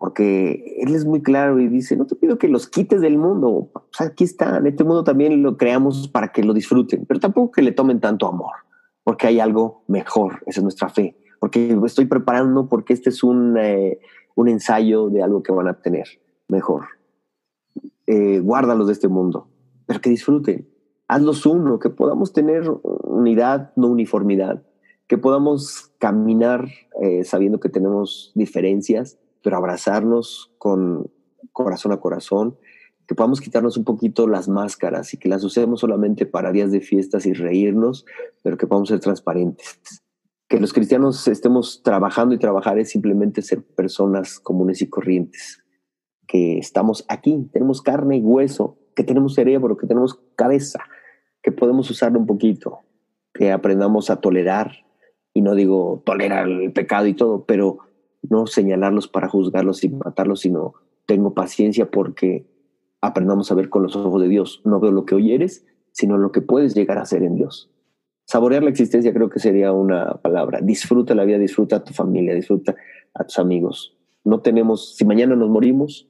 porque 0.00 0.78
él 0.80 0.96
es 0.96 1.04
muy 1.04 1.22
claro 1.22 1.60
y 1.60 1.68
dice, 1.68 1.96
no 1.96 2.06
te 2.06 2.16
pido 2.16 2.38
que 2.38 2.48
los 2.48 2.68
quites 2.68 3.00
del 3.00 3.18
mundo, 3.18 3.70
o 3.72 3.84
sea, 3.92 4.08
aquí 4.08 4.24
están, 4.24 4.66
este 4.66 4.82
mundo 4.82 5.04
también 5.04 5.40
lo 5.44 5.56
creamos 5.56 6.08
para 6.08 6.32
que 6.32 6.42
lo 6.42 6.54
disfruten, 6.54 7.06
pero 7.06 7.20
tampoco 7.20 7.52
que 7.52 7.62
le 7.62 7.70
tomen 7.70 8.00
tanto 8.00 8.26
amor, 8.26 8.54
porque 9.04 9.28
hay 9.28 9.38
algo 9.38 9.84
mejor, 9.86 10.42
esa 10.46 10.58
es 10.58 10.64
nuestra 10.64 10.88
fe 10.88 11.16
porque 11.40 11.76
estoy 11.84 12.04
preparando 12.04 12.68
porque 12.68 12.92
este 12.92 13.08
es 13.08 13.24
un, 13.24 13.56
eh, 13.58 13.98
un 14.36 14.48
ensayo 14.48 15.08
de 15.08 15.22
algo 15.22 15.42
que 15.42 15.50
van 15.50 15.66
a 15.66 15.80
tener 15.80 16.06
mejor. 16.46 16.84
Eh, 18.06 18.40
guárdalos 18.40 18.86
de 18.86 18.92
este 18.92 19.08
mundo, 19.08 19.48
pero 19.86 20.00
que 20.00 20.10
disfruten. 20.10 20.68
Hazlos 21.08 21.46
uno, 21.46 21.78
que 21.78 21.90
podamos 21.90 22.32
tener 22.32 22.70
unidad, 23.02 23.72
no 23.74 23.88
uniformidad, 23.88 24.62
que 25.08 25.18
podamos 25.18 25.92
caminar 25.98 26.68
eh, 27.00 27.24
sabiendo 27.24 27.58
que 27.58 27.68
tenemos 27.68 28.32
diferencias, 28.34 29.18
pero 29.42 29.56
abrazarnos 29.56 30.52
con 30.58 31.10
corazón 31.52 31.92
a 31.92 32.00
corazón, 32.00 32.56
que 33.06 33.14
podamos 33.14 33.40
quitarnos 33.40 33.76
un 33.76 33.84
poquito 33.84 34.28
las 34.28 34.48
máscaras 34.48 35.12
y 35.14 35.16
que 35.18 35.28
las 35.28 35.42
usemos 35.42 35.80
solamente 35.80 36.26
para 36.26 36.52
días 36.52 36.70
de 36.70 36.80
fiestas 36.80 37.26
y 37.26 37.32
reírnos, 37.32 38.06
pero 38.42 38.56
que 38.56 38.68
podamos 38.68 38.88
ser 38.88 39.00
transparentes. 39.00 39.80
Que 40.48 40.60
los 40.60 40.72
cristianos 40.72 41.26
estemos 41.26 41.82
trabajando 41.82 42.34
y 42.34 42.38
trabajar 42.38 42.78
es 42.78 42.90
simplemente 42.90 43.42
ser 43.42 43.64
personas 43.64 44.38
comunes 44.38 44.80
y 44.82 44.88
corrientes, 44.88 45.62
que 46.28 46.58
estamos 46.58 47.04
aquí, 47.08 47.48
tenemos 47.52 47.82
carne 47.82 48.18
y 48.18 48.22
hueso, 48.22 48.78
que 48.94 49.02
tenemos 49.02 49.34
cerebro, 49.34 49.76
que 49.76 49.88
tenemos 49.88 50.20
cabeza, 50.36 50.78
que 51.42 51.50
podemos 51.50 51.90
usarlo 51.90 52.20
un 52.20 52.26
poquito, 52.26 52.78
que 53.34 53.50
aprendamos 53.50 54.10
a 54.10 54.20
tolerar, 54.20 54.84
y 55.34 55.42
no 55.42 55.54
digo 55.54 56.02
tolerar 56.06 56.48
el 56.48 56.72
pecado 56.72 57.06
y 57.06 57.14
todo, 57.14 57.44
pero 57.44 57.78
no 58.22 58.46
señalarlos 58.46 59.08
para 59.08 59.28
juzgarlos 59.28 59.84
y 59.84 59.88
matarlos, 59.88 60.40
sino 60.40 60.74
tengo 61.06 61.34
paciencia 61.34 61.90
porque 61.90 62.46
aprendamos 63.00 63.50
a 63.50 63.54
ver 63.54 63.68
con 63.68 63.82
los 63.82 63.96
ojos 63.96 64.22
de 64.22 64.28
Dios. 64.28 64.62
No 64.64 64.80
veo 64.80 64.92
lo 64.92 65.04
que 65.06 65.14
hoy 65.14 65.32
eres, 65.32 65.66
sino 65.92 66.18
lo 66.18 66.32
que 66.32 66.42
puedes 66.42 66.74
llegar 66.74 66.98
a 66.98 67.06
ser 67.06 67.22
en 67.22 67.36
Dios 67.36 67.70
saborear 68.30 68.62
la 68.62 68.70
existencia 68.70 69.12
creo 69.12 69.28
que 69.28 69.40
sería 69.40 69.72
una 69.72 70.14
palabra. 70.22 70.60
Disfruta 70.62 71.16
la 71.16 71.24
vida, 71.24 71.36
disfruta 71.36 71.76
a 71.76 71.84
tu 71.84 71.92
familia, 71.92 72.32
disfruta 72.32 72.76
a 73.12 73.24
tus 73.24 73.40
amigos. 73.40 73.96
No 74.22 74.40
tenemos, 74.40 74.94
si 74.94 75.04
mañana 75.04 75.34
nos 75.34 75.50
morimos 75.50 76.08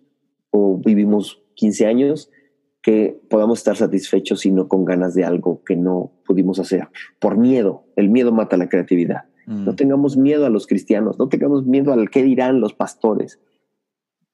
o 0.50 0.76
vivimos 0.76 1.42
15 1.54 1.86
años, 1.86 2.30
que 2.82 3.18
podamos 3.30 3.60
estar 3.60 3.74
satisfechos 3.74 4.44
y 4.44 4.50
no 4.50 4.68
con 4.68 4.84
ganas 4.84 5.14
de 5.14 5.24
algo 5.24 5.64
que 5.64 5.76
no 5.76 6.12
pudimos 6.26 6.58
hacer. 6.58 6.88
Por 7.18 7.38
miedo. 7.38 7.84
El 7.96 8.10
miedo 8.10 8.32
mata 8.32 8.58
la 8.58 8.68
creatividad. 8.68 9.24
Mm. 9.50 9.64
No 9.64 9.74
tengamos 9.74 10.16
miedo 10.16 10.46
a 10.46 10.50
los 10.50 10.68
cristianos, 10.68 11.18
no 11.18 11.28
tengamos 11.28 11.66
miedo 11.66 11.92
al 11.92 12.08
qué 12.08 12.22
dirán 12.22 12.60
los 12.60 12.72
pastores. 12.72 13.40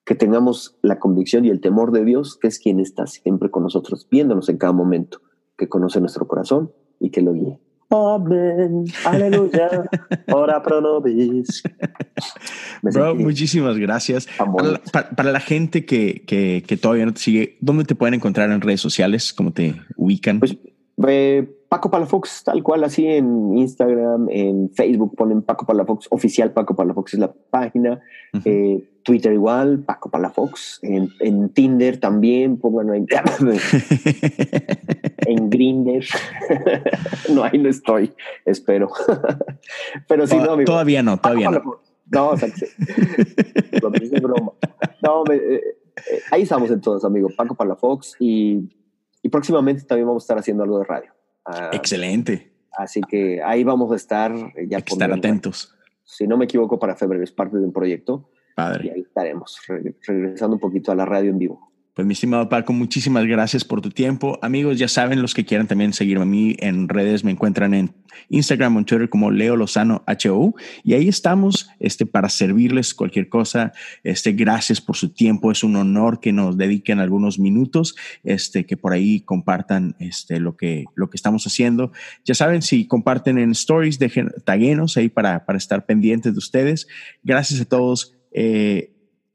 Que 0.05 0.15
tengamos 0.15 0.79
la 0.83 0.99
convicción 1.01 1.47
y 1.47 1.49
el 1.49 1.61
temor 1.61 1.91
de 1.91 2.05
Dios, 2.05 2.39
que 2.39 2.49
es 2.49 2.59
quien 2.59 2.79
está 2.79 3.07
siempre 3.07 3.51
con 3.51 3.63
nosotros, 3.63 4.07
viéndonos 4.11 4.49
en 4.51 4.59
cada 4.59 4.73
momento, 4.73 5.23
que 5.57 5.69
conoce 5.69 6.01
nuestro 6.01 6.29
corazón 6.29 6.71
y 7.01 7.11
que 7.11 7.23
lo 7.23 7.33
guíe. 7.33 7.59
Amén, 7.89 8.85
aleluya, 9.05 9.89
ora 10.33 10.61
pro 10.63 10.81
nobis. 10.81 11.63
Bro, 12.83 13.15
muchísimas 13.15 13.79
gracias. 13.79 14.29
Para 14.93 15.31
la, 15.33 15.41
gente 15.41 15.87
que, 15.87 16.25
que, 16.27 16.65
que, 16.67 16.77
todavía 16.77 17.07
no 17.07 17.15
te 17.15 17.21
sigue, 17.21 17.57
¿dónde 17.61 17.85
te 17.85 17.95
pueden 17.95 18.15
encontrar 18.15 18.51
en 18.51 18.61
redes 18.61 18.81
sociales? 18.81 19.33
¿Cómo 19.33 19.53
te 19.53 19.77
ubican? 19.97 20.41
Pues, 20.41 20.57
eh, 21.07 21.49
Paco 21.77 21.91
Palafox, 21.91 22.43
tal 22.43 22.63
cual, 22.63 22.85
así 22.85 23.07
en 23.07 23.59
Instagram, 23.59 24.29
en 24.31 24.71
Facebook 24.71 25.15
ponen 25.15 25.43
Paco 25.43 25.67
Palafox, 25.67 26.07
oficial 26.09 26.55
Paco 26.55 26.75
Palafox 26.75 27.13
es 27.13 27.21
la 27.21 27.31
página. 27.31 28.01
eh, 28.47 28.83
Twitter 29.03 29.35
igual, 29.35 29.81
Paco 29.81 30.11
Palafox. 30.11 30.79
En, 30.81 31.11
en 31.21 31.51
Tinder 31.51 32.01
también, 32.01 32.59
pongan 32.59 32.93
ahí. 32.93 33.05
en 35.27 35.51
Grinder. 35.51 36.07
no, 37.35 37.45
ahí 37.45 37.59
no 37.59 37.69
estoy, 37.69 38.15
espero. 38.47 38.89
Pero 40.09 40.27
si 40.27 40.39
no, 40.39 40.53
amigo, 40.53 40.65
Todavía 40.65 41.03
no, 41.03 41.19
todavía 41.19 41.51
no. 41.51 41.63
No, 42.11 42.31
o 42.31 42.37
sea, 42.39 42.49
broma. 44.23 44.53
No, 45.03 45.25
eh, 45.31 45.61
eh, 45.61 45.63
ahí 46.31 46.43
estamos 46.43 46.71
entonces, 46.71 47.05
amigo. 47.05 47.29
Paco 47.37 47.55
Palafox 47.55 48.17
y, 48.19 48.67
y 49.23 49.29
próximamente 49.29 49.83
también 49.83 50.09
vamos 50.09 50.23
a 50.23 50.25
estar 50.25 50.39
haciendo 50.39 50.65
algo 50.65 50.79
de 50.79 50.87
radio. 50.87 51.16
Ah, 51.47 51.71
Excelente. 51.73 52.53
Así 52.77 53.01
que 53.09 53.43
ahí 53.43 53.65
vamos 53.65 53.93
a 53.93 53.97
estar. 53.97 54.33
Eh, 54.33 54.67
ya 54.69 54.79
Hay 54.79 54.83
que 54.83 54.93
estar 54.93 55.13
atentos. 55.13 55.75
Si 56.05 56.27
no 56.27 56.37
me 56.37 56.45
equivoco, 56.45 56.79
para 56.79 56.95
febrero 56.95 57.25
es 57.25 57.33
parte 57.33 57.57
de 57.57 57.65
un 57.65 57.73
proyecto 57.73 58.31
Padre. 58.57 58.87
Y 58.87 58.89
ahí 58.89 59.01
estaremos, 59.03 59.61
regresando 60.07 60.57
un 60.57 60.61
poquito 60.61 60.91
a 60.91 60.95
la 60.95 61.05
radio 61.05 61.31
en 61.31 61.39
vivo. 61.39 61.66
Pues 61.97 62.05
mi 62.05 62.13
estimado 62.13 62.51
Paco, 62.51 62.75
muchísimas 62.75 63.25
gracias 63.25 63.65
por 63.65 63.81
tu 63.81 63.89
tiempo. 63.89 64.39
Amigos, 64.43 64.79
ya 64.79 64.87
saben, 64.87 65.23
los 65.23 65.33
que 65.33 65.47
quieran 65.47 65.67
también 65.67 65.95
seguirme 65.95 66.25
a 66.25 66.27
mí 66.27 66.55
en 66.59 66.91
redes, 66.91 67.25
me 67.25 67.31
encuentran 67.31 67.73
en 67.73 67.95
Instagram 68.29 68.77
o 68.77 68.79
en 68.81 68.85
Twitter 68.85 69.09
como 69.09 69.31
Leo 69.31 69.57
Lozano 69.57 70.05
HO. 70.07 70.55
Y 70.85 70.93
ahí 70.93 71.09
estamos 71.09 71.71
este, 71.81 72.05
para 72.05 72.29
servirles 72.29 72.93
cualquier 72.93 73.31
cosa. 73.31 73.73
Este, 74.05 74.33
gracias 74.33 74.83
por 74.83 74.97
su 74.97 75.15
tiempo. 75.15 75.51
Es 75.51 75.65
un 75.65 75.75
honor 75.75 76.21
que 76.21 76.35
nos 76.35 76.59
dediquen 76.59 77.01
algunos 77.01 77.39
minutos, 77.39 77.97
este, 78.25 78.67
que 78.67 78.77
por 78.77 78.93
ahí 78.93 79.21
compartan 79.21 79.97
este, 79.99 80.39
lo, 80.39 80.55
que, 80.55 80.85
lo 80.97 81.09
que 81.09 81.17
estamos 81.17 81.47
haciendo. 81.47 81.93
Ya 82.27 82.35
saben, 82.35 82.61
si 82.61 82.87
comparten 82.87 83.39
en 83.39 83.53
stories, 83.53 83.99
dejen 83.99 84.35
taguenos 84.45 84.99
ahí 84.99 85.09
para, 85.09 85.47
para 85.47 85.57
estar 85.57 85.87
pendientes 85.87 86.35
de 86.35 86.39
ustedes. 86.39 86.89
Gracias 87.23 87.59
a 87.63 87.65
todos 87.65 88.13
eh, 88.33 88.91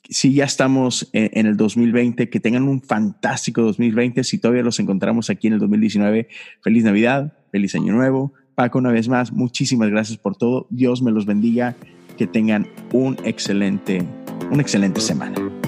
si 0.10 0.34
ya 0.34 0.46
estamos 0.46 1.10
en, 1.14 1.46
el 1.46 1.58
2020, 1.58 2.30
que 2.30 2.40
tengan 2.40 2.64
un 2.64 2.82
fantástico 2.82 3.62
2020. 3.62 4.24
Si 4.24 4.38
todavía 4.38 4.64
los 4.64 4.80
encontramos 4.80 5.30
aquí 5.30 5.48
en 5.48 5.54
el 5.54 5.60
2019, 5.60 6.28
feliz 6.62 6.84
Navidad, 6.84 7.34
feliz 7.52 7.76
Año 7.76 7.94
Nuevo. 7.94 8.34
Paco, 8.56 8.80
una 8.80 8.92
vez 8.92 9.08
más, 9.08 9.32
muchísimas 9.32 9.90
gracias 9.90 10.18
por 10.18 10.36
todo. 10.36 10.68
Dios 10.70 11.02
me 11.02 11.12
los 11.12 11.26
bendiga. 11.26 11.76
Que 12.18 12.28
tengan 12.28 12.68
un 12.92 13.18
excelente, 13.24 14.06
una 14.52 14.62
excelente 14.62 15.02
semana. 15.02 15.61